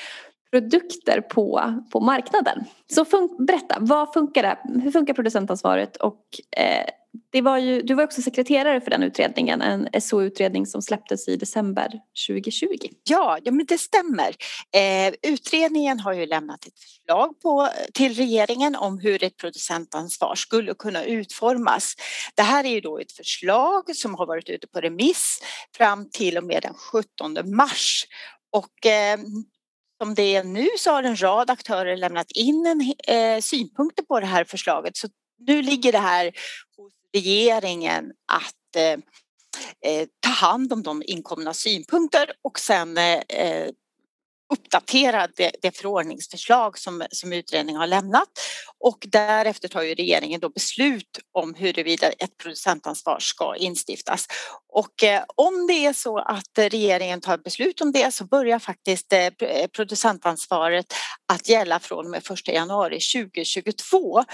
produkter 0.51 1.21
på, 1.21 1.75
på 1.93 2.01
marknaden. 2.01 2.65
Så 2.87 3.05
fun- 3.05 3.47
berätta, 3.47 3.77
vad 3.81 4.13
funkar 4.13 4.43
det? 4.43 4.81
Hur 4.83 4.91
funkar 4.91 5.15
producentansvaret 5.15 5.97
och 5.97 6.21
eh, 6.57 6.85
det 7.31 7.43
var 7.43 7.59
ju, 7.59 7.83
du 7.83 7.95
var 7.95 8.05
också 8.05 8.23
sekreterare 8.23 8.81
för 8.81 8.91
den 8.91 9.03
utredningen, 9.03 9.63
en 9.63 10.01
SO-utredning 10.01 10.67
som 10.67 10.83
släpptes 10.83 11.29
i 11.29 11.37
december 11.37 11.93
2020. 12.29 12.67
Ja, 13.09 13.39
ja 13.45 13.53
men 13.53 13.67
det 13.67 13.79
stämmer. 13.79 14.37
Eh, 14.75 15.15
utredningen 15.23 16.01
har 16.01 16.13
ju 16.13 16.27
lämnat 16.27 16.67
ett 16.67 16.79
förslag 16.79 17.41
på, 17.41 17.69
till 17.95 18.15
regeringen 18.15 18.77
om 18.77 18.99
hur 18.99 19.25
ett 19.25 19.37
producentansvar 19.37 20.35
skulle 20.35 20.75
kunna 20.75 21.05
utformas. 21.05 21.95
Det 22.35 22.43
här 22.43 22.65
är 22.65 22.71
ju 22.71 22.81
då 22.81 22.99
ett 22.99 23.13
förslag 23.13 23.97
som 23.97 24.15
har 24.15 24.27
varit 24.27 24.49
ute 24.49 24.67
på 24.67 24.81
remiss 24.81 25.41
fram 25.77 26.11
till 26.11 26.39
och 26.39 26.45
med 26.45 26.63
den 26.63 26.75
17 26.75 27.57
mars 27.57 28.05
och 28.53 28.87
eh, 28.87 29.19
som 30.03 30.15
det 30.15 30.37
är 30.37 30.45
nu 30.45 30.69
så 30.79 30.91
har 30.91 31.03
en 31.03 31.23
rad 31.23 31.51
aktörer 31.51 31.97
lämnat 31.97 32.31
in 32.31 32.67
en, 32.67 32.95
eh, 33.17 33.41
synpunkter 33.41 34.03
på 34.03 34.21
det 34.21 34.27
här 34.27 34.45
förslaget. 34.45 34.97
Så 34.97 35.09
nu 35.39 35.63
ligger 35.63 35.93
det 35.93 35.99
här 35.99 36.33
hos 36.77 36.93
regeringen 37.15 38.13
att 38.33 38.77
eh, 38.77 39.93
eh, 39.93 40.09
ta 40.21 40.31
hand 40.31 40.73
om 40.73 40.83
de 40.83 41.03
inkomna 41.07 41.55
synpunkter 41.55 42.33
och 42.43 42.59
sen 42.59 42.99
eh, 42.99 43.69
uppdatera 44.53 45.29
det, 45.37 45.53
det 45.63 45.77
förordningsförslag 45.77 46.79
som, 46.79 47.07
som 47.11 47.33
utredningen 47.33 47.81
har 47.81 47.87
lämnat 47.87 48.29
och 48.79 48.99
därefter 49.09 49.69
tar 49.69 49.83
ju 49.83 49.95
regeringen 49.95 50.41
då 50.41 50.49
beslut 50.49 51.19
om 51.33 51.55
huruvida 51.55 52.09
ett 52.09 52.37
producentansvar 52.37 53.19
ska 53.21 53.57
instiftas. 53.57 54.27
Och 54.69 55.05
eh, 55.05 55.23
om 55.37 55.67
det 55.67 55.87
är 55.87 55.93
så 55.93 56.19
att 56.19 56.59
regeringen 56.59 57.21
tar 57.21 57.39
beslut 57.39 57.81
om 57.81 57.93
det 57.93 58.15
så 58.15 58.25
börjar 58.25 58.59
faktiskt 58.59 59.13
eh, 59.13 59.27
eh 59.27 59.67
producentansvaret 59.73 60.87
att 61.33 61.49
gälla 61.49 61.79
från 61.79 62.05
och 62.05 62.11
med 62.11 62.31
1 62.31 62.49
januari 62.49 62.99
2022 63.01 64.25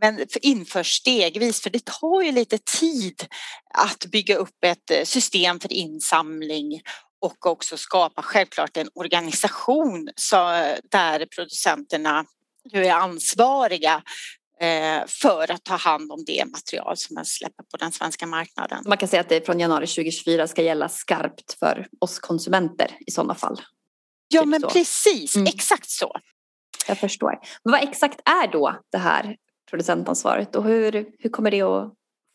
men 0.00 0.26
införs 0.42 0.92
stegvis 0.92 1.62
för 1.62 1.70
det 1.70 1.84
tar 1.84 2.22
ju 2.22 2.32
lite 2.32 2.58
tid 2.58 3.26
att 3.74 4.04
bygga 4.04 4.36
upp 4.36 4.64
ett 4.64 4.90
eh, 4.90 5.04
system 5.04 5.60
för 5.60 5.72
insamling 5.72 6.80
och 7.20 7.46
också 7.46 7.76
skapa 7.76 8.22
självklart 8.22 8.76
en 8.76 8.88
organisation 8.94 10.08
så, 10.16 10.36
där 10.90 11.26
producenterna 11.36 12.24
nu 12.72 12.86
är 12.86 12.92
ansvariga 12.92 14.02
eh, 14.60 15.06
för 15.06 15.50
att 15.50 15.64
ta 15.64 15.76
hand 15.76 16.12
om 16.12 16.24
det 16.26 16.44
material 16.44 16.96
som 16.96 17.14
man 17.14 17.24
släpper 17.24 17.62
på 17.62 17.76
den 17.76 17.92
svenska 17.92 18.26
marknaden. 18.26 18.84
Man 18.86 18.98
kan 18.98 19.08
säga 19.08 19.20
att 19.20 19.28
det 19.28 19.46
från 19.46 19.60
januari 19.60 19.86
2024 19.86 20.46
ska 20.46 20.62
gälla 20.62 20.88
skarpt 20.88 21.58
för 21.58 21.88
oss 22.00 22.18
konsumenter 22.18 22.96
i 23.06 23.10
sådana 23.10 23.34
fall. 23.34 23.60
Ja 24.28 24.40
typ 24.40 24.48
men 24.48 24.60
så. 24.60 24.70
precis, 24.70 25.36
mm. 25.36 25.46
exakt 25.46 25.90
så. 25.90 26.16
Jag 26.86 26.98
förstår. 26.98 27.38
Men 27.64 27.72
vad 27.72 27.82
exakt 27.82 28.20
är 28.24 28.52
då 28.52 28.80
det 28.92 28.98
här 28.98 29.36
producentansvaret 29.70 30.56
och 30.56 30.64
hur, 30.64 31.06
hur 31.18 31.30
kommer 31.30 31.50
det 31.50 31.62
att 31.62 31.92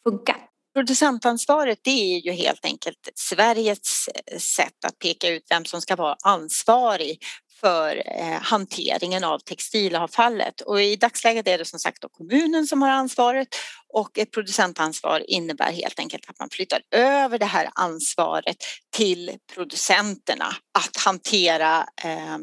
funka? 0.10 0.36
Producentansvaret 0.76 1.80
det 1.84 2.16
är 2.16 2.20
ju 2.20 2.32
helt 2.32 2.66
enkelt 2.66 3.10
Sveriges 3.16 4.08
eh, 4.08 4.38
sätt 4.38 4.86
att 4.86 5.00
peka 5.00 5.30
ut 5.30 5.44
vem 5.50 5.66
som 5.66 5.82
ska 5.82 5.96
vara 5.96 6.16
ansvarig 6.24 7.20
för 7.60 8.04
eh, 8.06 8.42
hanteringen 8.42 9.24
av 9.24 9.40
textilavfallet. 9.40 10.62
Och 10.62 10.82
i 10.82 10.96
dagsläget 10.96 11.48
är 11.48 11.58
det 11.58 11.66
som 11.66 11.80
sagt 11.80 12.02
då 12.02 12.10
kommunen 12.10 12.68
som 12.68 12.82
har 12.82 12.90
ansvaret 12.90 13.48
och 13.94 14.18
ett 14.18 14.32
producentansvar 14.32 15.30
innebär 15.32 15.72
helt 15.72 16.00
enkelt 16.00 16.30
att 16.30 16.40
man 16.40 16.50
flyttar 16.52 16.82
över 16.92 17.40
det 17.40 17.46
här 17.46 17.70
ansvaret 17.76 18.58
till 18.96 19.38
producenterna 19.54 20.48
att 20.80 20.98
hantera 21.06 21.88
eh, 22.04 22.38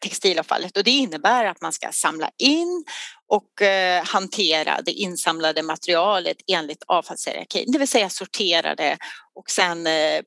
textilavfallet 0.00 0.76
och 0.76 0.84
det 0.84 0.90
innebär 0.90 1.44
att 1.44 1.60
man 1.60 1.72
ska 1.72 1.92
samla 1.92 2.30
in 2.38 2.84
och 3.28 3.62
eh, 3.62 4.04
hantera 4.04 4.80
det 4.82 4.92
insamlade 4.92 5.62
materialet 5.62 6.36
enligt 6.46 6.82
avfallshierarkin, 6.86 7.72
det 7.72 7.78
vill 7.78 7.88
säga 7.88 8.08
sortera 8.08 8.74
det 8.74 8.98
och 9.34 9.50
sen 9.50 9.86
eh, 9.86 10.20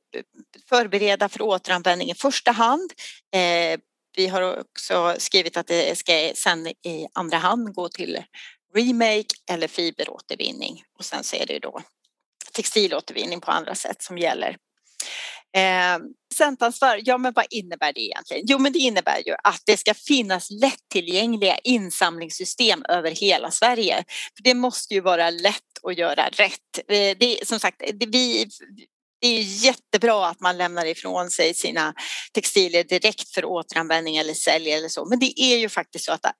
förbereda 0.68 1.28
för 1.28 1.42
återanvändning 1.42 2.10
i 2.10 2.14
första 2.14 2.50
hand. 2.50 2.92
Eh, 3.34 3.80
vi 4.16 4.26
har 4.26 4.60
också 4.60 5.14
skrivit 5.18 5.56
att 5.56 5.66
det 5.66 5.98
ska 5.98 6.32
sen 6.34 6.66
i 6.66 7.06
andra 7.12 7.38
hand 7.38 7.74
gå 7.74 7.88
till 7.88 8.24
remake 8.74 9.34
eller 9.50 9.68
fiberåtervinning 9.68 10.82
och 10.98 11.04
sen 11.04 11.24
så 11.24 11.36
är 11.36 11.46
det 11.46 11.52
ju 11.52 11.58
då 11.58 11.82
textilåtervinning 12.52 13.40
på 13.40 13.50
andra 13.50 13.74
sätt 13.74 14.02
som 14.02 14.18
gäller. 14.18 14.56
Eh, 15.56 15.98
Producentansvar, 16.40 17.00
ja 17.04 17.18
men 17.18 17.32
vad 17.32 17.44
innebär 17.50 17.92
det 17.92 18.00
egentligen? 18.00 18.44
Jo 18.46 18.58
men 18.58 18.72
det 18.72 18.78
innebär 18.78 19.22
ju 19.26 19.34
att 19.44 19.62
det 19.66 19.76
ska 19.76 19.94
finnas 19.94 20.50
lättillgängliga 20.50 21.58
insamlingssystem 21.64 22.84
över 22.88 23.10
hela 23.10 23.50
Sverige. 23.50 24.04
För 24.36 24.42
det 24.42 24.54
måste 24.54 24.94
ju 24.94 25.00
vara 25.00 25.30
lätt 25.30 25.84
att 25.84 25.98
göra 25.98 26.28
rätt. 26.28 26.78
Eh, 26.88 27.16
det, 27.18 27.46
som 27.46 27.60
sagt, 27.60 27.82
det, 27.94 28.06
vi, 28.06 28.48
det 29.20 29.28
är 29.28 29.42
jättebra 29.42 30.26
att 30.26 30.40
man 30.40 30.58
lämnar 30.58 30.86
ifrån 30.86 31.30
sig 31.30 31.54
sina 31.54 31.94
textilier 32.32 32.84
direkt 32.84 33.34
för 33.34 33.44
återanvändning 33.44 34.16
eller 34.16 34.34
sälj 34.34 34.72
eller 34.72 34.88
så. 34.88 35.04
Men 35.04 35.18
det 35.18 35.40
är 35.40 35.56
ju 35.58 35.68
faktiskt 35.68 36.04
så 36.04 36.12
att 36.12 36.24
eh, 36.24 36.30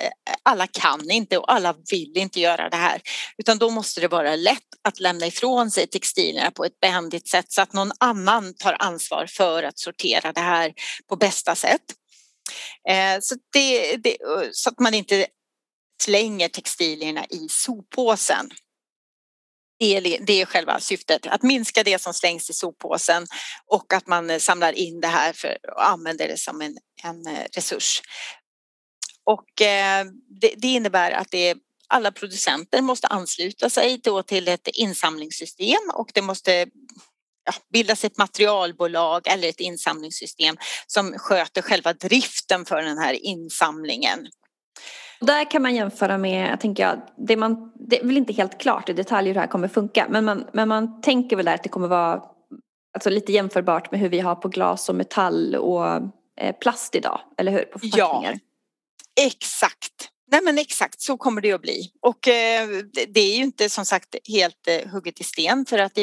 alla 0.42 0.66
kan 0.66 1.10
inte 1.10 1.38
och 1.38 1.52
alla 1.52 1.74
vill 1.90 2.18
inte 2.18 2.40
göra 2.40 2.68
det 2.68 2.76
här. 2.76 3.00
Utan 3.38 3.58
då 3.58 3.70
måste 3.70 4.00
det 4.00 4.08
vara 4.08 4.36
lätt 4.36 4.58
att 4.84 5.00
lämna 5.00 5.26
ifrån 5.26 5.70
sig 5.70 5.86
textilierna 5.86 6.50
på 6.50 6.64
ett 6.64 6.80
behändigt 6.80 7.28
sätt 7.28 7.52
så 7.52 7.62
att 7.62 7.72
någon 7.72 7.92
annan 8.00 8.54
tar 8.54 8.76
ansvar 8.78 9.26
för 9.26 9.62
att 9.62 9.78
sortera 9.78 10.32
det 10.32 10.40
här 10.40 10.72
på 11.08 11.16
bästa 11.16 11.54
sätt. 11.54 11.84
Eh, 12.88 13.18
så, 13.20 13.34
det, 13.52 13.96
det, 13.96 14.10
eh, 14.10 14.48
så 14.52 14.70
att 14.70 14.78
man 14.78 14.94
inte 14.94 15.26
slänger 16.02 16.48
textilierna 16.48 17.24
i 17.30 17.48
soppåsen. 17.50 18.50
Det 19.80 19.96
är, 19.96 20.24
det 20.26 20.40
är 20.40 20.46
själva 20.46 20.80
syftet, 20.80 21.26
att 21.26 21.42
minska 21.42 21.82
det 21.82 22.02
som 22.02 22.14
slängs 22.14 22.50
i 22.50 22.52
soppåsen 22.52 23.26
och 23.66 23.92
att 23.92 24.06
man 24.06 24.30
eh, 24.30 24.38
samlar 24.38 24.72
in 24.72 25.00
det 25.00 25.08
här 25.08 25.32
för 25.32 25.56
och 25.76 25.88
använder 25.88 26.28
det 26.28 26.36
som 26.36 26.60
en, 26.60 26.78
en 27.02 27.26
eh, 27.26 27.44
resurs. 27.52 28.02
Och 29.24 29.62
eh, 29.62 30.04
det, 30.40 30.54
det, 30.56 30.68
innebär 30.68 31.10
att 31.10 31.30
det 31.30 31.54
alla 31.88 32.12
producenter 32.12 32.82
måste 32.82 33.06
ansluta 33.06 33.70
sig 33.70 34.00
till 34.26 34.48
ett 34.48 34.68
insamlingssystem 34.68 35.90
och 35.94 36.10
det 36.14 36.22
måste 36.22 36.66
ja, 37.44 37.52
bildas 37.72 38.04
ett 38.04 38.18
materialbolag 38.18 39.26
eller 39.26 39.48
ett 39.48 39.60
insamlingssystem 39.60 40.56
som 40.86 41.18
sköter 41.18 41.62
själva 41.62 41.92
driften 41.92 42.64
för 42.64 42.82
den 42.82 42.98
här 42.98 43.12
insamlingen. 43.12 44.26
Där 45.20 45.50
kan 45.50 45.62
man 45.62 45.74
jämföra 45.74 46.18
med, 46.18 46.50
jag 46.52 46.60
tänker 46.60 46.82
jag, 46.82 47.00
det, 47.16 47.36
man, 47.36 47.72
det 47.74 48.00
är 48.00 48.06
väl 48.06 48.16
inte 48.16 48.32
helt 48.32 48.60
klart 48.60 48.88
i 48.88 48.92
detalj 48.92 49.26
hur 49.26 49.34
det 49.34 49.40
här 49.40 49.46
kommer 49.46 49.68
funka 49.68 50.06
men 50.08 50.24
man, 50.24 50.44
men 50.52 50.68
man 50.68 51.00
tänker 51.00 51.36
väl 51.36 51.44
där 51.44 51.54
att 51.54 51.62
det 51.62 51.68
kommer 51.68 51.88
vara 51.88 52.22
alltså 52.94 53.10
lite 53.10 53.32
jämförbart 53.32 53.90
med 53.90 54.00
hur 54.00 54.08
vi 54.08 54.20
har 54.20 54.34
på 54.34 54.48
glas 54.48 54.88
och 54.88 54.94
metall 54.94 55.56
och 55.56 55.86
eh, 56.40 56.56
plast 56.60 56.94
idag, 56.94 57.20
eller 57.38 57.52
hur? 57.52 57.64
På 57.64 57.78
ja, 57.82 58.24
exakt. 59.26 59.89
Nej 60.30 60.40
men 60.42 60.58
exakt 60.58 61.02
så 61.02 61.16
kommer 61.16 61.40
det 61.40 61.52
att 61.52 61.60
bli 61.60 61.90
och 62.02 62.28
eh, 62.28 62.68
det 63.08 63.20
är 63.20 63.36
ju 63.36 63.42
inte 63.42 63.70
som 63.70 63.86
sagt 63.86 64.16
helt 64.28 64.68
eh, 64.68 64.90
hugget 64.90 65.20
i 65.20 65.24
sten 65.24 65.66
för 65.66 65.78
att 65.78 65.98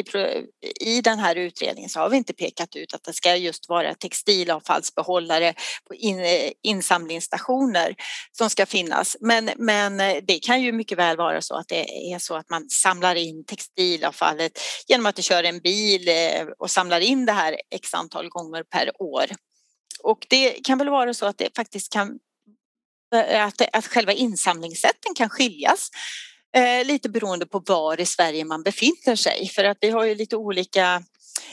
i, 0.80 1.00
den 1.00 1.18
här 1.18 1.36
utredningen 1.36 1.90
så 1.90 2.00
har 2.00 2.08
vi 2.10 2.16
inte 2.16 2.32
pekat 2.32 2.76
ut 2.76 2.94
att 2.94 3.04
det 3.04 3.12
ska 3.12 3.36
just 3.36 3.68
vara 3.68 3.94
textilavfallsbehållare 3.94 5.54
på 5.88 5.94
eh, 5.94 6.52
insamlingsstationer 6.62 7.94
som 8.32 8.50
ska 8.50 8.66
finnas. 8.66 9.16
Men, 9.20 9.50
men 9.56 10.00
eh, 10.00 10.16
det 10.26 10.38
kan 10.38 10.62
ju 10.62 10.72
mycket 10.72 10.98
väl 10.98 11.16
vara 11.16 11.42
så 11.42 11.54
att 11.54 11.68
det 11.68 12.12
är 12.12 12.18
så 12.18 12.36
att 12.36 12.50
man 12.50 12.68
samlar 12.70 13.14
in 13.14 13.44
textilavfallet 13.44 14.60
genom 14.88 15.06
att 15.06 15.16
det 15.16 15.22
kör 15.22 15.44
en 15.44 15.60
bil 15.60 16.08
eh, 16.08 16.46
och 16.58 16.70
samlar 16.70 17.00
in 17.00 17.26
det 17.26 17.32
här 17.32 17.56
x 17.74 17.94
antal 17.94 18.28
gånger 18.28 18.62
per 18.62 19.02
år. 19.02 19.26
Och 20.02 20.26
det 20.30 20.50
kan 20.50 20.78
väl 20.78 20.88
vara 20.88 21.14
så 21.14 21.26
att 21.26 21.38
det 21.38 21.56
faktiskt 21.56 21.92
kan 21.92 22.18
Eh, 23.14 23.44
att, 23.44 23.62
att 23.72 23.86
själva 23.86 24.12
insamlingssätten 24.12 25.14
kan 25.14 25.30
skiljas 25.30 25.90
eh, 26.56 26.86
lite 26.86 27.08
beroende 27.08 27.46
på 27.46 27.58
var 27.58 28.00
i 28.00 28.06
Sverige 28.06 28.44
man 28.44 28.62
befinner 28.62 29.16
sig 29.16 29.48
för 29.48 29.64
att 29.64 29.78
vi 29.80 29.90
har 29.90 30.04
ju 30.04 30.14
lite 30.14 30.36
olika 30.36 31.02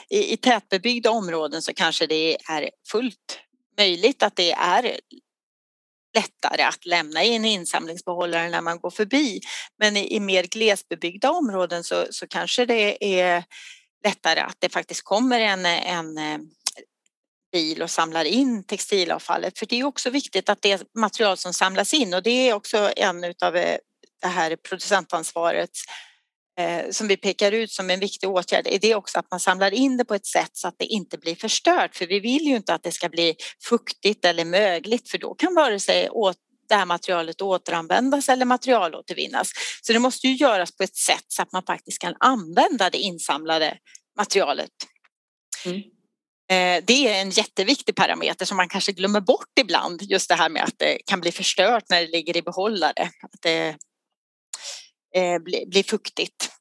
i, 0.10 0.34
i 0.34 0.38
tätbebyggda 0.38 1.12
områden 1.12 1.62
så 1.62 1.74
kanske 1.74 2.08
det 2.08 2.38
är 2.50 2.70
fullt 2.92 3.40
möjligt 3.78 4.24
att 4.24 4.36
det 4.36 4.52
är 4.52 5.00
lättare 6.16 6.64
att 6.64 6.86
lämna 6.86 7.24
i 7.24 7.36
en 7.36 7.46
insamlingsbehållare 7.46 8.50
när 8.50 8.62
man 8.62 8.80
går 8.80 8.90
förbi. 8.90 9.42
Men 9.80 9.98
i, 9.98 10.16
i 10.16 10.20
mer 10.20 10.44
glesbebyggda 10.44 11.32
områden 11.32 11.84
så, 11.84 12.06
så 12.10 12.28
kanske 12.28 12.66
det 12.66 13.20
är 13.20 13.44
lättare 14.06 14.40
att 14.40 14.58
det 14.60 14.70
faktiskt 14.70 15.04
kommer 15.04 15.40
en, 15.40 15.66
en 15.66 16.18
eh, 16.18 16.38
bil 17.56 17.82
och 17.82 17.92
samlar 17.92 18.26
in 18.26 18.64
textilavfallet. 18.64 19.60
För 19.60 19.66
det 19.66 19.80
är 19.80 19.84
också 19.84 20.10
viktigt 20.10 20.50
att 20.50 20.62
det 20.62 20.84
material 20.98 21.38
som 21.38 21.54
samlas 21.54 21.94
in 21.94 22.14
och 22.14 22.24
det 22.24 22.50
är 22.50 22.54
också 22.54 22.92
en 22.96 23.24
utav 23.24 23.56
eh, 23.56 23.78
det 24.22 24.28
här 24.28 24.56
producentansvaret 24.56 25.70
eh, 26.60 26.92
som 26.92 27.08
vi 27.08 27.18
pekar 27.18 27.52
ut 27.52 27.72
som 27.72 27.90
en 27.90 28.00
viktig 28.00 28.30
åtgärd 28.30 28.68
är 28.68 28.80
det 28.80 28.96
också 28.96 29.20
att 29.20 29.32
man 29.32 29.40
samlar 29.40 29.74
in 29.74 29.98
det 29.98 30.06
på 30.06 30.16
ett 30.16 30.26
sätt 30.26 30.52
så 30.54 30.68
att 30.68 30.76
det 30.78 30.86
inte 30.86 31.18
blir 31.18 31.36
förstört. 31.36 31.96
För 31.96 32.08
vi 32.08 32.20
vill 32.20 32.42
ju 32.42 32.56
inte 32.56 32.74
att 32.74 32.84
det 32.84 32.92
ska 32.92 33.10
bli 33.10 33.36
fuktigt 33.70 34.26
eller 34.26 34.46
mögligt 34.46 35.10
för 35.10 35.18
då 35.18 35.34
kan 35.34 35.56
vare 35.56 35.80
sig 35.80 36.10
det 36.70 36.76
här 36.76 36.86
materialet 36.86 37.42
återanvändas 37.42 38.30
eller 38.30 38.46
materialåtervinnas. 38.46 39.52
Så 39.82 39.94
det 39.94 40.00
måste 40.00 40.28
ju 40.28 40.36
göras 40.36 40.78
på 40.78 40.84
ett 40.84 40.96
sätt 40.96 41.26
så 41.28 41.42
att 41.42 41.52
man 41.52 41.64
faktiskt 41.64 42.00
kan 42.00 42.16
använda 42.20 42.90
det 42.90 42.98
insamlade 42.98 43.78
materialet. 44.18 44.72
Mm. 45.66 45.95
Eh, 46.50 46.84
det 46.88 47.08
är 47.08 47.22
en 47.22 47.30
jätteviktig 47.30 47.96
parameter 47.96 48.46
som 48.46 48.58
man 48.58 48.70
kanske 48.70 48.92
glömmer 48.92 49.22
bort 49.22 49.60
ibland. 49.60 50.02
Just 50.02 50.30
det 50.30 50.36
här 50.36 50.50
med 50.50 50.64
att 50.64 50.80
det 50.80 50.98
kan 51.06 51.22
bli 51.22 51.32
förstört 51.32 51.84
när 51.90 52.02
det 52.02 52.08
ligger 52.08 52.38
i 52.38 52.42
behållare. 52.42 53.10
Att 53.22 53.42
det 53.42 53.68
eh, 55.16 55.40
blir 55.40 55.84
fuktigt. 55.84 56.52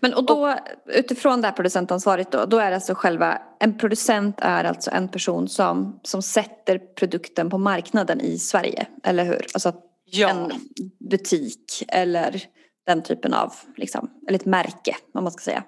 Men 0.00 0.14
och 0.14 0.26
då 0.26 0.58
utifrån 0.86 1.40
det 1.40 1.48
här 1.48 1.54
producentansvaret 1.54 2.32
då, 2.32 2.44
då 2.44 2.58
är 2.58 2.72
alltså 2.72 2.94
själva, 2.94 3.42
en 3.60 3.78
producent 3.78 4.36
är 4.38 4.64
alltså 4.64 4.90
en 4.90 5.08
person 5.08 5.48
som, 5.48 6.00
som 6.02 6.22
sätter 6.22 6.78
produkten 6.78 7.50
på 7.50 7.58
marknaden 7.58 8.20
i 8.20 8.38
Sverige, 8.38 8.86
eller 9.04 9.24
hur? 9.24 9.46
Alltså 9.54 9.72
ja. 10.04 10.28
en 10.28 10.52
butik 11.10 11.84
eller 11.88 12.42
den 12.86 13.02
typen 13.02 13.34
av, 13.34 13.54
liksom, 13.76 14.10
eller 14.28 14.38
ett 14.38 14.44
märke 14.44 14.96
om 15.14 15.24
man 15.24 15.32
ska 15.32 15.42
säga. 15.42 15.64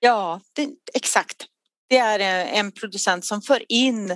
Ja, 0.00 0.40
det, 0.52 0.68
exakt. 0.94 1.46
Det 1.88 1.98
är 1.98 2.20
eh, 2.20 2.58
en 2.58 2.72
producent 2.72 3.24
som 3.24 3.42
för 3.42 3.72
in 3.72 4.10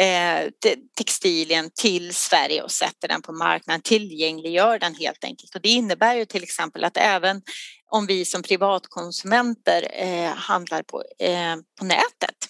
eh, 0.00 0.50
textilien 0.96 1.70
till 1.74 2.14
Sverige 2.14 2.62
och 2.62 2.70
sätter 2.70 3.08
den 3.08 3.22
på 3.22 3.32
marknaden, 3.32 3.82
tillgängliggör 3.82 4.78
den 4.78 4.94
helt 4.94 5.24
enkelt. 5.24 5.54
Och 5.54 5.60
det 5.60 5.68
innebär 5.68 6.14
ju 6.14 6.24
till 6.24 6.42
exempel 6.42 6.84
att 6.84 6.96
även 6.96 7.42
om 7.90 8.06
vi 8.06 8.24
som 8.24 8.42
privatkonsumenter 8.42 9.88
eh, 9.92 10.34
handlar 10.34 10.82
på, 10.82 11.04
på 11.78 11.84
nätet 11.84 12.48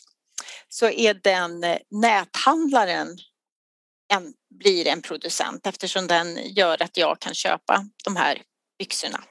så 0.69 0.89
är 0.89 1.15
den 1.15 1.65
näthandlaren 1.91 3.09
en, 4.13 4.33
blir 4.59 4.87
en 4.87 5.03
producent 5.03 5.67
eftersom 5.67 6.07
den 6.07 6.39
gör 6.55 6.83
att 6.83 6.97
jag 6.97 7.21
kan 7.21 7.35
köpa 7.35 7.85
de 8.05 8.17
här 8.17 8.43
byxorna. 8.79 9.25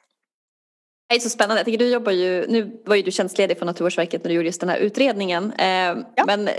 Det 1.10 1.16
är 1.16 1.20
så 1.20 1.30
spännande. 1.30 1.60
Jag 1.60 1.66
tänker, 1.66 1.80
du 1.80 1.92
jobbar 1.92 2.12
ju, 2.12 2.48
nu 2.48 2.82
var 2.86 2.96
ju 2.96 3.02
du 3.02 3.12
tjänstledig 3.12 3.58
från 3.58 3.66
Naturvårdsverket 3.66 4.24
när 4.24 4.30
du 4.30 4.36
gjorde 4.36 4.46
just 4.46 4.62
den 4.62 4.70
här 4.70 4.78
utredningen. 4.78 5.54
Eh, 5.54 5.98
ja. 6.16 6.24
Men 6.26 6.50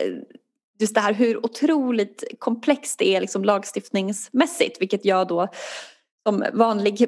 just 0.81 0.95
det 0.95 1.01
här 1.01 1.13
hur 1.13 1.45
otroligt 1.45 2.25
komplext 2.39 2.99
det 2.99 3.09
är 3.09 3.21
liksom 3.21 3.45
lagstiftningsmässigt 3.45 4.81
vilket 4.81 5.05
jag 5.05 5.29
då 5.29 5.49
som 6.27 6.45
vanlig 6.53 7.07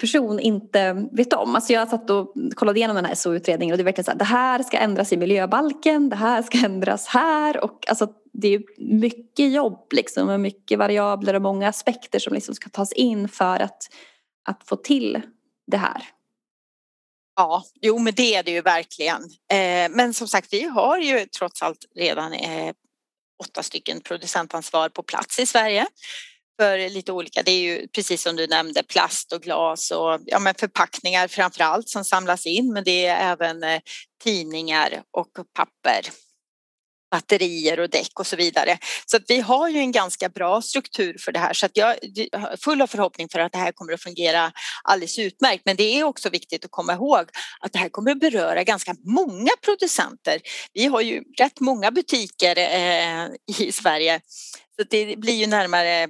person 0.00 0.40
inte 0.40 1.08
vet 1.12 1.32
om. 1.32 1.54
Alltså 1.54 1.72
jag 1.72 1.88
satt 1.88 2.10
och 2.10 2.34
kollade 2.54 2.78
igenom 2.78 2.96
den 2.96 3.04
här 3.04 3.14
SOU-utredningen 3.14 3.72
och 3.72 3.78
det 3.78 3.82
är 3.82 3.84
verkligen 3.84 4.04
så 4.04 4.10
här, 4.10 4.18
det 4.18 4.24
här 4.24 4.62
ska 4.62 4.78
ändras 4.78 5.12
i 5.12 5.16
miljöbalken, 5.16 6.08
det 6.08 6.16
här 6.16 6.42
ska 6.42 6.58
ändras 6.58 7.06
här 7.06 7.64
och 7.64 7.88
alltså 7.88 8.08
det 8.32 8.48
är 8.48 8.62
mycket 8.78 9.52
jobb 9.52 9.88
liksom 9.92 10.28
och 10.28 10.40
mycket 10.40 10.78
variabler 10.78 11.34
och 11.34 11.42
många 11.42 11.68
aspekter 11.68 12.18
som 12.18 12.34
liksom 12.34 12.54
ska 12.54 12.68
tas 12.68 12.92
in 12.92 13.28
för 13.28 13.60
att, 13.60 13.82
att 14.44 14.62
få 14.64 14.76
till 14.76 15.22
det 15.66 15.76
här. 15.76 16.02
Ja, 17.42 17.64
jo 17.80 17.98
men 17.98 18.14
det 18.14 18.34
är 18.34 18.42
det 18.42 18.50
ju 18.50 18.60
verkligen. 18.60 19.22
Eh, 19.52 19.90
men 19.90 20.14
som 20.14 20.28
sagt, 20.28 20.52
vi 20.52 20.62
har 20.62 20.98
ju 20.98 21.26
trots 21.26 21.62
allt 21.62 21.84
redan 21.94 22.32
eh, 22.32 22.74
åtta 23.44 23.62
stycken 23.62 24.00
producentansvar 24.00 24.88
på 24.88 25.02
plats 25.02 25.38
i 25.38 25.46
Sverige 25.46 25.86
för 26.60 26.88
lite 26.90 27.12
olika. 27.12 27.42
Det 27.42 27.50
är 27.50 27.60
ju 27.60 27.88
precis 27.88 28.22
som 28.22 28.36
du 28.36 28.46
nämnde 28.46 28.82
plast 28.82 29.32
och 29.32 29.42
glas 29.42 29.90
och 29.90 30.20
ja, 30.26 30.38
men 30.38 30.54
förpackningar 30.54 31.28
framför 31.28 31.64
allt 31.64 31.88
som 31.88 32.04
samlas 32.04 32.46
in 32.46 32.72
men 32.72 32.84
det 32.84 33.06
är 33.06 33.32
även 33.32 33.62
eh, 33.62 33.80
tidningar 34.24 35.02
och 35.10 35.28
papper 35.54 36.10
batterier 37.12 37.80
och 37.80 37.90
däck 37.90 38.20
och 38.20 38.26
så 38.26 38.36
vidare. 38.36 38.78
Så 39.06 39.16
att 39.16 39.22
vi 39.28 39.40
har 39.40 39.68
ju 39.68 39.78
en 39.78 39.92
ganska 39.92 40.28
bra 40.28 40.62
struktur 40.62 41.16
för 41.18 41.32
det 41.32 41.38
här 41.38 41.52
så 41.52 41.66
att 41.66 41.76
jag 41.76 41.90
är 41.90 42.56
full 42.56 42.82
av 42.82 42.86
förhoppning 42.86 43.28
för 43.28 43.40
att 43.40 43.52
det 43.52 43.58
här 43.58 43.72
kommer 43.72 43.92
att 43.92 44.02
fungera 44.02 44.52
alldeles 44.84 45.18
utmärkt. 45.18 45.62
Men 45.64 45.76
det 45.76 45.98
är 45.98 46.04
också 46.04 46.28
viktigt 46.28 46.64
att 46.64 46.70
komma 46.70 46.92
ihåg 46.92 47.28
att 47.60 47.72
det 47.72 47.78
här 47.78 47.88
kommer 47.88 48.10
att 48.10 48.20
beröra 48.20 48.64
ganska 48.64 48.94
många 49.04 49.50
producenter. 49.64 50.40
Vi 50.72 50.86
har 50.86 51.00
ju 51.00 51.22
rätt 51.38 51.60
många 51.60 51.90
butiker 51.90 52.58
eh, 52.58 53.28
i 53.58 53.72
Sverige 53.72 54.20
så 54.76 54.86
det 54.90 55.16
blir 55.16 55.34
ju 55.34 55.46
närmare 55.46 56.08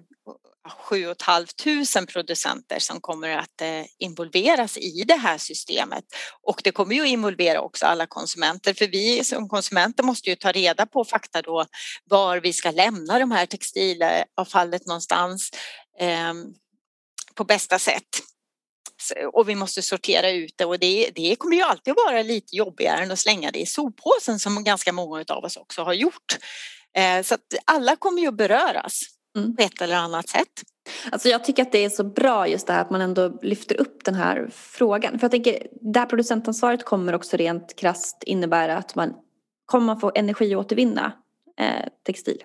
7 0.68 1.14
500 1.24 2.12
producenter 2.12 2.78
som 2.78 3.00
kommer 3.00 3.36
att 3.36 3.60
eh, 3.60 3.84
involveras 3.98 4.76
i 4.76 5.04
det 5.06 5.14
här 5.14 5.38
systemet. 5.38 6.04
Och 6.42 6.60
det 6.64 6.70
kommer 6.70 6.94
ju 6.94 7.02
att 7.02 7.08
involvera 7.08 7.60
också 7.60 7.86
alla 7.86 8.06
konsumenter 8.06 8.74
för 8.74 8.86
vi 8.86 9.24
som 9.24 9.48
konsumenter 9.48 10.02
måste 10.02 10.30
ju 10.30 10.36
ta 10.36 10.52
reda 10.52 10.86
på 10.86 11.04
fakta 11.04 11.42
då 11.42 11.66
var 12.04 12.40
vi 12.40 12.52
ska 12.52 12.70
lämna 12.70 13.18
de 13.18 13.30
här 13.30 13.46
textilavfallet 13.46 14.86
någonstans 14.86 15.50
eh, 15.98 16.34
på 17.34 17.44
bästa 17.44 17.78
sätt. 17.78 18.08
Och 19.32 19.48
vi 19.48 19.54
måste 19.54 19.82
sortera 19.82 20.30
ut 20.30 20.54
det 20.56 20.64
och 20.64 20.78
det, 20.78 21.10
det 21.14 21.36
kommer 21.36 21.56
ju 21.56 21.62
alltid 21.62 21.94
vara 21.94 22.22
lite 22.22 22.56
jobbigare 22.56 23.02
än 23.02 23.10
att 23.10 23.18
slänga 23.18 23.50
det 23.50 23.58
i 23.58 23.66
soppåsen 23.66 24.38
som 24.38 24.64
ganska 24.64 24.92
många 24.92 25.24
av 25.28 25.44
oss 25.44 25.56
också 25.56 25.82
har 25.82 25.92
gjort. 25.92 26.38
Eh, 26.96 27.22
så 27.22 27.34
att 27.34 27.54
alla 27.64 27.96
kommer 27.96 28.22
ju 28.22 28.28
att 28.28 28.36
beröras 28.36 29.02
mm. 29.36 29.56
på 29.56 29.62
ett 29.62 29.80
eller 29.80 29.96
annat 29.96 30.28
sätt. 30.28 30.62
Alltså 31.12 31.28
jag 31.28 31.44
tycker 31.44 31.62
att 31.62 31.72
det 31.72 31.84
är 31.84 31.88
så 31.88 32.04
bra 32.04 32.48
just 32.48 32.66
det 32.66 32.72
här 32.72 32.80
att 32.80 32.90
man 32.90 33.00
ändå 33.00 33.38
lyfter 33.42 33.80
upp 33.80 34.04
den 34.04 34.14
här 34.14 34.48
frågan. 34.52 35.18
För 35.18 35.24
jag 35.24 35.30
tänker, 35.30 35.66
det 35.80 35.98
här 35.98 36.06
producentansvaret 36.06 36.84
kommer 36.84 37.12
också 37.12 37.36
rent 37.36 37.76
krast 37.76 38.22
innebära 38.22 38.76
att 38.76 38.94
man 38.94 39.14
kommer 39.66 39.86
man 39.86 40.00
få 40.00 40.12
energiåtervinna 40.14 41.12
eh, 41.58 41.88
textil. 42.06 42.42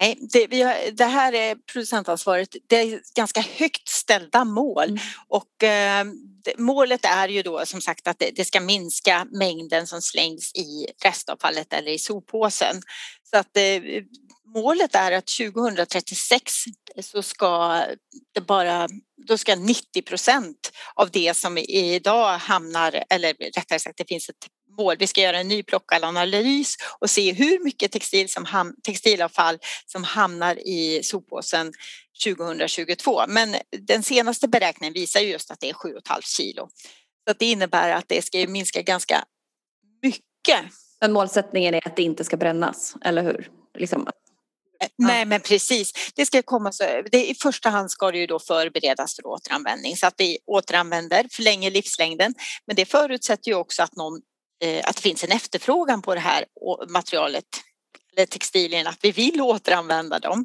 Nej, 0.00 0.18
det, 0.32 0.46
vi 0.46 0.62
har, 0.62 0.90
det 0.92 1.04
här 1.04 1.32
är 1.32 1.56
producentansvaret, 1.72 2.56
det 2.66 2.76
är 2.76 3.00
ganska 3.14 3.40
högt 3.40 3.88
ställda 3.88 4.44
mål 4.44 4.88
mm. 4.88 4.98
och 5.28 5.62
eh, 5.64 6.04
målet 6.58 7.04
är 7.04 7.28
ju 7.28 7.42
då 7.42 7.66
som 7.66 7.80
sagt 7.80 8.06
att 8.06 8.18
det, 8.18 8.30
det, 8.36 8.44
ska 8.44 8.60
minska 8.60 9.26
mängden 9.32 9.86
som 9.86 10.02
slängs 10.02 10.52
i 10.54 10.86
restavfallet 11.04 11.72
eller 11.72 11.92
i 11.92 11.98
soppåsen. 11.98 12.76
Så 13.30 13.36
att 13.36 13.56
eh, 13.56 13.82
målet 14.54 14.94
är 14.94 15.12
att 15.12 15.26
2036 15.26 16.52
så 17.02 17.22
ska 17.22 17.82
det 18.34 18.40
bara, 18.40 18.88
då 19.26 19.38
ska 19.38 19.54
90 19.54 20.02
procent 20.02 20.72
av 20.94 21.10
det 21.10 21.36
som 21.36 21.58
idag 21.58 22.38
hamnar, 22.38 23.04
eller 23.10 23.34
rättare 23.56 23.78
sagt 23.78 23.98
det 23.98 24.08
finns 24.08 24.28
ett 24.28 24.48
mål, 24.78 24.96
vi 24.98 25.06
ska 25.06 25.20
göra 25.20 25.38
en 25.38 25.48
ny 25.48 25.62
plockalanalys 25.62 26.76
och 26.98 27.10
se 27.10 27.32
hur 27.32 27.64
mycket 27.64 27.92
textil 27.92 28.28
som 28.28 28.44
ham, 28.44 28.74
textilavfall 28.82 29.58
som 29.86 30.04
hamnar 30.04 30.68
i 30.68 31.00
soppåsen 31.02 31.72
2022. 32.24 33.22
Men 33.28 33.56
den 33.70 34.02
senaste 34.02 34.48
beräkningen 34.48 34.92
visar 34.94 35.20
just 35.20 35.50
att 35.50 35.60
det 35.60 35.70
är 35.70 35.74
7,5 35.74 36.20
kilo. 36.22 36.68
Så 37.28 37.34
det 37.38 37.46
innebär 37.46 37.90
att 37.90 38.08
det 38.08 38.24
ska 38.24 38.48
minska 38.48 38.82
ganska 38.82 39.24
mycket. 40.02 40.72
Men 41.00 41.12
målsättningen 41.12 41.74
är 41.74 41.86
att 41.86 41.96
det 41.96 42.02
inte 42.02 42.24
ska 42.24 42.36
brännas, 42.36 42.96
eller 43.04 43.22
hur? 43.22 43.50
Liksom 43.78 44.08
Eh, 44.80 44.88
nej 44.98 45.24
men 45.24 45.40
precis, 45.40 46.12
det 46.14 46.26
ska 46.26 46.42
komma 46.42 46.72
så, 46.72 46.84
det, 47.12 47.30
i 47.30 47.34
första 47.34 47.70
hand 47.70 47.90
ska 47.90 48.10
det 48.10 48.18
ju 48.18 48.26
då 48.26 48.38
förberedas 48.38 49.16
för 49.16 49.26
återanvändning 49.26 49.96
så 49.96 50.06
att 50.06 50.14
vi 50.18 50.38
återanvänder, 50.46 51.26
förlänger 51.30 51.70
livslängden. 51.70 52.34
Men 52.66 52.76
det 52.76 52.86
förutsätter 52.86 53.50
ju 53.50 53.54
också 53.54 53.82
att, 53.82 53.96
någon, 53.96 54.20
Eh, 54.64 54.88
att 54.88 54.96
det 54.96 55.02
finns 55.02 55.24
en 55.24 55.32
efterfrågan 55.32 56.02
på 56.02 56.14
det 56.14 56.20
här 56.20 56.44
materialet 56.88 57.44
eller 58.16 58.26
textilierna, 58.26 58.90
att 58.90 58.98
vi 59.02 59.10
vill 59.10 59.40
återanvända 59.40 60.18
dem. 60.18 60.44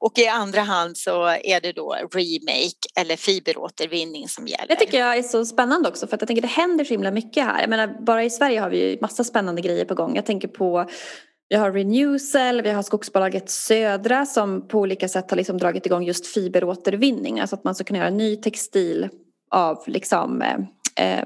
Och 0.00 0.18
i 0.18 0.26
andra 0.26 0.60
hand 0.60 0.96
så 0.96 1.26
är 1.26 1.60
det 1.60 1.72
då 1.72 1.92
remake 1.92 3.00
eller 3.00 3.16
fiberåtervinning 3.16 4.28
som 4.28 4.46
gäller. 4.46 4.66
Det 4.68 4.76
tycker 4.76 4.98
jag 4.98 5.16
är 5.16 5.22
så 5.22 5.44
spännande 5.44 5.88
också 5.88 6.06
för 6.06 6.14
att 6.14 6.20
jag 6.22 6.26
tänker 6.26 6.42
det 6.42 6.48
händer 6.48 6.84
så 6.84 6.94
himla 6.94 7.10
mycket 7.10 7.44
här. 7.44 7.60
Jag 7.60 7.70
menar 7.70 8.04
bara 8.06 8.24
i 8.24 8.30
Sverige 8.30 8.60
har 8.60 8.70
vi 8.70 8.90
ju 8.90 8.98
massa 9.00 9.24
spännande 9.24 9.62
grejer 9.62 9.84
på 9.84 9.94
gång. 9.94 10.16
Jag 10.16 10.26
tänker 10.26 10.48
på 10.48 10.90
vi 11.48 11.56
har 11.56 11.72
Renewcell, 11.72 12.62
vi 12.62 12.70
har 12.70 12.82
skogsbolaget 12.82 13.50
Södra 13.50 14.26
som 14.26 14.68
på 14.68 14.78
olika 14.78 15.08
sätt 15.08 15.30
har 15.30 15.36
liksom 15.36 15.58
dragit 15.58 15.86
igång 15.86 16.04
just 16.04 16.26
fiberåtervinning. 16.26 17.40
Alltså 17.40 17.56
att 17.56 17.64
man 17.64 17.74
ska 17.74 17.84
kunna 17.84 17.98
göra 17.98 18.10
ny 18.10 18.36
textil 18.36 19.08
av 19.50 19.82
liksom 19.86 20.42
eh, 20.42 20.58
eh 20.96 21.24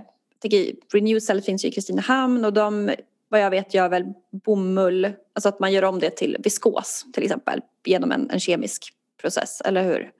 Renewcell 0.92 1.42
finns 1.42 1.64
ju 1.64 1.68
i 1.68 1.72
Kristinehamn 1.72 2.44
och 2.44 2.52
de 2.52 2.94
vad 3.28 3.40
jag 3.40 3.50
vet 3.50 3.74
gör 3.74 3.88
väl 3.88 4.04
bomull, 4.44 5.12
alltså 5.34 5.48
att 5.48 5.60
man 5.60 5.72
gör 5.72 5.84
om 5.84 5.98
det 5.98 6.10
till 6.10 6.36
viskos 6.44 7.06
till 7.12 7.22
exempel 7.22 7.60
genom 7.84 8.12
en, 8.12 8.30
en 8.30 8.40
kemisk 8.40 8.92
process, 9.20 9.60
eller 9.60 9.84
hur? 9.84 10.12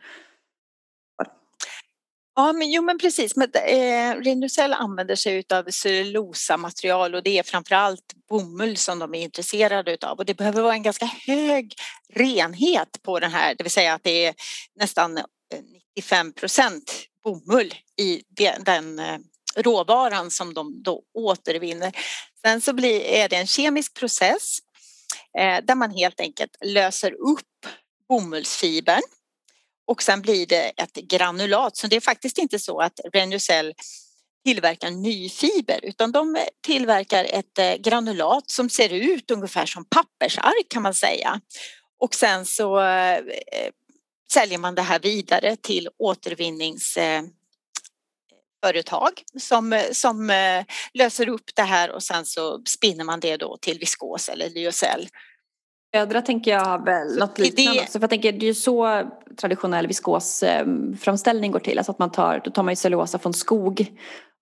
Ja, 2.38 2.52
men, 2.52 2.70
jo, 2.70 2.82
men 2.82 2.98
precis. 2.98 3.36
Men, 3.36 3.50
eh, 3.54 4.14
Renusell 4.14 4.72
använder 4.72 5.14
sig 5.14 5.44
av 5.52 5.70
cellulosamaterial 5.70 7.14
och 7.14 7.22
det 7.22 7.38
är 7.38 7.42
framförallt 7.42 8.14
bomull 8.28 8.76
som 8.76 8.98
de 8.98 9.14
är 9.14 9.22
intresserade 9.22 9.98
av. 10.02 10.18
Och 10.18 10.24
det 10.24 10.34
behöver 10.34 10.62
vara 10.62 10.74
en 10.74 10.82
ganska 10.82 11.06
hög 11.26 11.74
renhet 12.12 13.02
på 13.02 13.18
den 13.20 13.30
här, 13.30 13.54
det 13.54 13.64
vill 13.64 13.70
säga 13.70 13.94
att 13.94 14.02
det 14.02 14.26
är 14.26 14.34
nästan 14.74 15.18
eh, 15.18 15.24
95 15.96 16.32
procent 16.32 16.92
bomull 17.24 17.74
i 17.96 18.22
den, 18.28 18.64
den 18.64 18.98
eh, 18.98 19.18
råvaran 19.56 20.30
som 20.30 20.54
de 20.54 20.82
då 20.82 21.02
återvinner. 21.14 21.92
Sen 22.44 22.60
så 22.60 22.72
blir, 22.72 23.00
är 23.00 23.28
det 23.28 23.36
en 23.36 23.46
kemisk 23.46 23.94
process 23.94 24.58
eh, 25.38 25.64
där 25.64 25.74
man 25.74 25.90
helt 25.90 26.20
enkelt 26.20 26.56
löser 26.64 27.12
upp 27.12 27.66
bomullsfibern 28.08 29.02
och 29.86 30.02
sen 30.02 30.22
blir 30.22 30.46
det 30.46 30.68
ett 30.76 30.94
granulat. 30.94 31.76
Så 31.76 31.86
det 31.86 31.96
är 31.96 32.00
faktiskt 32.00 32.38
inte 32.38 32.58
så 32.58 32.80
att 32.80 33.00
Renusell 33.12 33.74
tillverkar 34.44 34.90
ny 34.90 35.28
fiber 35.28 35.80
utan 35.82 36.12
de 36.12 36.38
tillverkar 36.66 37.24
ett 37.24 37.58
eh, 37.58 37.74
granulat 37.74 38.50
som 38.50 38.70
ser 38.70 38.92
ut 38.92 39.30
ungefär 39.30 39.66
som 39.66 39.84
pappersark 39.84 40.66
kan 40.68 40.82
man 40.82 40.94
säga. 40.94 41.40
Och 41.98 42.14
sen 42.14 42.46
så 42.46 42.80
eh, 42.80 43.16
eh 43.16 43.70
säljer 44.32 44.58
man 44.58 44.74
det 44.74 44.82
här 44.82 44.98
vidare 44.98 45.56
till 45.56 45.88
återvinnings 45.98 46.96
eh, 46.96 47.22
återvinningsföretag 48.66 49.22
som, 49.38 49.80
som 49.92 50.30
eh, 50.30 50.64
löser 50.94 51.28
upp 51.28 51.50
det 51.54 51.62
här 51.62 51.90
och 51.90 52.02
sen 52.02 52.24
så 52.24 52.60
spinner 52.66 53.04
man 53.04 53.20
det 53.20 53.36
då 53.36 53.56
till 53.60 53.78
viskos 53.78 54.28
eller 54.28 54.50
lyocell. 54.50 55.08
Södra 55.94 56.22
tänker 56.22 56.50
jag 56.50 56.64
har 56.64 56.84
väl 56.84 57.18
något 57.18 57.38
liknande 57.38 57.80
också. 57.80 57.92
För 57.92 58.00
jag 58.00 58.10
tänker 58.10 58.32
det 58.32 58.46
är 58.46 58.48
ju 58.48 58.54
så 58.54 59.10
traditionell 59.40 59.86
viskosframställning 59.86 61.52
går 61.52 61.60
till. 61.60 61.78
Alltså 61.78 61.92
att 61.92 61.98
man 61.98 62.12
tar, 62.12 62.40
då 62.44 62.50
tar 62.50 62.62
man 62.62 62.72
ju 62.72 62.76
cellulosa 62.76 63.18
från 63.18 63.34
skog. 63.34 63.86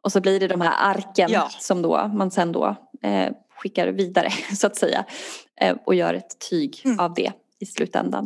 Och 0.05 0.13
så 0.13 0.21
blir 0.21 0.41
det 0.41 0.49
de 0.49 0.61
här 0.61 0.75
arken 0.79 1.31
ja. 1.31 1.49
som 1.59 1.83
då 1.83 2.11
man 2.15 2.31
sen 2.31 2.53
då 2.53 2.77
eh, 3.03 3.33
skickar 3.57 3.89
vidare 3.89 4.31
så 4.57 4.67
att 4.67 4.77
säga. 4.77 5.05
Eh, 5.61 5.77
och 5.87 5.95
gör 5.95 6.15
ett 6.15 6.39
tyg 6.51 6.83
mm. 6.85 7.01
av 7.01 7.15
det 7.15 7.33
i 7.61 7.67
slutändan. 7.67 8.25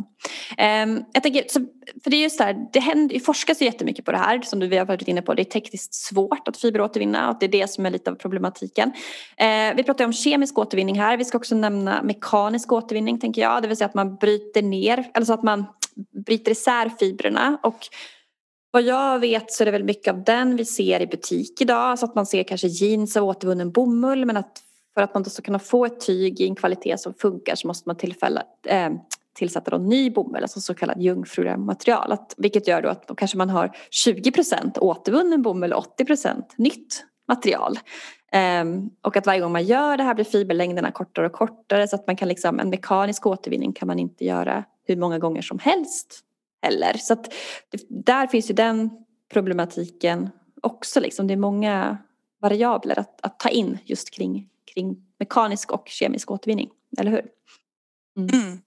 Um, 0.83 1.05
jag 1.13 1.23
tänker, 1.23 1.43
så, 1.47 1.59
för 2.03 2.09
det 2.11 2.17
är 2.17 2.21
just 2.21 2.37
det 2.37 2.43
här, 2.43 2.67
det, 2.73 2.79
händer, 2.79 3.13
det 3.13 3.19
forskas 3.19 3.61
ju 3.61 3.65
jättemycket 3.65 4.05
på 4.05 4.11
det 4.11 4.17
här 4.17 4.41
som 4.41 4.59
du 4.59 4.67
vi 4.67 4.77
har 4.77 4.85
varit 4.85 5.07
inne 5.07 5.21
på. 5.21 5.33
Det 5.33 5.41
är 5.41 5.43
tekniskt 5.43 5.93
svårt 5.93 6.47
att 6.47 6.57
fiberåtervinna 6.57 7.29
och 7.29 7.37
det 7.39 7.45
är 7.45 7.51
det 7.51 7.69
som 7.69 7.85
är 7.85 7.89
lite 7.89 8.11
av 8.11 8.15
problematiken. 8.15 8.89
Uh, 8.89 9.75
vi 9.75 9.83
pratar 9.83 10.05
om 10.05 10.13
kemisk 10.13 10.57
återvinning 10.57 10.99
här. 10.99 11.17
Vi 11.17 11.25
ska 11.25 11.37
också 11.37 11.55
nämna 11.55 12.03
mekanisk 12.03 12.71
återvinning 12.71 13.19
tänker 13.19 13.41
jag. 13.41 13.61
Det 13.61 13.67
vill 13.67 13.77
säga 13.77 13.87
att 13.87 13.93
man 13.93 14.15
bryter 14.15 14.61
ner, 14.61 15.11
alltså 15.13 15.33
att 15.33 15.43
man 15.43 15.65
bryter 16.25 16.51
isär 16.51 16.91
fibrerna 16.99 17.59
och 17.63 17.79
vad 18.71 18.83
jag 18.83 19.19
vet 19.19 19.51
så 19.51 19.63
är 19.63 19.65
det 19.65 19.71
väl 19.71 19.83
mycket 19.83 20.13
av 20.13 20.23
den 20.23 20.55
vi 20.55 20.65
ser 20.65 20.99
i 20.99 21.07
butik 21.07 21.61
idag. 21.61 21.99
Så 21.99 22.05
att 22.05 22.15
man 22.15 22.25
ser 22.25 22.43
kanske 22.43 22.67
jeans 22.67 23.17
av 23.17 23.23
återvunnen 23.23 23.71
bomull 23.71 24.25
men 24.25 24.37
att 24.37 24.63
för 24.93 25.03
att 25.03 25.13
man 25.13 25.23
då 25.23 25.29
ska 25.29 25.41
kunna 25.41 25.59
få 25.59 25.85
ett 25.85 25.99
tyg 25.99 26.41
i 26.41 26.47
en 26.47 26.55
kvalitet 26.55 26.97
som 26.97 27.13
funkar 27.13 27.55
så 27.55 27.67
måste 27.67 27.89
man 27.89 27.97
tillfälla, 27.97 28.43
eh, 28.65 28.89
tillsätta 29.39 29.71
någon 29.71 29.89
ny 29.89 30.09
bomull, 30.09 30.41
alltså 30.41 30.59
så 30.59 30.73
kallad 30.73 31.01
jungfruliga 31.01 31.57
Att, 31.87 32.33
vilket 32.37 32.67
gör 32.67 32.81
då 32.81 32.89
att 32.89 33.07
då 33.07 33.15
kanske 33.15 33.37
man 33.37 33.49
har 33.49 33.71
20 33.89 34.31
återvunnen 34.79 35.41
bomull 35.41 35.73
och 35.73 35.99
80% 35.99 36.43
nytt 36.57 37.05
material. 37.27 37.79
Um, 38.61 38.89
och 39.01 39.17
att 39.17 39.25
varje 39.25 39.39
gång 39.39 39.51
man 39.51 39.63
gör 39.63 39.97
det 39.97 40.03
här 40.03 40.13
blir 40.13 40.25
fiberlängderna 40.25 40.91
kortare 40.91 41.25
och 41.25 41.31
kortare 41.31 41.87
så 41.87 41.95
att 41.95 42.07
man 42.07 42.15
kan 42.15 42.27
liksom, 42.27 42.59
en 42.59 42.69
mekanisk 42.69 43.25
återvinning 43.25 43.73
kan 43.73 43.87
man 43.87 43.99
inte 43.99 44.25
göra 44.25 44.63
hur 44.87 44.95
många 44.95 45.19
gånger 45.19 45.41
som 45.41 45.59
helst 45.59 46.19
heller. 46.61 46.93
Så 46.97 47.13
att 47.13 47.33
det, 47.69 47.81
där 47.89 48.27
finns 48.27 48.49
ju 48.49 48.53
den 48.53 48.89
problematiken 49.33 50.29
också 50.61 50.99
liksom. 50.99 51.27
Det 51.27 51.33
är 51.33 51.37
många 51.37 51.97
variabler 52.41 52.99
att, 52.99 53.19
att 53.21 53.39
ta 53.39 53.49
in 53.49 53.77
just 53.85 54.11
kring, 54.11 54.49
kring 54.73 55.05
mekanisk 55.19 55.71
och 55.71 55.87
kemisk 55.87 56.31
återvinning, 56.31 56.69
eller 56.97 57.11
hur? 57.11 57.25
Mm. 58.17 58.29
mm. 58.33 58.61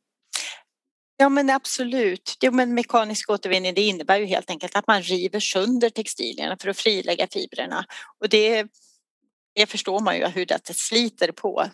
Ja 1.23 1.29
men 1.29 1.51
absolut. 1.51 2.37
Jo, 2.41 2.53
men 2.53 2.75
mekanisk 2.75 3.31
återvinning 3.31 3.75
det 3.75 3.81
innebär 3.81 4.19
ju 4.19 4.27
helt 4.27 4.51
enkelt 4.51 4.77
att 4.77 4.87
man 4.87 5.03
river 5.03 5.41
sönder 5.41 5.91
textilierna 5.91 6.57
för 6.61 6.69
att 6.69 6.77
frilägga 6.77 7.27
fibrerna. 7.27 7.85
Och 8.19 8.29
det, 8.29 8.67
det 9.55 9.67
förstår 9.67 10.01
man 10.01 10.17
ju 10.17 10.27
hur 10.27 10.47
det 10.47 10.75
sliter 10.75 11.33
på 11.33 11.65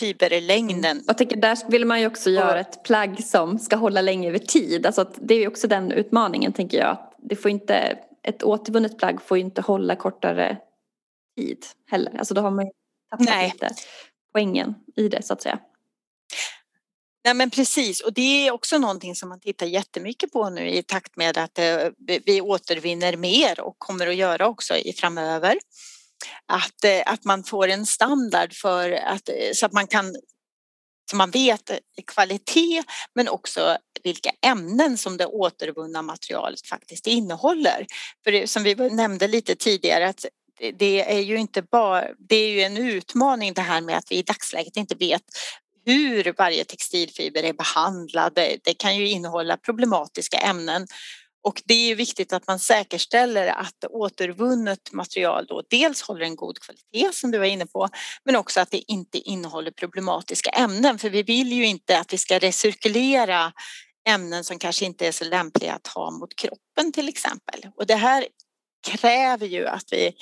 fiberlängden. 0.00 0.84
Mm. 0.84 1.04
Jag 1.06 1.18
tänker 1.18 1.36
där 1.36 1.70
vill 1.70 1.84
man 1.84 2.00
ju 2.00 2.06
också 2.06 2.30
göra 2.30 2.60
ett 2.60 2.84
plagg 2.84 3.24
som 3.24 3.58
ska 3.58 3.76
hålla 3.76 4.00
länge 4.00 4.28
över 4.28 4.38
tid. 4.38 4.86
Alltså 4.86 5.12
det 5.20 5.34
är 5.34 5.38
ju 5.38 5.48
också 5.48 5.68
den 5.68 5.92
utmaningen 5.92 6.52
tänker 6.52 6.78
jag. 6.78 6.98
Det 7.18 7.36
får 7.36 7.50
inte, 7.50 7.98
ett 8.22 8.42
återvunnet 8.42 8.98
plagg 8.98 9.22
får 9.22 9.38
ju 9.38 9.44
inte 9.44 9.60
hålla 9.60 9.96
kortare 9.96 10.58
tid 11.36 11.66
heller. 11.90 12.18
Alltså 12.18 12.34
då 12.34 12.40
har 12.40 12.50
man 12.50 12.64
ju 12.64 12.70
tappat 13.10 13.26
Nej. 13.26 13.52
lite 13.52 13.74
poängen 14.32 14.74
i 14.96 15.08
det 15.08 15.22
så 15.22 15.32
att 15.32 15.42
säga. 15.42 15.58
Nej 17.24 17.34
men 17.34 17.50
precis 17.50 18.00
och 18.00 18.12
det 18.12 18.46
är 18.46 18.50
också 18.50 18.78
någonting 18.78 19.14
som 19.14 19.28
man 19.28 19.40
tittar 19.40 19.66
jättemycket 19.66 20.32
på 20.32 20.50
nu 20.50 20.70
i 20.70 20.82
takt 20.82 21.16
med 21.16 21.38
att 21.38 21.58
eh, 21.58 21.88
vi 22.26 22.40
återvinner 22.40 23.16
mer 23.16 23.60
och 23.60 23.74
kommer 23.78 24.06
att 24.06 24.16
göra 24.16 24.46
också 24.48 24.76
i 24.76 24.92
framöver. 24.92 25.58
Att, 26.46 26.84
eh, 26.84 27.02
att 27.12 27.24
man 27.24 27.44
får 27.44 27.68
en 27.68 27.86
standard 27.86 28.52
för 28.52 28.92
att, 28.92 29.28
eh, 29.28 29.34
så 29.54 29.66
att 29.66 29.72
man 29.72 29.86
kan 29.86 30.16
så 31.10 31.16
man 31.16 31.30
vet 31.30 31.70
kvalitet 32.06 32.82
men 33.14 33.28
också 33.28 33.76
vilka 34.02 34.30
ämnen 34.46 34.98
som 34.98 35.16
det 35.16 35.26
återvunna 35.26 36.02
materialet 36.02 36.66
faktiskt 36.66 37.06
innehåller. 37.06 37.86
För 38.24 38.32
det, 38.32 38.46
som 38.46 38.62
vi 38.62 38.74
nämnde 38.74 39.28
lite 39.28 39.54
tidigare 39.54 40.08
att 40.08 40.26
det 40.78 41.12
är 41.16 41.20
ju 41.20 41.36
inte 41.36 41.62
bara, 41.62 42.04
det 42.18 42.36
är 42.36 42.50
ju 42.50 42.60
en 42.60 42.76
utmaning 42.76 43.52
det 43.54 43.60
här 43.60 43.80
med 43.80 43.98
att 43.98 44.10
vi 44.10 44.16
i 44.16 44.22
dagsläget 44.22 44.76
inte 44.76 44.94
vet 44.94 45.22
hur 45.84 46.34
varje 46.38 46.64
textilfiber 46.64 47.42
är 47.42 47.52
behandlad. 47.52 48.34
Det 48.34 48.74
kan 48.78 48.96
ju 48.96 49.08
innehålla 49.08 49.56
problematiska 49.56 50.38
ämnen 50.38 50.86
och 51.42 51.62
det 51.64 51.90
är 51.90 51.94
viktigt 51.94 52.32
att 52.32 52.46
man 52.46 52.58
säkerställer 52.58 53.46
att 53.46 53.84
återvunnet 53.90 54.92
material 54.92 55.46
då 55.46 55.62
dels 55.70 56.02
håller 56.02 56.20
en 56.20 56.36
god 56.36 56.58
kvalitet 56.58 57.12
som 57.12 57.30
du 57.30 57.38
var 57.38 57.46
inne 57.46 57.66
på 57.66 57.88
men 58.24 58.36
också 58.36 58.60
att 58.60 58.70
det 58.70 58.92
inte 58.92 59.18
innehåller 59.18 59.70
problematiska 59.70 60.50
ämnen 60.50 60.98
för 60.98 61.10
vi 61.10 61.22
vill 61.22 61.52
ju 61.52 61.66
inte 61.66 61.98
att 61.98 62.12
vi 62.12 62.18
ska 62.18 62.38
recirkulera 62.38 63.52
ämnen 64.08 64.44
som 64.44 64.58
kanske 64.58 64.84
inte 64.84 65.06
är 65.06 65.12
så 65.12 65.24
lämpliga 65.24 65.74
att 65.74 65.86
ha 65.86 66.10
mot 66.10 66.36
kroppen 66.36 66.92
till 66.92 67.08
exempel. 67.08 67.70
Och 67.76 67.86
det 67.86 67.94
här 67.94 68.26
kräver 68.86 69.46
ju 69.46 69.66
att 69.66 69.92
vi 69.92 70.12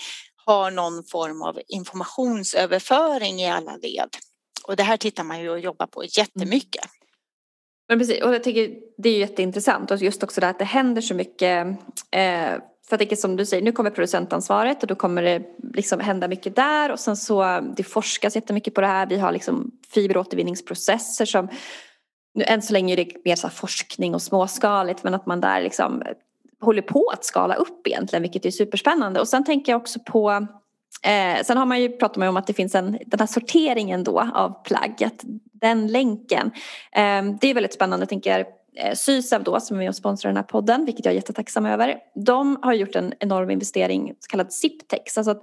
har 0.46 0.70
någon 0.70 1.04
form 1.04 1.42
av 1.42 1.60
informationsöverföring 1.68 3.40
i 3.40 3.50
alla 3.50 3.76
led. 3.76 4.16
Och 4.68 4.76
det 4.76 4.82
här 4.82 4.96
tittar 4.96 5.24
man 5.24 5.40
ju 5.40 5.50
och 5.50 5.60
jobbar 5.60 5.86
på 5.86 6.04
jättemycket. 6.04 6.84
Men 7.88 7.98
precis, 7.98 8.22
och 8.22 8.34
jag 8.34 8.44
tycker 8.44 8.74
det 8.98 9.08
är 9.08 9.18
jätteintressant 9.18 9.90
och 9.90 9.96
just 9.96 10.22
också 10.22 10.40
det 10.40 10.48
att 10.48 10.58
det 10.58 10.64
händer 10.64 11.02
så 11.02 11.14
mycket. 11.14 11.66
Eh, 12.10 12.50
för 12.88 12.92
jag 12.92 12.98
tänker 12.98 13.16
som 13.16 13.36
du 13.36 13.46
säger, 13.46 13.62
nu 13.62 13.72
kommer 13.72 13.90
producentansvaret 13.90 14.82
och 14.82 14.88
då 14.88 14.94
kommer 14.94 15.22
det 15.22 15.42
liksom 15.74 16.00
hända 16.00 16.28
mycket 16.28 16.56
där 16.56 16.92
och 16.92 17.00
sen 17.00 17.16
så 17.16 17.60
det 17.76 17.82
forskas 17.82 18.34
jättemycket 18.36 18.74
på 18.74 18.80
det 18.80 18.86
här. 18.86 19.06
Vi 19.06 19.18
har 19.18 19.32
liksom 19.32 19.70
fiberåtervinningsprocesser 19.94 21.24
som 21.24 21.48
nu 22.34 22.44
än 22.44 22.62
så 22.62 22.72
länge 22.72 22.94
är 22.94 22.96
det 22.96 23.24
mer 23.24 23.36
så 23.36 23.48
forskning 23.48 24.14
och 24.14 24.22
småskaligt 24.22 25.04
men 25.04 25.14
att 25.14 25.26
man 25.26 25.40
där 25.40 25.62
liksom 25.62 26.02
håller 26.60 26.82
på 26.82 27.10
att 27.12 27.24
skala 27.24 27.54
upp 27.54 27.86
egentligen 27.86 28.22
vilket 28.22 28.46
är 28.46 28.50
superspännande. 28.50 29.20
Och 29.20 29.28
sen 29.28 29.44
tänker 29.44 29.72
jag 29.72 29.80
också 29.80 30.00
på 30.06 30.46
Eh, 31.02 31.42
sen 31.44 31.56
har 31.56 31.66
man 31.66 31.80
ju 31.80 31.88
pratat 31.88 32.16
om 32.16 32.36
att 32.36 32.46
det 32.46 32.52
finns 32.52 32.74
en, 32.74 32.98
den 33.06 33.20
här 33.20 33.26
sorteringen 33.26 34.04
då 34.04 34.20
av 34.34 34.62
plagg, 34.64 35.04
att 35.04 35.24
den 35.52 35.86
länken. 35.86 36.50
Eh, 36.92 37.22
det 37.40 37.50
är 37.50 37.54
väldigt 37.54 37.74
spännande, 37.74 38.06
tänker 38.06 38.40
eh, 38.40 38.46
jag. 38.84 38.98
Sysav 38.98 39.42
då 39.42 39.60
som 39.60 39.76
är 39.76 39.78
med 39.78 39.88
och 39.88 39.96
sponsrar 39.96 40.28
den 40.28 40.36
här 40.36 40.44
podden, 40.44 40.84
vilket 40.84 41.04
jag 41.04 41.12
är 41.12 41.16
jättetacksam 41.16 41.66
över. 41.66 41.98
De 42.14 42.58
har 42.62 42.72
gjort 42.72 42.96
en 42.96 43.14
enorm 43.20 43.50
investering, 43.50 44.14
så 44.20 44.28
kallad 44.30 44.52
Ziptex. 44.52 45.18
Alltså 45.18 45.34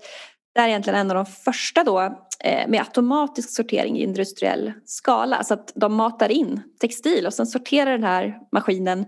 det 0.56 0.62
är 0.62 0.68
egentligen 0.68 1.00
en 1.00 1.12
av 1.12 1.16
de 1.16 1.26
första 1.26 1.84
då 1.84 2.00
eh, 2.40 2.68
med 2.68 2.80
automatisk 2.80 3.50
sortering 3.50 3.98
i 3.98 4.04
industriell 4.04 4.74
skala. 4.86 5.44
Så 5.44 5.54
att 5.54 5.72
de 5.76 5.94
matar 5.94 6.32
in 6.32 6.62
textil 6.80 7.26
och 7.26 7.34
sen 7.34 7.48
sorterar 7.48 7.92
den 7.92 8.04
här 8.04 8.40
maskinen 8.52 9.06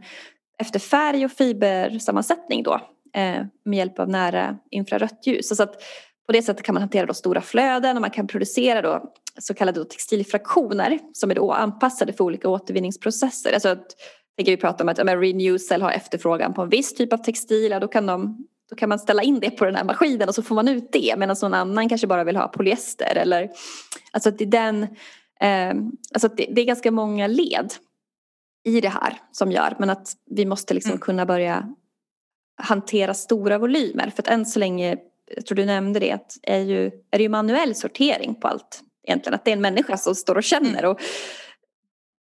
efter 0.59 0.79
färg 0.79 1.25
och 1.25 1.31
fibersammansättning 1.31 2.63
då 2.63 2.73
eh, 3.13 3.45
med 3.63 3.77
hjälp 3.77 3.99
av 3.99 4.09
nära 4.09 4.57
infrarött 4.69 5.27
ljus. 5.27 5.57
Så 5.57 5.63
att 5.63 5.83
på 6.27 6.33
det 6.33 6.41
sättet 6.41 6.65
kan 6.65 6.73
man 6.73 6.81
hantera 6.81 7.05
då 7.05 7.13
stora 7.13 7.41
flöden 7.41 7.97
och 7.97 8.01
man 8.01 8.11
kan 8.11 8.27
producera 8.27 8.81
då 8.81 9.13
så 9.37 9.53
kallade 9.53 9.85
textilfraktioner 9.85 10.99
som 11.13 11.31
är 11.31 11.35
då 11.35 11.51
anpassade 11.51 12.13
för 12.13 12.23
olika 12.23 12.49
återvinningsprocesser. 12.49 13.53
Alltså 13.53 13.69
att, 13.69 13.85
tänker 14.37 14.51
vi 14.51 14.57
prata 14.57 14.83
om 14.83 14.89
att 14.89 14.99
Renewcell 14.99 15.81
har 15.81 15.91
efterfrågan 15.91 16.53
på 16.53 16.61
en 16.61 16.69
viss 16.69 16.93
typ 16.93 17.13
av 17.13 17.17
textil, 17.17 17.71
ja, 17.71 17.79
då, 17.79 17.87
kan 17.87 18.05
de, 18.05 18.47
då 18.69 18.75
kan 18.75 18.89
man 18.89 18.99
ställa 18.99 19.23
in 19.23 19.39
det 19.39 19.49
på 19.49 19.65
den 19.65 19.75
här 19.75 19.83
maskinen 19.83 20.29
och 20.29 20.35
så 20.35 20.43
får 20.43 20.55
man 20.55 20.67
ut 20.67 20.91
det 20.91 21.15
medan 21.17 21.35
någon 21.41 21.53
annan 21.53 21.89
kanske 21.89 22.07
bara 22.07 22.23
vill 22.23 22.35
ha 22.35 22.47
polyester 22.47 23.15
eller 23.15 23.49
alltså 24.11 24.29
att 24.29 24.37
det 24.37 24.43
är 24.43 24.47
den 24.47 24.83
eh, 25.39 25.83
alltså 26.13 26.27
det, 26.27 26.47
det, 26.51 26.61
är 26.61 26.65
ganska 26.65 26.91
många 26.91 27.27
led 27.27 27.73
i 28.63 28.81
det 28.81 28.89
här 28.89 29.21
som 29.31 29.51
gör 29.51 29.75
men 29.79 29.89
att 29.89 30.13
vi 30.25 30.45
måste 30.45 30.73
liksom 30.73 30.91
mm. 30.91 30.99
kunna 30.99 31.25
börja 31.25 31.73
hantera 32.57 33.13
stora 33.13 33.57
volymer 33.57 34.09
för 34.15 34.23
att 34.23 34.27
än 34.27 34.45
så 34.45 34.59
länge 34.59 34.97
jag 35.35 35.45
tror 35.45 35.55
du 35.55 35.65
nämnde 35.65 35.99
det, 35.99 36.11
att 36.11 36.37
är, 36.43 36.59
ju, 36.59 36.85
är 36.85 37.17
det 37.17 37.23
ju 37.23 37.29
manuell 37.29 37.75
sortering 37.75 38.35
på 38.35 38.47
allt 38.47 38.83
egentligen. 39.07 39.33
Att 39.33 39.45
det 39.45 39.51
är 39.51 39.55
en 39.55 39.61
människa 39.61 39.97
som 39.97 40.15
står 40.15 40.35
och 40.35 40.43
känner. 40.43 40.85
Och 40.85 40.99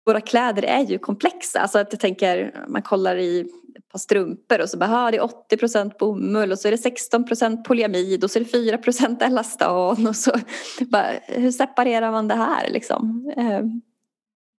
våra 0.06 0.22
kläder 0.22 0.64
är 0.64 0.82
ju 0.82 1.00
komplexa. 1.00 1.60
Alltså 1.60 1.80
att 1.80 1.93
jag 1.93 2.00
tänker, 2.00 2.64
man 2.68 2.82
kollar 2.82 3.18
i 3.18 3.39
ett 3.78 3.89
par 3.89 4.00
strumpor 4.00 4.62
och 4.62 4.70
så 4.70 4.78
bara, 4.78 5.06
ah, 5.06 5.12
det 5.12 5.18
är 5.18 5.24
80 5.24 5.58
procent 5.58 5.98
bomull 5.98 6.52
och 6.52 6.60
så 6.60 6.68
är 6.68 6.72
det 6.72 6.78
16 6.78 7.26
procent 7.26 7.64
polyamid 7.64 8.24
och 8.24 8.32
så 8.32 8.39
är 8.39 8.43
det 8.43 8.50
4 8.50 8.78
procent 8.78 9.22
elastan 9.22 10.08
och 10.08 10.16
så 10.16 10.32
bara, 10.80 11.08
hur 11.28 11.52
separerar 11.52 12.12
man 12.12 12.28
det 12.28 12.36
här 12.36 12.70
liksom? 12.70 13.32
Eh, 13.38 13.62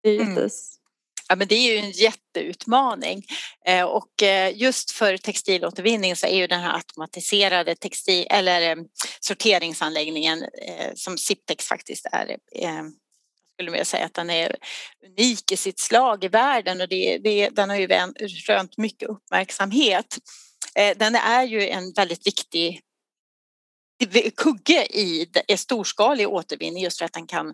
det 0.04 0.10
är 0.10 0.14
ju 0.14 0.22
mm. 0.22 0.36
Ja, 1.30 1.36
men 1.36 1.48
det 1.48 1.56
är 1.56 1.74
ju 1.74 1.78
en 1.78 1.92
jätteutmaning 1.92 3.24
eh, 3.66 3.84
och 3.84 4.24
eh, 4.24 4.58
just 4.58 4.92
för 4.92 5.18
textilåtervinning 5.18 6.16
så 6.16 6.28
är 6.28 6.36
ju 6.36 6.48
den 6.48 6.60
här 6.60 6.76
automatiserade 6.76 7.76
textil 7.76 8.28
eller 8.30 8.70
eh, 8.70 8.84
sorteringsanläggningen 9.20 10.46
som 10.96 11.18
Siptex 11.18 11.66
faktiskt 11.66 12.06
är 12.12 12.38
skulle 13.54 13.72
vilja 13.72 13.86
säga 13.86 14.06
att 14.06 14.14
den 14.14 14.30
är 14.30 14.56
unik 15.08 15.52
i 15.52 15.58
sitt 15.58 15.80
slag 15.80 16.24
i 16.24 16.28
världen 16.28 16.82
och 16.82 16.88
det, 16.88 17.18
det, 17.18 17.50
den 17.50 17.70
har 17.70 17.78
ju 17.78 17.88
rönt 18.48 18.78
mycket 18.78 19.10
uppmärksamhet. 19.10 20.18
Den 20.96 21.16
är 21.16 21.44
ju 21.44 21.70
en 21.70 21.94
väldigt 21.94 22.28
viktig 22.28 22.82
kugge 24.36 24.86
i 24.86 25.28
storskalig 25.58 26.28
återvinning 26.28 26.84
just 26.84 26.98
för 26.98 27.06
att 27.06 27.14
den 27.14 27.28
kan 27.28 27.54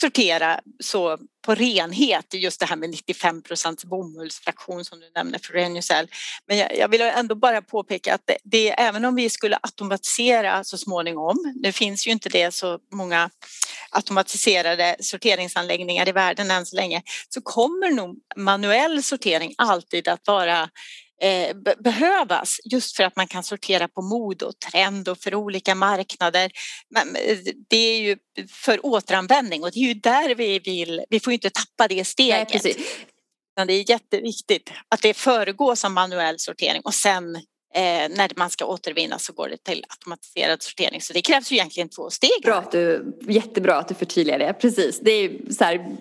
sortera 0.00 0.60
så 0.80 1.18
på 1.46 1.54
renhet, 1.54 2.34
just 2.34 2.60
det 2.60 2.66
här 2.66 2.76
med 2.76 2.90
95 2.90 3.42
procents 3.42 3.84
bomullsfraktion 3.84 4.84
som 4.84 5.00
du 5.00 5.10
nämner 5.14 5.38
för 5.38 5.52
Renusel. 5.52 6.08
Men 6.46 6.58
jag, 6.58 6.76
jag, 6.76 6.88
vill 6.88 7.00
ändå 7.00 7.34
bara 7.34 7.62
påpeka 7.62 8.14
att 8.14 8.22
det, 8.24 8.36
det, 8.44 8.80
även 8.80 9.04
om 9.04 9.14
vi 9.14 9.30
skulle 9.30 9.58
automatisera 9.62 10.64
så 10.64 10.78
småningom, 10.78 11.54
nu 11.62 11.72
finns 11.72 12.06
ju 12.06 12.10
inte 12.10 12.28
det 12.28 12.54
så 12.54 12.78
många 12.92 13.30
automatiserade 13.90 14.96
sorteringsanläggningar 15.00 16.08
i 16.08 16.12
världen 16.12 16.50
än 16.50 16.66
så 16.66 16.76
länge, 16.76 17.02
så 17.28 17.40
kommer 17.40 17.90
nog 17.90 18.16
manuell 18.36 19.02
sortering 19.02 19.54
alltid 19.58 20.08
att 20.08 20.26
vara 20.26 20.70
eh, 21.20 21.56
behövas 21.78 22.60
just 22.64 22.96
för 22.96 23.04
att 23.04 23.16
man 23.16 23.26
kan 23.26 23.42
sortera 23.42 23.88
på 23.88 24.02
mode 24.02 24.44
och 24.44 24.58
trend 24.58 25.08
och 25.08 25.18
för 25.18 25.34
olika 25.34 25.74
marknader. 25.74 26.50
Men 26.94 27.16
eh, 27.16 27.38
det 27.68 27.76
är 27.76 28.00
ju 28.00 28.16
för 28.48 28.86
återanvändning 28.86 29.62
och 29.62 29.70
det 29.72 29.78
är 29.78 29.88
ju 29.88 29.94
där 29.94 30.34
vi 30.34 30.58
vill, 30.58 31.04
vi 31.10 31.20
får 31.20 31.32
inte 31.32 31.50
tappa 31.50 31.88
det 31.88 32.04
steget. 32.04 32.64
Nej, 33.56 33.66
det 33.66 33.72
är 33.72 33.90
jätteviktigt 33.90 34.70
att 34.88 35.02
det 35.02 35.14
föregås 35.14 35.84
av 35.84 35.90
manuell 35.90 36.38
sortering 36.38 36.82
och 36.84 36.94
sen 36.94 37.42
Eh, 37.74 37.82
när 38.16 38.38
man 38.38 38.50
ska 38.50 38.64
återvinna 38.64 39.18
så 39.18 39.32
går 39.32 39.48
det 39.48 39.64
till 39.64 39.84
automatiserad 39.88 40.62
sortering. 40.62 41.00
Så 41.00 41.12
det 41.12 41.22
krävs 41.22 41.52
ju 41.52 41.56
egentligen 41.56 41.88
två 41.88 42.10
steg. 42.10 42.42
Bra 42.42 42.54
att 42.54 42.72
du, 42.72 43.14
jättebra 43.20 43.74
att 43.74 43.88
du 43.88 43.94
förtydligar 43.94 44.38
det. 44.38 44.52
Precis. 44.52 45.00
Det 45.00 45.10
är 45.10 45.22
ju 45.22 45.52
så 45.52 45.64
här, 45.64 45.96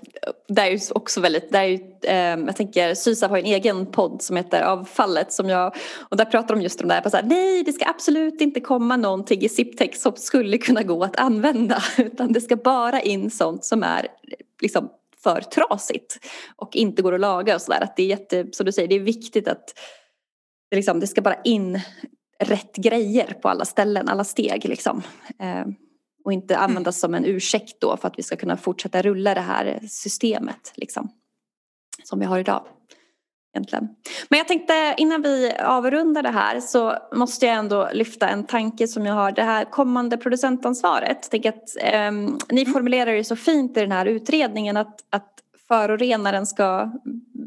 det 0.47 0.61
är 0.61 0.71
ju 0.71 0.79
också 0.91 1.21
väldigt, 1.21 1.51
det 1.51 1.57
är 1.57 1.63
ju, 1.63 1.79
eh, 2.03 2.45
jag 2.45 2.55
tänker 2.55 2.93
Sysav 2.95 3.29
har 3.29 3.37
en 3.37 3.45
egen 3.45 3.85
podd 3.85 4.21
som 4.21 4.35
heter 4.35 4.61
Avfallet 4.61 5.33
som 5.33 5.49
jag, 5.49 5.75
och 5.97 6.17
där 6.17 6.25
pratar 6.25 6.55
de 6.55 6.61
just 6.61 6.81
om 6.81 6.87
det 6.87 6.93
här, 6.93 7.01
på 7.01 7.09
så 7.09 7.17
här 7.17 7.23
nej 7.23 7.63
det 7.63 7.73
ska 7.73 7.85
absolut 7.89 8.41
inte 8.41 8.59
komma 8.59 8.97
någonting 8.97 9.41
i 9.41 9.49
Ziptex 9.49 10.01
som 10.01 10.15
skulle 10.15 10.57
kunna 10.57 10.83
gå 10.83 11.03
att 11.03 11.15
använda 11.15 11.83
utan 11.97 12.33
det 12.33 12.41
ska 12.41 12.55
bara 12.55 13.01
in 13.01 13.31
sånt 13.31 13.65
som 13.65 13.83
är 13.83 14.07
liksom 14.61 14.89
för 15.23 15.41
trasigt 15.41 16.19
och 16.55 16.75
inte 16.75 17.01
går 17.01 17.13
att 17.13 17.19
laga 17.19 17.55
och 17.55 17.61
sådär. 17.61 17.81
Att 17.81 17.95
det 17.95 18.03
är 18.03 18.07
jätte, 18.07 18.47
som 18.51 18.65
du 18.65 18.71
säger, 18.71 18.87
det 18.87 18.95
är 18.95 18.99
viktigt 18.99 19.47
att 19.47 19.73
det, 20.69 20.75
liksom, 20.75 20.99
det 20.99 21.07
ska 21.07 21.21
bara 21.21 21.41
in 21.43 21.81
rätt 22.39 22.75
grejer 22.75 23.33
på 23.41 23.49
alla 23.49 23.65
ställen, 23.65 24.09
alla 24.09 24.23
steg 24.23 24.65
liksom. 24.65 25.01
Eh, 25.39 25.65
Och 26.25 26.33
inte 26.33 26.53
mm. 26.53 26.63
användas 26.63 26.99
som 26.99 27.13
en 27.13 27.25
ursäkt 27.25 27.81
då 27.81 27.97
för 27.97 28.07
att 28.07 28.19
vi 28.19 28.23
ska 28.23 28.35
kunna 28.35 28.57
fortsätta 28.57 29.01
rulla 29.01 29.33
det 29.33 29.41
här 29.41 29.79
systemet 29.89 30.73
liksom. 30.75 31.09
Som 32.03 32.19
vi 32.19 32.25
har 32.25 32.39
idag. 32.39 32.65
Egentligen. 33.55 33.87
Men 34.29 34.37
jag 34.37 34.47
tänkte 34.47 34.95
innan 34.97 35.21
vi 35.21 35.53
avrundar 35.59 36.23
det 36.23 36.31
här 36.31 36.59
så 36.59 36.93
måste 37.15 37.45
jag 37.45 37.55
ändå 37.55 37.89
lyfta 37.93 38.29
en 38.29 38.45
tanke 38.45 38.87
som 38.87 39.05
jag 39.05 39.13
har. 39.13 39.31
Det 39.31 39.43
här 39.43 39.65
kommande 39.65 40.17
producentansvaret. 40.17 41.31
Tänker 41.31 41.49
att 41.49 41.75
eh, 41.81 42.11
ni 42.49 42.61
mm. 42.61 42.73
formulerar 42.73 43.13
det 43.13 43.23
så 43.23 43.35
fint 43.35 43.77
i 43.77 43.79
den 43.79 43.91
här 43.91 44.05
utredningen 44.05 44.77
att, 44.77 45.05
att 45.09 45.38
förorenaren 45.71 46.45
ska 46.45 46.91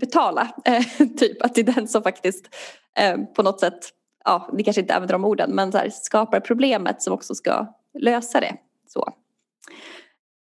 betala. 0.01 0.49
Eh, 0.64 1.07
typ 1.18 1.43
att 1.43 1.55
det 1.55 1.61
är 1.61 1.75
den 1.75 1.89
som 1.89 2.03
faktiskt 2.03 2.55
eh, 2.99 3.16
på 3.37 3.43
något 3.43 3.61
sätt, 3.61 3.91
ja 4.25 4.51
ni 4.53 4.64
kanske 4.64 4.81
inte 4.81 4.95
använder 4.95 5.12
de 5.12 5.25
orden, 5.25 5.51
men 5.55 5.73
så 5.73 5.79
här, 5.79 5.91
skapar 5.91 6.41
problemet 6.41 7.03
som 7.03 7.12
också 7.12 7.35
ska 7.35 7.66
lösa 7.99 8.41
det. 8.41 8.57
Så. 8.89 9.12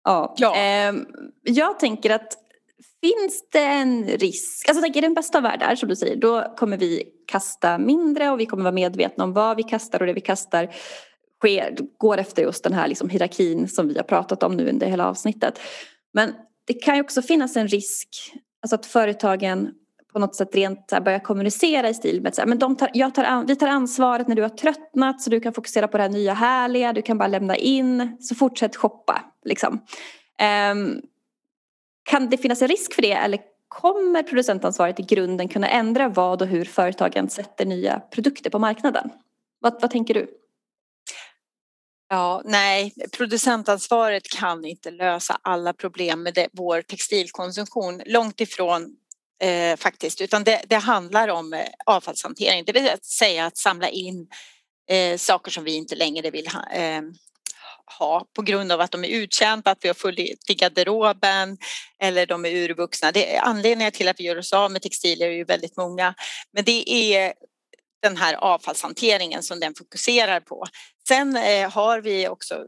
Ja. 0.05 0.35
ja. 0.39 0.57
Eh, 0.57 0.95
jag 1.43 1.79
tänker 1.79 2.11
att 2.11 2.37
finns 3.01 3.49
det 3.53 3.65
en 3.65 4.05
risk, 4.07 4.69
alltså 4.69 4.87
i 4.87 5.01
den 5.01 5.15
bästa 5.15 5.39
av 5.39 5.43
världar 5.43 5.75
som 5.75 5.89
du 5.89 5.97
säger, 5.97 6.17
då 6.17 6.55
kommer 6.57 6.77
vi 6.77 7.05
kasta 7.27 7.79
mindre 7.79 8.31
och 8.31 8.41
vi 8.41 8.47
kommer 8.47 8.63
vara 8.63 8.75
medvetna 8.75 9.25
om 9.25 9.33
vad 9.33 9.57
vi 9.57 9.63
kastar 9.63 10.01
och 10.01 10.07
det 10.07 10.13
vi 10.13 10.21
kastar 10.21 10.75
sker, 11.39 11.77
går 11.99 12.19
efter 12.19 12.43
just 12.43 12.65
den 12.65 12.73
här 12.73 12.89
liksom 12.89 13.09
hierarkin 13.09 13.69
som 13.69 13.89
vi 13.89 13.97
har 13.97 14.03
pratat 14.03 14.43
om 14.43 14.57
nu 14.57 14.69
under 14.69 14.87
hela 14.87 15.09
avsnittet. 15.09 15.61
Men 16.13 16.35
det 16.67 16.75
kan 16.75 16.97
ju 16.97 17.03
också 17.03 17.23
finnas 17.23 17.57
en 17.57 17.69
risk, 17.69 18.09
alltså 18.63 18.75
att 18.75 18.87
företagen 18.87 19.71
på 20.13 20.19
något 20.19 20.35
sätt 20.35 20.55
rent 20.55 20.93
börjar 21.05 21.19
kommunicera 21.19 21.89
i 21.89 21.95
stil 21.95 22.23
med 22.23 22.39
att 22.39 22.49
men 22.49 22.59
de 22.59 22.77
tar, 22.77 22.91
jag 22.95 23.15
tar, 23.15 23.47
vi 23.47 23.57
tar 23.57 23.69
ansvaret 23.69 24.29
när 24.29 24.37
du 24.37 24.43
har 24.43 24.49
tröttnat 24.49 25.21
så 25.21 25.31
du 25.31 25.41
kan 25.41 25.53
fokusera 25.53 25.89
på 25.89 25.97
det 25.97 26.03
här 26.03 26.11
nya 26.11 26.35
härliga, 26.35 26.93
du 26.93 27.03
kan 27.03 27.19
bara 27.19 27.29
lämna 27.29 27.57
in, 27.57 28.17
så 28.21 28.35
fortsätt 28.35 28.77
shoppa. 28.77 29.25
Liksom. 29.45 29.81
Um, 30.73 31.03
kan 32.03 32.29
det 32.29 32.39
finnas 32.39 32.63
en 32.63 32.69
risk 32.69 32.95
för 32.95 33.03
det 33.03 33.13
eller 33.13 33.41
kommer 33.69 34.23
producentansvaret 34.23 35.01
i 35.01 35.03
grunden 35.03 35.49
kunna 35.49 35.69
ändra 35.69 36.09
vad 36.09 36.43
och 36.43 36.49
hur 36.49 36.65
företagen 36.65 37.29
sätter 37.29 37.67
nya 37.67 38.01
produkter 38.01 38.51
på 38.51 38.59
marknaden? 38.59 39.11
Vad, 39.61 39.81
vad 39.81 39.91
tänker 39.91 40.15
du? 40.15 40.40
Ja, 42.13 42.43
nej, 42.45 42.93
producentansvaret 43.13 44.29
kan 44.29 44.65
inte 44.65 44.91
lösa 44.91 45.39
alla 45.43 45.73
problem 45.73 46.23
med 46.23 46.35
det, 46.35 46.49
vår 46.53 46.83
textilkonsumtion. 46.83 48.03
Långt 48.07 48.41
ifrån 48.41 48.97
eh, 49.43 49.77
faktiskt, 49.77 50.21
utan 50.21 50.45
det, 50.45 50.63
det, 50.69 50.77
handlar 50.77 51.29
om 51.29 51.53
eh, 51.53 51.67
avfallshantering, 51.87 52.65
det 52.65 52.73
vill 52.73 52.91
säga 53.03 53.47
att 53.47 53.57
samla 53.57 53.89
in 53.89 54.29
eh, 54.91 55.17
saker 55.17 55.51
som 55.51 55.65
vi 55.65 55.75
inte 55.75 55.95
längre 55.95 56.31
vill 56.31 56.49
ha, 56.49 56.71
eh, 56.73 57.03
ha 57.99 58.27
på 58.37 58.43
grund 58.43 58.73
av 58.73 58.81
att 58.81 58.91
de 58.91 59.05
är 59.05 59.09
uttjänta, 59.09 59.71
att 59.71 59.79
vi 59.85 59.89
har 59.89 59.95
fullt 59.95 60.19
i 60.51 60.55
garderoben 60.55 61.59
eller 62.03 62.27
de 62.27 62.45
är 62.45 62.51
urvuxna. 62.51 63.13
Det 63.13 63.37
är, 63.37 63.41
anledningar 63.41 63.91
till 63.91 64.09
att 64.09 64.21
vi 64.21 64.25
gör 64.25 64.39
oss 64.39 64.53
av 64.53 64.73
med 64.73 64.83
textilier 64.83 65.29
är 65.29 65.35
ju 65.35 65.45
väldigt 65.45 65.77
många, 65.77 66.15
men 66.53 66.65
det 66.65 66.91
är 66.91 67.33
den 68.03 68.17
här 68.17 68.35
avfallshanteringen 68.35 69.43
som 69.43 69.61
den 69.61 69.75
fokuserar 69.75 70.41
på. 70.41 70.67
Sen 71.11 71.37
eh, 71.37 71.71
har 71.71 72.01
vi 72.01 72.29
också 72.29 72.65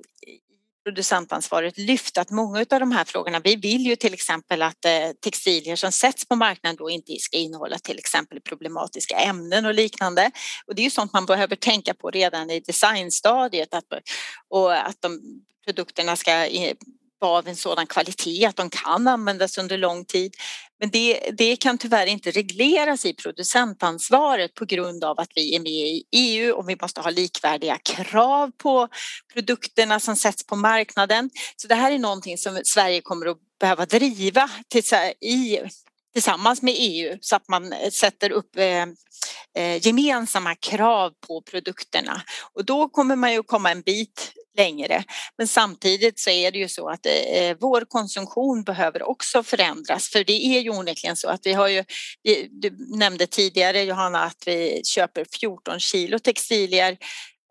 producentansvaret 0.84 1.78
lyft 1.78 2.18
att 2.18 2.30
många 2.30 2.58
av 2.58 2.80
de 2.80 2.92
här 2.92 3.04
frågorna, 3.04 3.40
vi 3.44 3.56
vill 3.56 3.86
ju 3.86 3.96
till 3.96 4.14
exempel 4.14 4.62
att 4.62 4.84
eh, 4.84 5.10
textilier 5.24 5.76
som 5.76 5.92
sätts 5.92 6.28
på 6.28 6.36
marknaden 6.36 6.76
då 6.76 6.90
inte 6.90 7.12
ska 7.18 7.36
innehålla 7.36 7.78
till 7.78 7.98
exempel 7.98 8.40
problematiska 8.40 9.16
ämnen 9.16 9.66
och 9.66 9.74
liknande. 9.74 10.30
Och 10.66 10.74
det 10.74 10.82
är 10.82 10.84
ju 10.84 10.90
sånt 10.90 11.12
man 11.12 11.26
behöver 11.26 11.56
tänka 11.56 11.94
på 11.94 12.10
redan 12.10 12.50
i 12.50 12.60
designstadiet 12.60 13.74
att, 13.74 13.84
och 14.48 14.86
att 14.88 14.96
de 15.00 15.20
produkterna 15.64 16.16
ska 16.16 16.46
av 17.22 17.48
en 17.48 17.56
sådan 17.56 17.86
kvalitet 17.86 18.46
att 18.46 18.56
de 18.56 18.70
kan 18.70 19.08
användas 19.08 19.58
under 19.58 19.78
lång 19.78 20.04
tid. 20.04 20.34
Men 20.80 20.90
det, 20.90 21.30
det 21.38 21.56
kan 21.56 21.78
tyvärr 21.78 22.06
inte 22.06 22.30
regleras 22.30 23.06
i 23.06 23.14
producentansvaret 23.14 24.54
på 24.54 24.64
grund 24.64 25.04
av 25.04 25.20
att 25.20 25.30
vi 25.34 25.54
är 25.56 25.60
med 25.60 25.72
i 25.72 26.04
EU 26.12 26.54
och 26.54 26.68
vi 26.68 26.76
måste 26.82 27.00
ha 27.00 27.10
likvärdiga 27.10 27.78
krav 27.78 28.50
på 28.58 28.88
produkterna 29.32 30.00
som 30.00 30.16
sätts 30.16 30.46
på 30.46 30.56
marknaden. 30.56 31.30
Så 31.56 31.68
det 31.68 31.74
här 31.74 31.92
är 31.92 31.98
någonting 31.98 32.38
som 32.38 32.60
Sverige 32.64 33.00
kommer 33.00 33.26
att 33.26 33.38
behöva 33.60 33.86
driva 33.86 34.50
i 35.20 35.58
tillsammans 36.12 36.62
med 36.62 36.74
EU 36.78 37.18
så 37.20 37.36
att 37.36 37.48
man 37.48 37.72
eh, 37.72 37.90
sätter 37.90 38.32
upp 38.32 38.56
eh, 38.56 38.86
eh, 39.54 39.86
gemensamma 39.86 40.54
krav 40.54 41.12
på 41.26 41.42
produkterna 41.42 42.22
och 42.52 42.64
då 42.64 42.88
kommer 42.88 43.16
man 43.16 43.32
ju 43.32 43.42
komma 43.42 43.70
en 43.70 43.82
bit 43.82 44.32
längre. 44.56 45.04
Men 45.38 45.48
samtidigt 45.48 46.18
så 46.18 46.30
är 46.30 46.50
det 46.50 46.58
ju 46.58 46.68
så 46.68 46.88
att 46.88 47.06
eh, 47.06 47.12
eh, 47.12 47.56
vår 47.60 47.84
konsumtion 47.88 48.62
behöver 48.62 49.02
också 49.02 49.42
förändras 49.42 50.08
för 50.08 50.24
det 50.24 50.46
är 50.46 50.60
ju 50.60 50.70
onekligen 50.70 51.16
så 51.16 51.28
att 51.28 51.40
vi 51.46 51.52
har 51.52 51.68
ju, 51.68 51.84
du 52.50 52.76
nämnde 52.96 53.26
tidigare 53.26 53.82
Johanna 53.82 54.22
att 54.24 54.42
vi 54.46 54.82
köper 54.84 55.26
14 55.40 55.80
kilo 55.80 56.18
textilier 56.18 56.96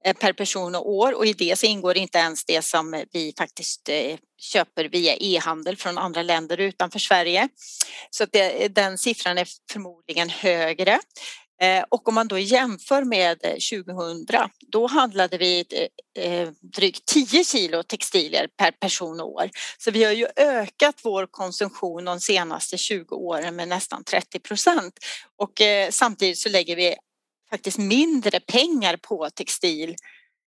eh, 0.05 0.13
per 0.13 0.33
person 0.33 0.75
och 0.75 0.89
år 0.89 1.13
och 1.13 1.25
i 1.25 1.33
det 1.33 1.59
så 1.59 1.65
ingår 1.65 1.97
inte 1.97 2.17
ens 2.17 2.45
det 2.45 2.61
som 2.61 3.03
vi 3.11 3.33
faktiskt 3.37 3.89
eh, 3.89 4.17
köper 4.41 4.85
via 4.85 5.15
e-handel 5.19 5.77
från 5.77 5.97
andra 5.97 6.23
länder 6.23 6.59
utanför 6.59 6.99
Sverige. 6.99 7.49
Så 8.09 8.23
att 8.23 8.31
det, 8.31 8.67
den 8.67 8.97
siffran 8.97 9.37
är 9.37 9.47
förmodligen 9.71 10.29
högre. 10.29 10.99
Eh, 11.61 11.83
och 11.89 12.07
om 12.07 12.15
man 12.15 12.27
då 12.27 12.37
jämför 12.37 13.03
med 13.03 13.39
eh, 13.43 13.85
2000, 13.85 14.25
då 14.71 14.87
handlade 14.87 15.37
vi 15.37 15.65
eh, 16.17 16.49
drygt 16.61 17.05
10 17.05 17.43
kilo 17.43 17.83
textilier 17.83 18.47
per 18.57 18.71
person 18.71 19.19
och 19.19 19.31
år. 19.31 19.49
Så 19.77 19.91
vi 19.91 20.03
har 20.03 20.11
ju 20.11 20.27
ökat 20.35 20.95
vår 21.03 21.27
konsumtion 21.31 22.05
de 22.05 22.19
senaste 22.19 22.77
20 22.77 23.15
åren 23.15 23.55
med 23.55 23.67
nästan 23.67 24.03
30 24.03 24.39
procent. 24.39 24.93
Och 25.37 25.61
samtidigt 25.89 26.37
så 26.37 26.49
lägger 26.49 26.75
vi 26.75 26.95
faktiskt 27.49 27.77
mindre 27.77 28.39
pengar 28.39 28.97
på 28.97 29.29
textil 29.29 29.95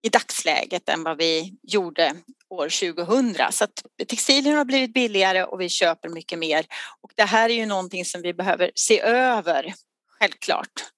i 0.02 0.08
dagsläget 0.08 0.88
än 0.88 1.02
vad 1.02 1.18
vi 1.18 1.54
gjorde 1.62 2.14
år 2.50 2.94
2000. 2.94 3.52
Så 3.52 3.64
att 3.64 3.82
textilierna 4.08 4.58
har 4.58 4.64
blivit 4.64 4.94
billigare 4.94 5.44
och 5.44 5.60
vi 5.60 5.68
köper 5.68 6.08
mycket 6.08 6.38
mer. 6.38 6.66
Och 7.00 7.12
det 7.16 7.24
här 7.24 7.50
är 7.50 7.54
ju 7.54 7.66
någonting 7.66 8.04
som 8.04 8.22
vi 8.22 8.34
behöver 8.34 8.70
se 8.74 9.00
över 9.00 9.74
självklart. 10.22 10.91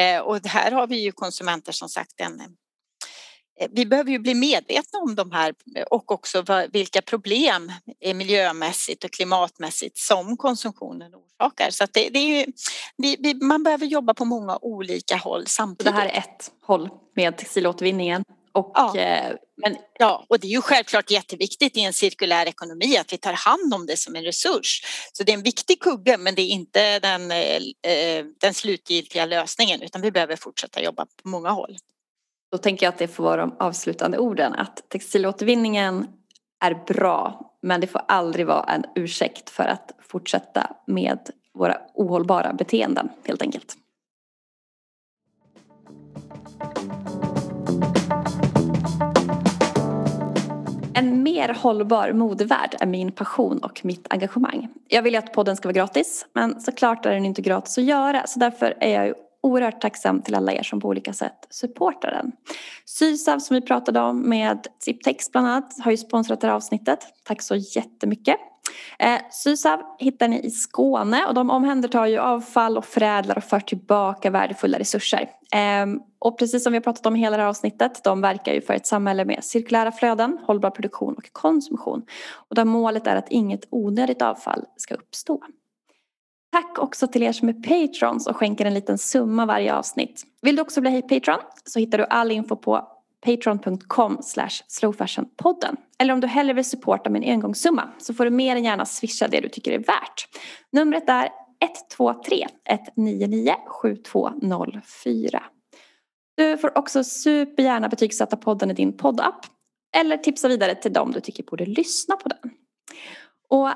Eh, 0.00 0.20
och 0.20 0.46
här 0.46 0.72
har 0.72 0.86
vi 0.86 0.96
ju 0.96 1.12
konsumenter 1.12 1.72
som 1.72 1.88
sagt 1.88 2.20
en 2.20 2.40
eh, 3.60 3.68
vi 3.70 3.86
behöver 3.86 4.10
ju 4.10 4.18
bli 4.18 4.34
medvetna 4.34 4.98
om 4.98 5.14
de 5.14 5.32
här 5.32 5.54
och 5.90 6.12
också 6.12 6.44
vilka 6.72 7.02
problem 7.02 7.72
miljömässigt 8.14 9.04
och 9.04 9.10
klimatmässigt 9.10 9.98
som 9.98 10.36
konsumtionen 10.36 11.12
orsakar. 11.14 11.70
Så 11.70 11.86
det, 11.92 12.08
det, 12.08 12.18
är 12.18 12.38
ju, 12.38 12.52
vi, 12.96 13.34
man 13.34 13.62
behöver 13.62 13.86
jobba 13.86 14.14
på 14.14 14.24
många 14.24 14.58
olika 14.62 15.16
håll 15.16 15.46
samtidigt. 15.46 15.92
Det 15.92 16.00
här 16.00 16.06
är 16.06 16.18
ett 16.18 16.50
håll 16.62 16.88
med 17.16 17.36
textilåtervinningen. 17.38 18.24
Och, 18.52 18.72
ja. 18.74 18.96
Eh, 18.96 19.36
men, 19.56 19.76
ja, 19.98 20.26
och 20.28 20.40
det 20.40 20.46
är 20.46 20.50
ju 20.50 20.60
självklart 20.60 21.10
jätteviktigt 21.10 21.76
i 21.76 21.80
en 21.80 21.92
cirkulär 21.92 22.46
ekonomi 22.46 22.96
att 22.96 23.12
vi 23.12 23.18
tar 23.18 23.32
hand 23.32 23.74
om 23.74 23.86
det 23.86 23.96
som 23.96 24.16
en 24.16 24.24
resurs. 24.24 24.82
Så 25.12 25.24
det 25.24 25.32
är 25.32 25.36
en 25.36 25.42
viktig 25.42 25.80
kugge 25.80 26.16
men 26.18 26.34
det 26.34 26.42
är 26.42 26.48
inte 26.48 26.98
den, 26.98 27.30
eh, 27.30 28.24
den 28.40 28.54
slutgiltiga 28.54 29.26
lösningen 29.26 29.82
utan 29.82 30.02
vi 30.02 30.10
behöver 30.10 30.36
fortsätta 30.36 30.82
jobba 30.82 31.06
på 31.22 31.28
många 31.28 31.50
håll. 31.50 31.76
Då 32.52 32.58
tänker 32.58 32.86
jag 32.86 32.92
att 32.92 32.98
det 32.98 33.08
får 33.08 33.24
vara 33.24 33.40
de 33.40 33.56
avslutande 33.58 34.18
orden 34.18 34.54
att 34.54 34.88
textilåtervinningen 34.88 36.06
är 36.64 36.74
bra 36.74 37.50
men 37.62 37.80
det 37.80 37.86
får 37.86 38.02
aldrig 38.08 38.46
vara 38.46 38.64
en 38.64 38.84
ursäkt 38.94 39.50
för 39.50 39.64
att 39.64 39.90
fortsätta 40.08 40.76
med 40.86 41.18
våra 41.54 41.76
ohållbara 41.94 42.52
beteenden 42.52 43.08
helt 43.24 43.42
enkelt. 43.42 43.76
En 51.00 51.22
mer 51.22 51.48
hållbar 51.48 52.12
modevärld 52.12 52.74
är 52.80 52.86
min 52.86 53.12
passion 53.12 53.58
och 53.58 53.80
mitt 53.84 54.06
engagemang. 54.10 54.68
Jag 54.88 55.02
vill 55.02 55.12
ju 55.12 55.18
att 55.18 55.32
podden 55.32 55.56
ska 55.56 55.68
vara 55.68 55.74
gratis 55.74 56.26
men 56.32 56.60
såklart 56.60 57.06
är 57.06 57.14
den 57.14 57.24
inte 57.24 57.42
gratis 57.42 57.78
att 57.78 57.84
göra 57.84 58.26
så 58.26 58.38
därför 58.38 58.74
är 58.80 59.04
jag 59.04 59.14
oerhört 59.42 59.80
tacksam 59.80 60.22
till 60.22 60.34
alla 60.34 60.52
er 60.52 60.62
som 60.62 60.80
på 60.80 60.88
olika 60.88 61.12
sätt 61.12 61.46
supportar 61.50 62.10
den. 62.10 62.32
Sysav 62.84 63.38
som 63.38 63.54
vi 63.54 63.60
pratade 63.60 64.00
om 64.00 64.28
med 64.28 64.66
Ziptex 64.78 65.32
bland 65.32 65.46
annat 65.46 65.76
har 65.80 65.90
ju 65.90 65.96
sponsrat 65.96 66.40
det 66.40 66.46
här 66.46 66.54
avsnittet. 66.54 66.98
Tack 67.24 67.42
så 67.42 67.56
jättemycket. 67.56 68.36
Eh, 68.98 69.20
Sysav 69.30 69.80
hittar 69.98 70.28
ni 70.28 70.40
i 70.40 70.50
Skåne 70.50 71.26
och 71.26 71.34
de 71.34 71.50
omhändertar 71.50 72.06
ju 72.06 72.18
avfall 72.18 72.78
och 72.78 72.84
förädlar 72.84 73.36
och 73.36 73.44
för 73.44 73.60
tillbaka 73.60 74.30
värdefulla 74.30 74.78
resurser. 74.78 75.28
Eh, 75.54 75.86
och 76.18 76.38
precis 76.38 76.64
som 76.64 76.72
vi 76.72 76.76
har 76.76 76.82
pratat 76.82 77.06
om 77.06 77.16
i 77.16 77.18
hela 77.18 77.36
det 77.36 77.42
här 77.42 77.48
avsnittet, 77.48 78.04
de 78.04 78.20
verkar 78.20 78.52
ju 78.52 78.60
för 78.60 78.74
ett 78.74 78.86
samhälle 78.86 79.24
med 79.24 79.44
cirkulära 79.44 79.92
flöden, 79.92 80.38
hållbar 80.46 80.70
produktion 80.70 81.14
och 81.14 81.32
konsumtion. 81.32 82.02
Och 82.48 82.54
där 82.54 82.64
målet 82.64 83.06
är 83.06 83.16
att 83.16 83.28
inget 83.28 83.64
onödigt 83.70 84.22
avfall 84.22 84.64
ska 84.76 84.94
uppstå. 84.94 85.40
Tack 86.52 86.78
också 86.78 87.06
till 87.06 87.22
er 87.22 87.32
som 87.32 87.48
är 87.48 87.52
patrons 87.52 88.26
och 88.26 88.36
skänker 88.36 88.64
en 88.64 88.74
liten 88.74 88.98
summa 88.98 89.46
varje 89.46 89.74
avsnitt. 89.74 90.22
Vill 90.42 90.56
du 90.56 90.62
också 90.62 90.80
bli 90.80 91.02
patron 91.02 91.38
så 91.64 91.78
hittar 91.78 91.98
du 91.98 92.04
all 92.04 92.30
info 92.30 92.56
på 92.56 92.88
patreon.com 93.26 94.18
slowfashionpodden. 94.68 95.76
Eller 95.98 96.12
om 96.12 96.20
du 96.20 96.26
hellre 96.26 96.52
vill 96.52 96.64
supporta 96.64 97.10
med 97.10 97.22
en 97.22 97.30
engångssumma 97.30 97.88
så 97.98 98.14
får 98.14 98.24
du 98.24 98.30
mer 98.30 98.56
än 98.56 98.64
gärna 98.64 98.86
swisha 98.86 99.28
det 99.28 99.40
du 99.40 99.48
tycker 99.48 99.72
är 99.72 99.78
värt. 99.78 100.28
Numret 100.72 101.08
är 101.08 101.28
123 101.60 102.46
199 102.96 103.54
7204. 103.82 105.42
Du 106.36 106.58
får 106.58 106.78
också 106.78 107.04
supergärna 107.04 107.88
betygsätta 107.88 108.36
podden 108.36 108.70
i 108.70 108.74
din 108.74 108.96
poddapp 108.96 109.46
eller 109.96 110.16
tipsa 110.16 110.48
vidare 110.48 110.74
till 110.74 110.92
dem 110.92 111.12
du 111.12 111.20
tycker 111.20 111.42
borde 111.42 111.66
lyssna 111.66 112.16
på 112.16 112.28
den. 112.28 112.50
Och 113.48 113.68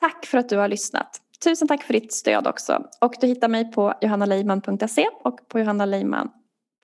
tack 0.00 0.26
för 0.26 0.38
att 0.38 0.48
du 0.48 0.56
har 0.56 0.68
lyssnat. 0.68 1.20
Tusen 1.44 1.68
tack 1.68 1.82
för 1.82 1.92
ditt 1.92 2.12
stöd 2.12 2.46
också. 2.46 2.82
Och 3.00 3.14
du 3.20 3.26
hittar 3.26 3.48
mig 3.48 3.72
på 3.72 3.94
johannaleiman.se 4.00 5.08
och 5.24 5.48
på 5.48 5.58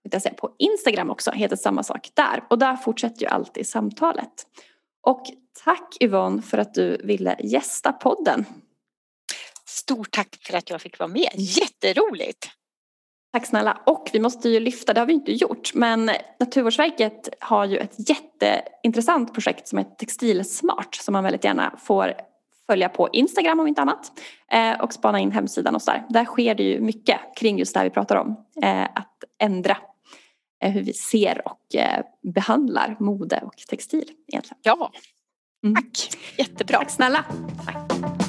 johannaleiman.se 0.05 0.31
på 0.31 0.55
Instagram 0.59 1.11
också, 1.11 1.31
heter 1.31 1.57
samma 1.57 1.83
sak 1.83 2.11
där. 2.15 2.45
Och 2.51 2.59
där 2.59 2.77
fortsätter 2.77 3.23
ju 3.23 3.27
alltid 3.27 3.69
samtalet. 3.69 4.47
Och 5.03 5.23
tack 5.65 5.97
Yvonne 6.01 6.43
för 6.43 6.59
att 6.59 6.75
du 6.75 6.97
ville 7.05 7.37
gästa 7.43 7.93
podden. 7.93 8.45
Stort 9.67 10.11
tack 10.11 10.37
för 10.41 10.57
att 10.57 10.71
jag 10.71 10.81
fick 10.81 10.99
vara 10.99 11.09
med, 11.09 11.31
jätteroligt! 11.37 12.51
Tack 13.33 13.47
snälla. 13.47 13.83
Och 13.87 14.11
vi 14.13 14.21
måste 14.21 14.49
ju 14.49 14.61
lyfta, 14.61 14.93
det 14.93 15.01
har 15.01 15.07
vi 15.07 15.13
inte 15.13 15.33
gjort, 15.33 15.75
men 15.75 16.11
Naturvårdsverket 16.41 17.29
har 17.41 17.65
ju 17.65 17.79
ett 17.79 18.09
jätteintressant 18.09 19.35
projekt 19.35 19.69
som 19.69 19.79
heter 19.79 19.95
Textilsmart 19.95 20.95
som 20.95 21.13
man 21.13 21.25
väldigt 21.25 21.45
gärna 21.45 21.77
får 21.79 22.15
följa 22.67 22.89
på 22.89 23.09
Instagram 23.13 23.61
om 23.61 23.67
inte 23.67 23.83
annat 23.83 24.13
eh, 24.53 24.81
och 24.81 24.93
spana 24.93 25.21
in 25.21 25.33
hemsidan 25.33 25.75
och 25.75 25.83
sådär. 25.83 26.05
Där 26.09 26.25
sker 26.25 26.55
det 26.55 26.63
ju 26.63 26.81
mycket 26.81 27.21
kring 27.37 27.59
just 27.59 27.75
det 27.75 27.81
här 27.81 27.85
vi 27.85 27.91
pratar 27.91 28.17
om. 28.17 28.37
Eh, 28.63 28.85
att 28.85 29.25
ändra 29.39 29.77
hur 30.71 30.83
vi 30.83 30.93
ser 30.93 31.49
och 31.49 31.77
behandlar 32.35 32.97
mode 33.01 33.41
och 33.45 33.57
textil 33.69 34.11
egentligen. 34.29 34.59
Ja, 34.63 34.93
mm. 35.65 35.75
tack. 35.75 36.17
Jättebra. 36.39 36.79
Tack 36.79 36.91
snälla. 36.91 37.25
Tack. 37.67 38.24